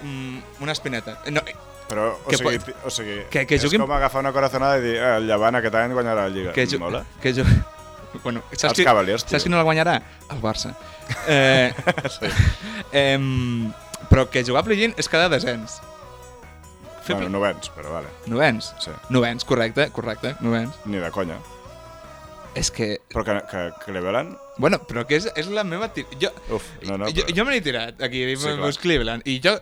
Mm, 0.04 0.42
una 0.68 0.76
espineta. 0.76 1.16
No, 1.32 1.46
Però, 1.90 2.08
o 2.18 2.28
que 2.28 2.38
sigui, 2.40 2.58
pot- 2.58 2.86
o 2.86 2.90
sigui 2.90 3.20
que- 3.30 3.46
que 3.46 3.56
és 3.56 3.64
juguin- 3.64 3.82
com 3.82 3.92
agafar 3.94 4.22
una 4.24 4.32
corazonada 4.34 4.78
i 4.80 4.82
dir 4.82 4.96
eh, 4.98 5.16
el 5.18 5.28
Llevant 5.28 5.56
aquest 5.60 5.76
any 5.76 5.94
guanyarà 5.94 6.24
la 6.28 6.30
Lliga. 6.34 6.52
que 6.54 6.66
jo, 6.66 6.80
Mola? 6.80 7.04
que 7.22 7.34
jo, 7.34 7.44
bueno, 8.24 8.42
saps 8.52 8.72
Els 8.72 8.80
qui, 8.80 8.84
Cavaliers, 8.86 9.24
tio. 9.26 9.36
saps 9.38 9.44
qui 9.44 9.50
no 9.54 9.58
la 9.58 9.64
guanyarà? 9.68 10.02
El 10.32 10.42
Barça. 10.42 10.74
Eh, 11.28 11.74
Sí. 12.10 12.26
em, 12.92 13.72
però 14.10 14.28
que 14.30 14.44
jugar 14.44 14.62
a 14.64 14.66
play 14.66 14.94
és 14.98 15.10
cada 15.10 15.30
desens. 15.30 15.80
Fer 17.06 17.16
Bueno, 17.18 17.30
novens, 17.38 17.70
però 17.70 17.92
vale. 17.94 18.08
Novens. 18.26 18.74
Sí. 18.82 18.90
Novens, 19.14 19.46
correcte, 19.46 19.92
correcte, 19.92 20.36
novens. 20.42 20.74
Ni 20.86 20.98
de 20.98 21.12
conya. 21.12 21.38
És 22.56 22.72
que... 22.72 23.02
Però 23.14 23.22
que, 23.24 23.36
que 23.52 23.62
Cleveland... 23.84 24.38
Bueno, 24.58 24.80
però 24.88 25.04
que 25.06 25.18
és, 25.20 25.28
és 25.36 25.46
la 25.52 25.64
meva... 25.68 25.90
Tir... 25.94 26.06
Jo, 26.22 26.30
Uf, 26.56 26.64
no, 26.88 26.98
no, 26.98 27.10
jo, 27.12 27.26
però... 27.28 27.36
jo 27.36 27.46
me 27.46 27.52
n'he 27.52 27.62
tirat 27.62 28.02
aquí, 28.02 28.24
Sí. 28.40 28.80
Cleveland, 28.82 29.28
i 29.28 29.42
jo... 29.44 29.54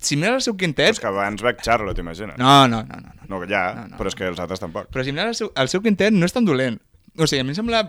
Si 0.00 0.16
mires 0.16 0.34
el 0.34 0.42
seu 0.42 0.54
Però 0.54 0.64
quintet... 0.64 0.90
és 0.96 1.00
que 1.00 1.06
abans 1.06 1.42
veig 1.42 1.60
Charlotte, 1.62 2.00
imagina't. 2.02 2.38
No, 2.38 2.66
no, 2.68 2.82
no, 2.82 2.96
no. 3.00 3.12
no. 3.28 3.38
No, 3.38 3.46
ja, 3.48 3.62
No, 3.74 3.86
no. 3.92 3.96
però 4.00 4.10
és 4.10 4.16
que 4.18 4.26
els 4.26 4.40
altres 4.42 4.60
tampoc. 4.60 4.88
Però 4.92 5.04
si 5.06 5.12
mires 5.14 5.28
el 5.30 5.34
seu, 5.38 5.52
el 5.56 5.68
seu 5.70 5.80
quintet 5.84 6.12
no 6.12 6.26
és 6.26 6.32
tan 6.34 6.44
dolent. 6.44 6.80
O 7.16 7.26
sigui, 7.30 7.40
a 7.40 7.44
mi 7.46 7.54
em 7.54 7.58
sembla 7.60 7.84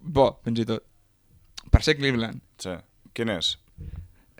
bo, 0.00 0.26
fins 0.44 0.60
i 0.62 0.66
tot. 0.68 0.84
Per 1.72 1.80
ser 1.82 1.96
Cleveland. 1.96 2.42
Sí. 2.60 2.74
Quin 3.16 3.32
és? 3.32 3.54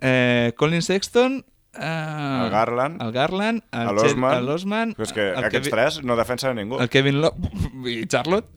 Eh, 0.02 0.52
Colin 0.58 0.82
Sexton... 0.84 1.40
Eh, 1.72 2.42
El 2.44 2.50
Garland. 2.52 3.00
El 3.00 3.12
Garland. 3.16 3.62
El 3.72 3.88
A 3.88 3.92
l'Osman. 3.96 4.34
Chet- 4.34 4.44
l'Osman. 4.44 4.90
Però 4.98 5.06
és 5.08 5.12
que 5.16 5.28
el 5.30 5.38
aquests 5.46 5.70
Kevin- 5.70 5.72
tres 5.78 6.00
no 6.04 6.16
defensen 6.20 6.50
a 6.52 6.58
ningú. 6.58 6.76
El 6.84 6.90
Kevin 6.92 7.22
Love 7.22 7.48
i 7.94 8.02
Charlotte. 8.06 8.48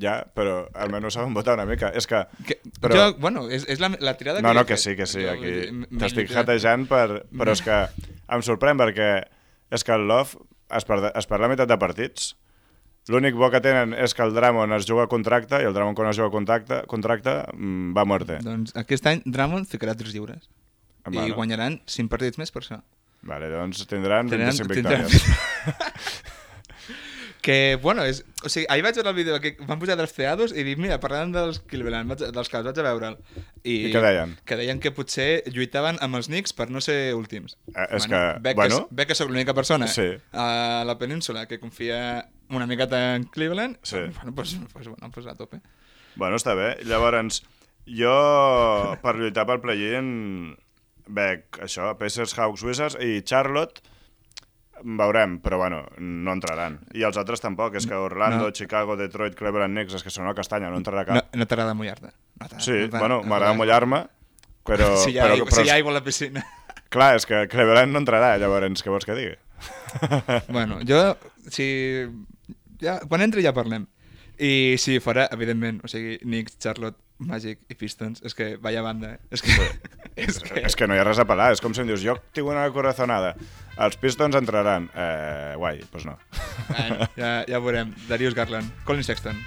Ja, 0.00 0.24
però 0.34 0.64
almenys 0.74 1.14
saben 1.14 1.34
votar 1.36 1.54
una 1.54 1.66
mica. 1.68 1.92
És 1.94 2.06
que... 2.10 2.24
Que, 2.48 2.56
Però-. 2.82 2.96
Jo, 2.96 3.04
bueno, 3.22 3.44
és, 3.48 3.62
és 3.70 3.78
la, 3.78 3.92
la 4.02 4.16
tirada 4.18 4.40
No, 4.42 4.48
que 4.50 4.54
no, 4.58 4.62
he 4.64 4.66
que 4.72 4.76
sí, 4.76 4.96
que 4.98 5.06
sí, 5.06 5.22
Jo, 5.22 5.30
aquí 5.36 5.52
t'estic 6.00 6.28
tirat. 6.32 6.48
hatejant, 6.48 6.88
per... 6.90 7.20
però 7.30 7.52
és 7.56 7.62
que 7.62 7.76
em 8.34 8.42
sorprèn 8.42 8.80
perquè 8.80 9.10
és 9.70 9.84
que 9.86 9.94
el 9.94 10.08
Love 10.10 10.34
es, 10.74 10.84
per... 10.88 10.98
es 11.14 11.26
perd 11.30 11.40
la 11.46 11.48
meitat 11.52 11.70
de 11.70 11.78
partits. 11.78 12.32
L'únic 13.12 13.34
bo 13.36 13.50
que 13.52 13.60
tenen 13.60 13.92
és 14.00 14.14
que 14.16 14.22
el 14.24 14.32
Dramon 14.34 14.72
es 14.72 14.86
juga 14.88 15.04
a 15.04 15.10
contracte 15.12 15.58
i 15.60 15.66
el 15.68 15.74
Dramon 15.76 15.94
quan 15.94 16.08
es 16.08 16.16
juga 16.16 16.30
a 16.32 16.34
contracte, 16.34 16.82
contracte 16.88 17.34
mm, 17.52 17.92
va 17.94 18.02
a 18.02 18.08
muerte. 18.08 18.38
Doncs 18.42 18.72
aquest 18.80 19.06
any 19.10 19.20
Drummond 19.26 19.68
ficarà 19.68 19.94
tres 19.94 20.14
lliures. 20.16 20.48
I 21.04 21.10
Bueno. 21.12 21.34
guanyaran 21.36 21.82
5 21.84 22.08
partits 22.08 22.38
més 22.40 22.50
per 22.50 22.62
això. 22.64 22.78
Vale, 23.28 23.50
doncs 23.52 23.82
tindran 23.86 24.28
Tenen- 24.32 24.48
25 24.56 24.74
tindran- 24.74 25.04
victòries. 25.04 26.32
Que, 27.44 27.76
bueno, 27.76 28.06
és, 28.08 28.22
o 28.40 28.48
sigui, 28.48 28.64
ahir 28.72 28.80
vaig 28.86 28.96
veure 28.96 29.10
el 29.10 29.16
vídeo 29.18 29.34
que 29.42 29.50
van 29.68 29.76
posar 29.76 29.98
drafteados 30.00 30.54
i 30.56 30.62
dic, 30.64 30.78
mira, 30.80 30.96
parlant 31.02 31.34
dels 31.34 31.58
Cleveland, 31.68 32.08
vaig, 32.08 32.22
dels 32.32 32.48
que 32.48 32.62
vaig 32.64 32.78
a 32.80 32.84
veure'l. 32.86 33.18
I, 33.60 33.74
I 33.74 33.92
què 33.92 34.00
deien? 34.00 34.32
Que 34.48 34.56
deien 34.56 34.80
que 34.80 34.94
potser 34.96 35.42
lluitaven 35.52 36.00
amb 36.00 36.16
els 36.16 36.30
Knicks 36.32 36.56
per 36.56 36.70
no 36.72 36.80
ser 36.80 37.12
últims. 37.18 37.58
Eh, 37.74 37.84
és 37.98 38.08
que, 38.08 38.22
veig 38.46 38.56
bueno... 38.56 38.86
que, 38.86 38.96
veig 38.96 39.12
que 39.12 39.18
sóc 39.18 39.28
l'única 39.28 39.52
persona 39.52 39.90
Sí. 39.92 40.08
a 40.32 40.84
la 40.88 40.96
península 40.96 41.44
que 41.44 41.60
confia 41.60 42.30
una 42.48 42.66
miqueta 42.66 43.04
en 43.16 43.24
Cleveland. 43.28 43.76
Sí. 43.82 44.00
Bueno, 44.16 44.34
pues, 44.34 44.56
pues, 44.72 44.88
bueno, 44.88 45.10
pues 45.12 45.26
a 45.26 45.34
tope. 45.36 45.60
Bueno, 46.16 46.40
està 46.40 46.54
bé. 46.56 46.78
Llavors, 46.88 47.42
jo, 47.84 48.16
per 49.04 49.18
lluitar 49.20 49.44
pel 49.50 49.60
play-in, 49.60 50.54
veig 51.12 51.44
això, 51.60 51.92
Pacers, 52.00 52.32
Hawks, 52.38 52.64
Wizards 52.64 52.96
i 53.04 53.20
Charlotte. 53.20 53.84
Veurem, 54.82 55.38
però 55.40 55.56
bueno, 55.60 55.84
no 55.98 56.32
entraran. 56.34 56.80
I 56.92 57.04
els 57.06 57.16
altres 57.20 57.40
tampoc, 57.40 57.76
és 57.78 57.86
que 57.86 57.94
Orlando, 57.94 58.48
No. 58.48 58.52
Chicago, 58.52 58.96
Detroit, 58.98 59.36
Cleveland, 59.38 59.76
Knicks, 59.76 59.94
és 60.00 60.02
que 60.02 60.10
són 60.10 60.26
el 60.28 60.34
castanya, 60.34 60.70
no 60.70 60.80
entrarà 60.80 61.04
No, 61.06 61.20
cap. 61.22 61.36
no 61.36 61.46
t'agrada 61.46 61.74
mullar-te. 61.74 62.10
No 62.40 62.60
Sí, 62.60 62.72
no 62.90 62.98
bueno, 62.98 63.20
no 63.22 63.28
m'agrada 63.30 63.54
mullar-me, 63.54 64.02
però... 64.66 64.90
Si 65.04 65.12
hi 65.14 65.18
ha, 65.18 65.24
però, 65.28 65.34
aigua, 65.38 65.46
però, 65.48 65.56
si 65.60 65.66
hi 65.66 65.70
ha 65.70 65.74
aigua 65.78 65.92
a 65.94 65.94
la 65.94 66.04
piscina. 66.04 66.44
Clar, 66.94 67.14
és 67.16 67.26
que 67.26 67.46
Cleveland 67.48 67.92
no 67.94 68.02
entrarà, 68.02 68.36
llavors, 68.38 68.82
què 68.82 68.90
vols 68.92 69.06
que 69.06 69.14
digui? 69.14 69.36
bueno, 70.56 70.80
jo, 70.86 71.00
si... 71.50 71.66
Ja, 72.82 72.98
quan 73.08 73.22
entri 73.24 73.42
ja 73.46 73.54
parlem. 73.56 73.86
I 74.38 74.74
si 74.82 74.98
fora, 75.00 75.28
evidentment, 75.32 75.80
o 75.86 75.88
sigui, 75.88 76.18
Knicks, 76.26 76.58
Charlotte, 76.58 76.98
Magic 77.22 77.60
i 77.70 77.76
Pistons, 77.78 78.20
és 78.26 78.34
que 78.34 78.56
vaya 78.58 78.82
banda, 78.82 79.14
eh? 79.14 79.20
És 79.30 79.42
que... 79.46 79.54
és 80.16 80.38
que... 80.42 80.62
És 80.64 80.76
que 80.78 80.88
no 80.88 80.96
hi 80.96 81.02
ha 81.02 81.06
res 81.06 81.20
a 81.20 81.26
pelar, 81.28 81.50
és 81.54 81.62
com 81.62 81.74
si 81.74 81.82
em 81.82 81.90
dius, 81.90 82.02
jo 82.04 82.16
tinc 82.36 82.48
una 82.50 82.64
corazonada, 82.74 83.34
els 83.82 83.98
Pistons 84.00 84.36
entraran. 84.38 84.88
Eh, 84.94 85.54
guai, 85.58 85.82
doncs 85.90 86.06
no. 86.08 86.16
Bueno, 86.70 87.10
ja, 87.18 87.34
ja 87.48 87.60
veurem. 87.60 87.92
Darius 88.08 88.36
Garland, 88.36 88.70
Colin 88.86 89.04
Sexton. 89.06 89.38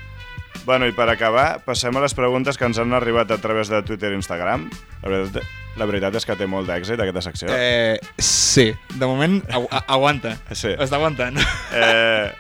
Bueno, 0.68 0.88
i 0.90 0.92
per 0.92 1.08
acabar, 1.08 1.62
passem 1.64 1.96
a 1.96 2.02
les 2.04 2.16
preguntes 2.18 2.58
que 2.60 2.68
ens 2.68 2.80
han 2.82 2.92
arribat 2.98 3.32
a 3.32 3.38
través 3.40 3.70
de 3.72 3.80
Twitter 3.88 4.12
i 4.12 4.18
Instagram. 4.20 4.66
La 5.04 5.12
veritat, 5.14 5.54
la 5.80 5.88
veritat 5.88 6.18
és 6.20 6.28
que 6.28 6.36
té 6.36 6.48
molt 6.50 6.68
d'èxit 6.68 7.00
aquesta 7.00 7.24
secció. 7.24 7.48
Eh, 7.54 7.96
sí, 8.20 8.74
de 8.98 9.08
moment 9.08 9.40
agu 9.48 9.70
aguanta. 9.86 10.36
Sí. 10.52 10.74
Està 10.76 11.00
aguantant. 11.00 11.40
Eh, 11.78 12.34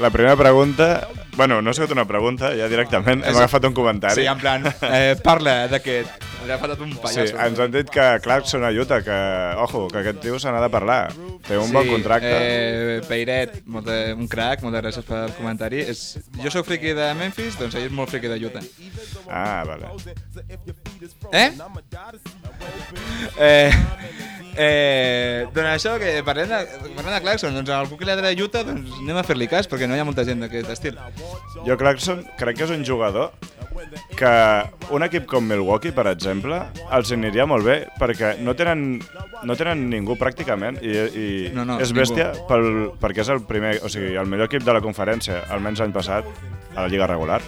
la 0.00 0.10
primera 0.10 0.36
pregunta... 0.36 1.08
Bueno, 1.34 1.62
no 1.62 1.70
ha 1.70 1.72
sigut 1.72 1.90
una 1.94 2.04
pregunta, 2.04 2.50
ja 2.52 2.66
directament 2.68 3.22
hem 3.24 3.36
agafat 3.38 3.64
un 3.64 3.72
comentari. 3.72 4.18
Sí, 4.20 4.26
en 4.28 4.36
plan, 4.36 4.66
eh, 4.84 5.14
parla 5.24 5.62
d'aquest. 5.70 6.26
Li 6.44 6.52
ha 6.52 6.58
faltat 6.60 6.82
un 6.84 6.90
Sí, 6.92 6.98
pallasso. 7.00 7.38
ens 7.40 7.60
han 7.62 7.72
dit 7.72 7.88
que 7.88 8.04
Clarkson 8.20 8.64
ajuda, 8.68 8.98
que, 9.06 9.16
ojo, 9.62 9.86
que 9.88 10.02
aquest 10.02 10.20
tio 10.20 10.36
se 10.38 10.52
n'ha 10.52 10.60
de 10.60 10.68
parlar. 10.68 11.14
Té 11.48 11.56
un 11.56 11.72
bon 11.72 11.88
contracte. 11.88 12.34
Eh, 12.34 13.00
Peiret, 13.08 13.62
molt 13.64 13.88
de, 13.88 14.12
un 14.12 14.28
crac, 14.28 14.60
moltes 14.60 14.82
gràcies 14.84 15.08
pel 15.08 15.32
comentari. 15.38 15.80
És, 15.88 16.18
jo 16.36 16.52
sóc 16.52 16.68
friqui 16.68 16.92
de 16.98 17.08
Memphis, 17.16 17.56
doncs 17.56 17.78
ell 17.80 17.88
és 17.88 17.96
molt 17.96 18.12
friqui 18.12 18.28
de 18.28 18.36
Utah. 18.44 18.64
Ah, 19.30 19.64
vale. 19.64 19.88
Eh? 21.32 21.48
Eh, 23.38 23.72
eh, 24.56 25.46
doncs 25.54 25.68
això, 25.72 25.94
que 26.00 26.18
parlem 26.26 26.50
de, 26.50 26.60
parlem 26.96 27.14
de 27.14 27.20
Clarkson, 27.24 27.54
doncs 27.56 27.72
algú 27.74 27.96
que 27.98 28.06
li 28.08 28.12
agrada 28.14 28.32
Utah, 28.44 28.64
doncs 28.66 28.92
anem 29.00 29.18
a 29.20 29.24
fer-li 29.26 29.48
cas, 29.50 29.68
perquè 29.70 29.88
no 29.88 29.96
hi 29.96 30.02
ha 30.02 30.06
molta 30.08 30.24
gent 30.28 30.44
d'aquest 30.44 30.70
estil. 30.74 30.98
Jo 31.66 31.76
Clarkson 31.80 32.24
crec 32.38 32.58
que 32.60 32.66
és 32.68 32.74
un 32.74 32.84
jugador 32.84 33.32
que 34.16 34.32
un 34.92 35.02
equip 35.06 35.26
com 35.30 35.46
Milwaukee, 35.48 35.94
per 35.96 36.06
exemple, 36.10 36.58
els 36.92 37.12
aniria 37.14 37.46
molt 37.48 37.64
bé 37.66 37.78
perquè 37.98 38.34
no 38.44 38.54
tenen, 38.58 39.00
no 39.48 39.56
tenen 39.58 39.86
ningú 39.90 40.16
pràcticament 40.20 40.78
i, 40.84 40.92
i 40.92 41.28
No, 41.56 41.64
no, 41.64 41.78
és 41.80 41.90
ningú. 41.90 42.02
bèstia 42.02 42.30
pel, 42.48 42.92
perquè 43.00 43.24
és 43.24 43.32
el 43.32 43.42
primer, 43.48 43.78
o 43.82 43.88
sigui, 43.92 44.14
el 44.16 44.28
millor 44.28 44.50
equip 44.50 44.66
de 44.66 44.76
la 44.76 44.82
conferència, 44.84 45.44
almenys 45.50 45.80
l'any 45.82 45.94
passat, 45.96 46.28
a 46.74 46.82
la 46.84 46.88
Lliga 46.92 47.08
regular. 47.08 47.40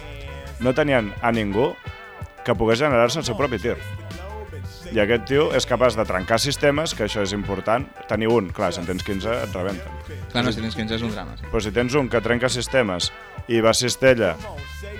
No 0.59 0.73
tenien 0.73 1.13
a 1.21 1.31
ningú 1.31 1.73
que 2.45 2.55
pogués 2.55 2.79
generar-se 2.79 3.19
el 3.19 3.25
seu 3.25 3.37
propi 3.37 3.57
tir. 3.61 3.77
I 4.95 5.01
aquest 5.03 5.25
tio 5.27 5.49
és 5.51 5.65
capaç 5.67 5.97
de 5.99 6.05
trencar 6.07 6.37
sistemes, 6.39 6.93
que 6.95 7.03
això 7.03 7.19
és 7.25 7.33
important. 7.35 7.83
Tenir 8.07 8.29
un, 8.31 8.47
clar, 8.55 8.69
si 8.71 8.79
en 8.79 8.85
tens 8.87 9.03
15 9.03 9.33
et 9.43 9.57
rebenten. 9.57 9.97
Clar, 10.31 10.43
no, 10.45 10.53
si 10.55 10.63
tens 10.63 10.77
15 10.77 10.95
és 10.95 11.03
un 11.03 11.11
drama. 11.11 11.35
Sí. 11.35 11.49
Però 11.51 11.61
si 11.65 11.73
tens 11.75 11.97
un 11.99 12.07
que 12.07 12.21
trenca 12.23 12.47
sistemes 12.47 13.09
i 13.51 13.59
va 13.59 13.73
a 13.73 13.75
cistella 13.75 14.31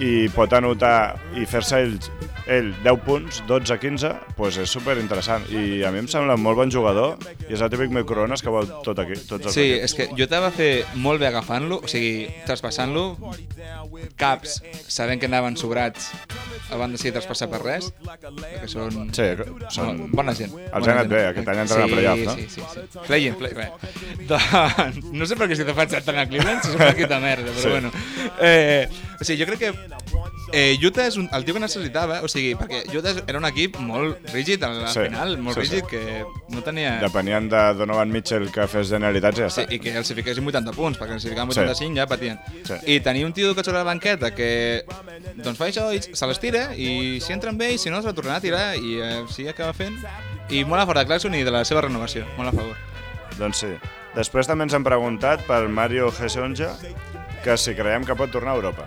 i 0.03 0.27
pot 0.35 0.51
anotar 0.57 1.15
i 1.39 1.47
fer-se 1.47 1.79
ell, 1.85 1.95
ell 2.47 2.73
10 2.83 2.99
punts, 3.05 3.39
12, 3.47 3.77
15, 3.81 4.09
doncs 4.37 4.57
és 4.61 4.69
super 4.69 4.97
interessant. 5.01 5.47
I 5.49 5.83
a 5.83 5.91
mi 5.91 5.99
em 6.03 6.07
sembla 6.11 6.35
un 6.37 6.43
molt 6.45 6.57
bon 6.59 6.69
jugador 6.71 7.17
i 7.49 7.53
és 7.55 7.61
el 7.65 7.69
típic 7.73 7.89
microones 7.95 8.43
que 8.45 8.53
vol 8.53 8.67
tot 8.85 8.99
aquí, 9.01 9.17
tots 9.27 9.47
els 9.49 9.53
Sí, 9.55 9.65
equips. 9.73 9.83
és 9.83 9.93
que 9.95 10.23
Utah 10.23 10.39
va 10.43 10.51
fer 10.51 10.85
molt 10.95 11.19
bé 11.19 11.27
agafant-lo, 11.31 11.81
o 11.83 11.87
sigui, 11.89 12.27
traspassant-lo, 12.45 13.07
caps, 14.15 14.61
sabent 14.87 15.19
que 15.19 15.25
anaven 15.29 15.57
sobrats, 15.57 16.11
el 16.71 16.77
van 16.81 16.91
decidir 16.93 17.13
traspassar 17.17 17.49
per 17.51 17.61
res, 17.63 17.91
perquè 18.05 18.67
són, 18.69 19.09
Sí, 19.15 19.27
són... 19.73 20.05
bona 20.11 20.33
gent. 20.37 20.53
Els 20.55 20.71
bona 20.71 20.91
ha 20.91 20.95
anat 20.99 21.07
gent. 21.07 21.13
bé, 21.15 21.23
aquest 21.31 21.47
any 21.53 21.59
entren 21.65 21.83
a 21.83 21.87
playoff, 21.91 22.23
no? 22.25 22.35
Sí, 22.35 22.47
sí, 22.49 22.61
sí. 22.73 22.99
Play-in, 23.07 23.35
play 23.41 23.53
bé. 23.57 23.67
Doncs, 24.29 25.11
no 25.13 25.25
sé 25.29 25.35
per 25.37 25.49
què 25.51 25.57
te 25.65 25.73
faig 25.77 25.97
tant 26.05 26.17
a 26.21 26.25
Cleveland, 26.29 26.63
si 26.63 26.69
és 26.73 26.75
un 26.79 26.85
equip 26.87 27.09
de 27.11 27.19
merda, 27.19 27.51
però 27.51 27.61
Sí. 27.65 27.69
bueno. 27.69 27.91
Eh, 28.41 28.87
o 29.19 29.23
sigui, 29.23 29.43
jo 29.43 29.49
crec 29.51 29.59
que 29.59 29.73
eh, 30.53 30.77
Utah 30.85 31.07
és 31.07 31.15
un, 31.17 31.27
el 31.33 31.45
tio 31.45 31.53
que 31.55 31.61
necessitava, 31.63 32.19
o 32.23 32.27
sigui, 32.31 32.53
perquè 32.59 32.83
Utah 32.97 33.13
era 33.25 33.39
un 33.39 33.45
equip 33.49 33.77
molt 33.81 34.25
rígid 34.33 34.63
al, 34.63 34.81
Sí, 34.91 35.05
final, 35.07 35.37
molt 35.41 35.57
sí, 35.59 35.65
sí. 35.65 35.75
rígid, 35.75 35.87
que 35.89 36.25
no 36.53 36.61
tenia... 36.63 36.97
Depenien 37.01 37.49
de 37.49 37.61
Donovan 37.79 38.11
Mitchell 38.13 38.49
que 38.53 38.67
fes 38.71 38.89
generalitats 38.93 39.39
i 39.39 39.45
ja 39.45 39.49
Sí, 39.49 39.61
està. 39.65 39.73
i 39.73 39.79
que 39.79 39.95
els 39.97 40.11
hi 40.11 40.17
fiquessin 40.21 40.45
80 40.47 40.75
punts, 40.77 40.99
perquè 41.01 41.19
ficaven 41.21 41.51
Sí. 41.55 41.59
85 41.63 41.95
ja 41.99 42.07
patien. 42.07 42.39
Sí. 42.67 42.79
I 42.95 42.99
tenir 43.01 43.25
un 43.25 43.33
tio 43.33 43.55
que 43.55 43.63
sobre 43.63 43.79
la 43.79 43.87
banqueta 43.89 44.33
que 44.35 44.83
doncs 45.35 45.57
fa 45.57 45.67
això 45.69 45.89
i 45.95 46.01
se 46.05 46.27
les 46.27 46.39
tira 46.39 46.67
i 46.75 47.19
si 47.21 47.33
entren 47.33 47.57
bé 47.57 47.73
i 47.73 47.77
si 47.77 47.89
no 47.89 48.01
se 48.01 48.07
la 48.11 48.13
tornarà 48.17 48.37
a 48.37 48.41
tirar 48.43 48.65
i 48.77 48.99
eh, 49.01 49.23
sí, 49.33 49.47
acaba 49.47 49.73
fent. 49.73 49.97
I 50.49 50.63
molt 50.63 50.81
a 50.81 50.85
favor 50.85 50.99
de 50.99 51.05
Clarkson 51.09 51.33
i 51.35 51.43
de 51.43 51.51
la 51.51 51.63
seva 51.65 51.81
renovació, 51.81 52.25
molt 52.37 52.49
a 52.53 52.55
favor. 52.55 52.75
Doncs 53.39 53.57
sí. 53.65 53.73
Després 54.15 54.47
també 54.47 54.63
ens 54.63 54.73
han 54.77 54.83
preguntat 54.85 55.41
per 55.47 55.65
Mario 55.67 56.11
Gesonja 56.15 56.69
que 57.43 57.57
si 57.59 57.73
creiem 57.75 58.05
que 58.07 58.15
pot 58.15 58.31
tornar 58.31 58.53
a 58.53 58.55
Europa. 58.61 58.85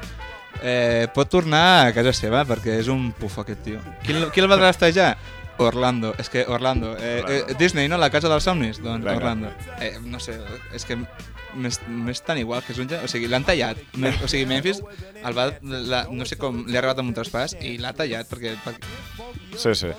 Eh, 0.62 1.07
pot 1.14 1.31
tornar 1.31 1.87
a 1.87 1.90
casa 1.94 2.12
seva 2.16 2.44
perquè 2.49 2.79
és 2.81 2.88
un 2.92 3.11
pufo 3.16 3.44
aquest 3.44 3.62
tio. 3.66 3.83
Qui, 4.07 4.16
qui 4.35 4.42
el 4.42 4.51
va 4.51 4.59
draftejar? 4.61 5.12
Orlando, 5.59 6.12
és 6.18 6.29
que 6.31 6.44
Orlando. 6.47 6.92
Eh, 7.03 7.23
eh, 7.27 7.55
Disney, 7.59 7.88
no? 7.90 7.99
La 7.99 8.11
casa 8.14 8.31
dels 8.31 8.47
somnis? 8.47 8.79
Doncs 8.79 9.03
Vinga. 9.03 9.16
Orlando. 9.16 9.51
Eh, 9.83 9.97
no 10.07 10.21
sé, 10.23 10.37
és 10.75 10.87
que 10.87 10.99
m'és 11.56 12.22
tan 12.24 12.38
igual 12.38 12.62
que 12.66 12.74
Sunja, 12.76 13.00
o 13.04 13.08
sigui, 13.11 13.28
l'han 13.30 13.46
tallat. 13.46 13.80
O 14.22 14.28
sigui, 14.28 14.44
Memphis, 14.48 14.82
el 15.24 15.37
va, 15.37 15.48
la, 15.62 16.04
no 16.12 16.26
sé 16.28 16.38
com, 16.40 16.64
li 16.66 16.76
ha 16.76 16.82
arribat 16.82 17.00
amb 17.02 17.11
un 17.11 17.16
traspàs 17.16 17.56
i 17.64 17.76
l'ha 17.80 17.94
tallat 17.96 18.28
perquè, 18.30 18.54
perquè... 18.64 18.96
Sí, 19.58 19.74
sí. 19.74 19.92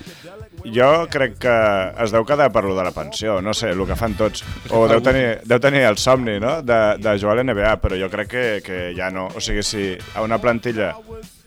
Jo 0.76 0.90
crec 1.12 1.38
que 1.44 1.56
es 2.04 2.14
deu 2.16 2.26
quedar 2.28 2.50
per 2.56 2.64
lo 2.68 2.76
de 2.78 2.86
la 2.86 2.94
pensió, 2.96 3.40
no 3.42 3.54
sé, 3.58 3.74
el 3.74 3.86
que 3.88 3.98
fan 4.00 4.16
tots. 4.20 4.46
O 4.76 4.86
deu 4.92 5.02
tenir, 5.06 5.40
deu 5.50 5.60
tenir 5.64 5.84
el 5.90 6.00
somni 6.00 6.38
no? 6.40 6.60
de, 6.62 6.80
de 7.02 7.16
jugar 7.20 7.38
a 7.38 7.42
l'NBA, 7.42 7.76
però 7.84 8.00
jo 8.00 8.12
crec 8.14 8.32
que, 8.32 8.46
que 8.66 8.82
ja 8.98 9.10
no. 9.14 9.30
O 9.36 9.44
sigui, 9.44 9.66
si 9.66 9.92
a 10.16 10.24
una 10.26 10.40
plantilla 10.42 10.94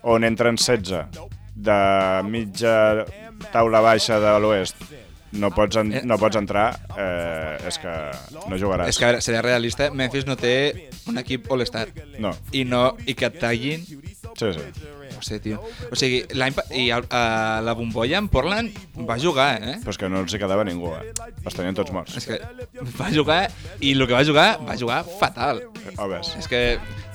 on 0.03 0.27
entren 0.27 0.59
16 0.59 1.31
de 1.63 1.79
mitja 2.27 3.05
taula 3.53 3.83
baixa 3.85 4.19
de 4.23 4.37
l'oest 4.41 4.83
no 5.33 5.51
pots, 5.55 5.79
en, 5.81 5.93
no 6.09 6.19
pots 6.21 6.37
entrar, 6.41 6.67
eh, 6.97 7.69
és 7.69 7.79
que 7.81 7.93
no 8.51 8.59
jugaràs. 8.61 8.91
És 8.93 8.99
que, 9.01 9.07
a 9.07 9.13
veure, 9.13 9.25
seré 9.25 9.43
realista, 9.45 9.91
Memphis 9.95 10.27
no 10.29 10.37
té 10.41 10.91
un 11.09 11.21
equip 11.23 11.51
all-star. 11.53 11.89
No, 12.21 12.35
I, 12.53 12.65
no, 12.69 12.93
i 13.07 13.17
que 13.19 13.29
et 13.31 13.39
tallin 13.41 13.87
sí, 13.87 14.53
sí. 14.53 14.67
no 15.15 15.23
sé, 15.25 15.39
tio. 15.45 15.61
O 15.91 15.99
sigui, 15.99 16.23
l'any 16.39 16.57
i 16.79 16.89
el, 16.95 17.07
a 17.13 17.61
la 17.65 17.77
bombolla 17.79 18.21
en 18.21 18.29
Portland 18.33 18.77
va 19.09 19.19
jugar, 19.21 19.55
eh? 19.63 19.79
Però 19.83 19.95
és 19.95 20.01
que 20.01 20.11
no 20.13 20.23
els 20.25 20.35
hi 20.35 20.43
quedava 20.43 20.67
ningú, 20.69 20.93
eh? 20.99 21.13
Els 21.43 21.57
tenien 21.57 21.77
tots 21.79 21.95
morts. 21.95 22.19
És 22.21 22.29
que 22.29 22.41
va 22.99 23.13
jugar 23.15 23.43
i 23.81 23.95
el 23.97 24.07
que 24.07 24.17
va 24.17 24.25
jugar, 24.27 24.51
va 24.67 24.77
jugar 24.79 25.03
fatal. 25.21 25.65
O 25.97 26.11
ves. 26.13 26.35
És 26.41 26.51
que 26.51 26.63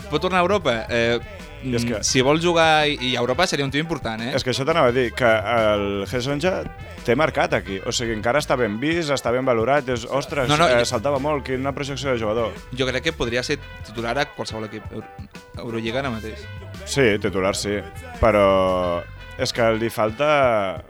pot 0.09 0.21
tornar 0.21 0.39
a 0.39 0.45
Europa. 0.45 0.85
Eh, 0.89 1.19
I 1.63 1.73
és 1.75 1.85
que- 1.85 2.03
Si 2.05 2.21
vol 2.21 2.39
jugar 2.39 2.87
i, 2.87 2.97
i 3.01 3.15
a 3.15 3.19
Europa 3.19 3.47
seria 3.47 3.65
un 3.65 3.71
tio 3.71 3.81
important, 3.81 4.21
eh? 4.21 4.31
És 4.35 4.43
que 4.43 4.51
això 4.51 4.63
t'anava 4.63 4.89
a 4.89 4.91
dir, 4.91 5.11
que 5.17 5.25
el 5.25 6.05
Gesonja 6.07 6.61
té 7.03 7.15
marcat 7.15 7.53
aquí. 7.57 7.79
O 7.85 7.91
sigui, 7.91 8.13
encara 8.13 8.39
està 8.39 8.55
ben 8.55 8.79
vist, 8.79 9.09
està 9.09 9.31
ben 9.33 9.43
valorat. 9.45 9.89
És, 9.89 10.05
ostres, 10.05 10.47
No, 10.49 10.55
no, 10.57 10.67
eh, 10.69 10.85
saltava 10.85 11.17
molt, 11.19 11.43
quina 11.45 11.73
projecció 11.73 12.11
de 12.13 12.19
jugador. 12.19 12.53
Jo 12.77 12.85
crec 12.85 13.03
que 13.09 13.13
podria 13.13 13.41
ser 13.43 13.57
titular 13.85 14.17
a 14.19 14.25
qualsevol 14.35 14.65
equip. 14.69 14.85
Euro- 14.91 15.07
Eurolliga 15.57 15.99
ara 15.99 16.11
mateix. 16.13 16.45
Sí, 16.85 17.17
titular 17.19 17.55
sí, 17.55 17.79
però 18.21 19.01
és 19.37 19.51
que 19.53 19.71
li 19.77 19.89
falta... 19.89 20.83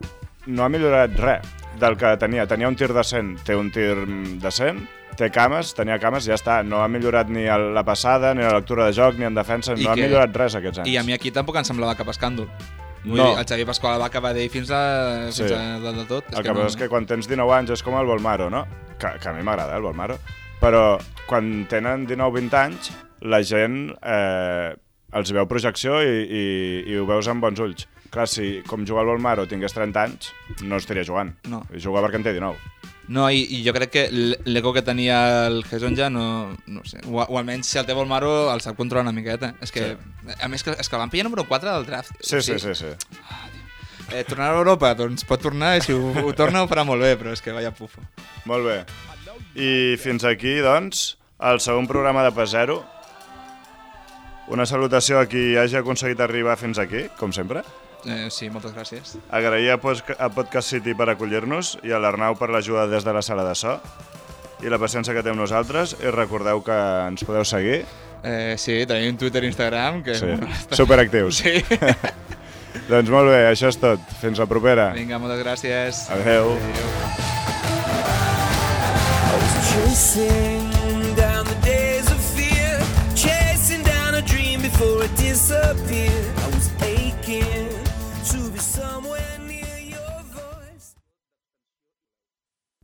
No 0.47 0.63
ha 0.63 0.69
millorat 0.69 1.11
res 1.19 1.47
del 1.79 1.97
que 1.99 2.13
tenia. 2.17 2.45
Tenia 2.47 2.67
un 2.69 2.75
tir 2.75 2.93
decent, 2.93 3.33
té 3.43 3.55
un 3.55 3.71
tir 3.71 3.95
decent, 4.39 4.79
té 5.17 5.29
cames, 5.33 5.73
tenia 5.75 5.97
cames, 5.99 6.25
ja 6.29 6.35
està. 6.37 6.59
No 6.63 6.83
ha 6.83 6.87
millorat 6.87 7.29
ni 7.33 7.43
la 7.49 7.83
passada, 7.83 8.33
ni 8.37 8.43
la 8.45 8.53
lectura 8.59 8.85
de 8.87 8.93
joc, 8.93 9.17
ni 9.17 9.25
en 9.25 9.35
defensa. 9.35 9.73
I 9.75 9.83
no 9.83 9.91
ha 9.91 9.95
que- 9.95 10.05
millorat 10.07 10.35
res 10.37 10.55
aquests 10.55 10.79
anys. 10.83 10.89
I 10.93 10.97
a 10.97 11.03
mi 11.03 11.13
aquí 11.13 11.31
tampoc 11.31 11.57
em 11.57 11.65
semblava 11.65 11.95
cap 11.97 12.07
escàndol. 12.13 12.47
Vull 13.03 13.17
No. 13.17 13.29
dir, 13.31 13.39
el 13.39 13.45
Xavi 13.45 13.65
Pasqual 13.65 14.01
va 14.01 14.07
acabar 14.07 14.33
d'ell 14.33 14.49
fins, 14.49 14.69
a, 14.71 15.27
fins 15.31 15.35
Sí. 15.37 15.53
a 15.53 15.79
dalt 15.79 15.97
de 15.97 16.05
tot. 16.05 16.25
El 16.35 16.43
que 16.43 16.53
passa 16.53 16.67
és 16.67 16.75
que 16.75 16.89
quan 16.89 17.05
tens 17.05 17.27
19 17.27 17.53
anys 17.53 17.69
és 17.71 17.83
com 17.83 17.95
el 17.99 18.05
Volmaro, 18.05 18.49
no? 18.49 18.65
Que, 18.99 19.07
que 19.21 19.29
a 19.29 19.33
mi 19.33 19.43
m'agrada, 19.43 19.73
eh, 19.73 19.77
el 19.77 19.81
Volmaro. 19.83 20.17
Però 20.59 20.97
quan 21.27 21.65
tenen 21.69 22.05
19-20 22.07 22.53
anys, 22.57 22.91
la 23.21 23.41
gent 23.43 23.95
eh, 24.03 24.75
els 25.13 25.31
veu 25.31 25.47
projecció 25.47 26.01
i, 26.03 26.25
i, 26.25 26.91
i 26.91 26.97
ho 26.97 27.05
veus 27.05 27.27
amb 27.27 27.41
bons 27.41 27.59
ulls. 27.59 27.87
Clar, 28.09 28.27
si 28.27 28.61
com 28.67 28.85
juga 28.85 29.01
el 29.01 29.07
Volmaro 29.07 29.45
tingués 29.47 29.73
30 29.73 30.01
anys, 30.03 30.33
no 30.63 30.75
estaria 30.77 31.03
jugant. 31.03 31.33
No. 31.47 31.63
I 31.73 31.79
juga 31.79 32.01
perquè 32.01 32.15
en 32.15 32.23
té 32.23 32.33
19. 32.33 32.57
No, 33.07 33.29
i, 33.31 33.39
i 33.55 33.61
jo 33.63 33.71
crec 33.71 33.91
que 33.93 34.01
l- 34.11 34.35
l'ego 34.51 34.73
que 34.75 34.81
tenia 34.83 35.45
el 35.47 35.61
Jason 35.63 35.95
ja 35.95 36.09
no, 36.11 36.57
no 36.67 36.81
sé, 36.83 36.99
o, 37.07 37.21
o 37.23 37.37
almenys 37.39 37.69
si 37.71 37.79
el 37.79 37.85
té 37.87 37.95
Volmaro 37.95 38.51
el 38.53 38.59
sap 38.59 38.75
controlar 38.75 39.05
una 39.07 39.13
miqueta. 39.15 39.53
És 39.63 39.71
que, 39.71 39.93
sí. 39.95 40.33
a 40.41 40.49
més, 40.51 40.63
que, 40.65 40.75
és 40.75 40.89
que 40.91 40.99
van 40.99 41.09
pillar 41.13 41.23
número 41.29 41.45
4 41.47 41.71
del 41.77 41.85
draft. 41.87 42.11
Sí, 42.19 42.41
sí, 42.43 42.59
sí. 42.59 42.75
sí. 42.75 42.91
Eh, 44.11 44.23
tornar 44.27 44.51
a 44.53 44.57
Europa, 44.59 44.93
doncs 44.95 45.23
pot 45.27 45.41
tornar 45.43 45.77
i 45.77 45.81
si 45.83 45.91
ho, 45.95 46.11
ho 46.23 46.33
torna 46.35 46.61
ho 46.63 46.67
farà 46.71 46.83
molt 46.87 47.03
bé, 47.03 47.15
però 47.19 47.31
és 47.35 47.41
que 47.43 47.55
vaya 47.55 47.71
pufo. 47.75 48.03
Molt 48.47 48.67
bé. 48.67 48.77
I 49.59 49.95
fins 49.99 50.23
aquí, 50.27 50.57
doncs, 50.63 51.17
el 51.39 51.59
segon 51.63 51.87
programa 51.87 52.23
de 52.27 52.31
Pas 52.35 52.51
Zero. 52.51 52.81
Una 54.47 54.65
salutació 54.65 55.19
a 55.19 55.25
qui 55.27 55.57
hagi 55.59 55.75
aconseguit 55.79 56.21
arribar 56.23 56.55
fins 56.59 56.79
aquí, 56.79 57.07
com 57.19 57.33
sempre. 57.35 57.63
Eh, 58.07 58.27
sí, 58.31 58.47
moltes 58.49 58.71
gràcies. 58.71 59.17
Agrair 59.35 59.73
a, 59.73 59.77
Post 59.83 60.13
a 60.15 60.29
Podcast 60.31 60.71
City 60.71 60.95
per 60.95 61.09
acollir-nos 61.11 61.75
i 61.83 61.91
a 61.91 61.99
l'Arnau 61.99 62.37
per 62.39 62.49
l'ajuda 62.53 62.87
des 62.87 63.03
de 63.03 63.13
la 63.15 63.23
sala 63.25 63.43
de 63.47 63.55
so 63.57 63.75
i 64.63 64.71
la 64.71 64.79
paciència 64.81 65.13
que 65.13 65.21
té 65.21 65.33
amb 65.33 65.41
nosaltres 65.41 65.97
i 65.99 66.11
recordeu 66.13 66.63
que 66.65 66.77
ens 67.11 67.25
podeu 67.27 67.45
seguir. 67.45 67.83
Eh, 68.23 68.55
sí, 68.57 68.79
tenim 68.89 69.17
Twitter 69.19 69.43
i 69.43 69.51
Instagram. 69.51 70.01
Que... 70.05 70.15
Sí, 70.17 70.31
superactius. 70.79 71.43
Sí. 71.43 71.59
doncs 72.91 73.11
molt 73.13 73.29
bé, 73.33 73.43
això 73.51 73.69
és 73.73 73.79
tot. 73.81 74.01
Fins 74.21 74.39
la 74.41 74.47
propera. 74.49 74.89
Vinga, 74.95 75.19
moltes 75.21 75.43
gràcies. 75.43 76.07
Adeu. 76.15 76.55
Chasing 79.67 81.13
down 81.15 81.45
the 81.45 81.59
days 81.63 82.09
of 82.11 82.19
fear, 82.33 82.79
chasing 83.15 83.83
down 83.83 84.15
a 84.15 84.21
dream 84.21 84.61
before 84.61 85.03
it 85.05 85.15
disappeared. 85.15 86.26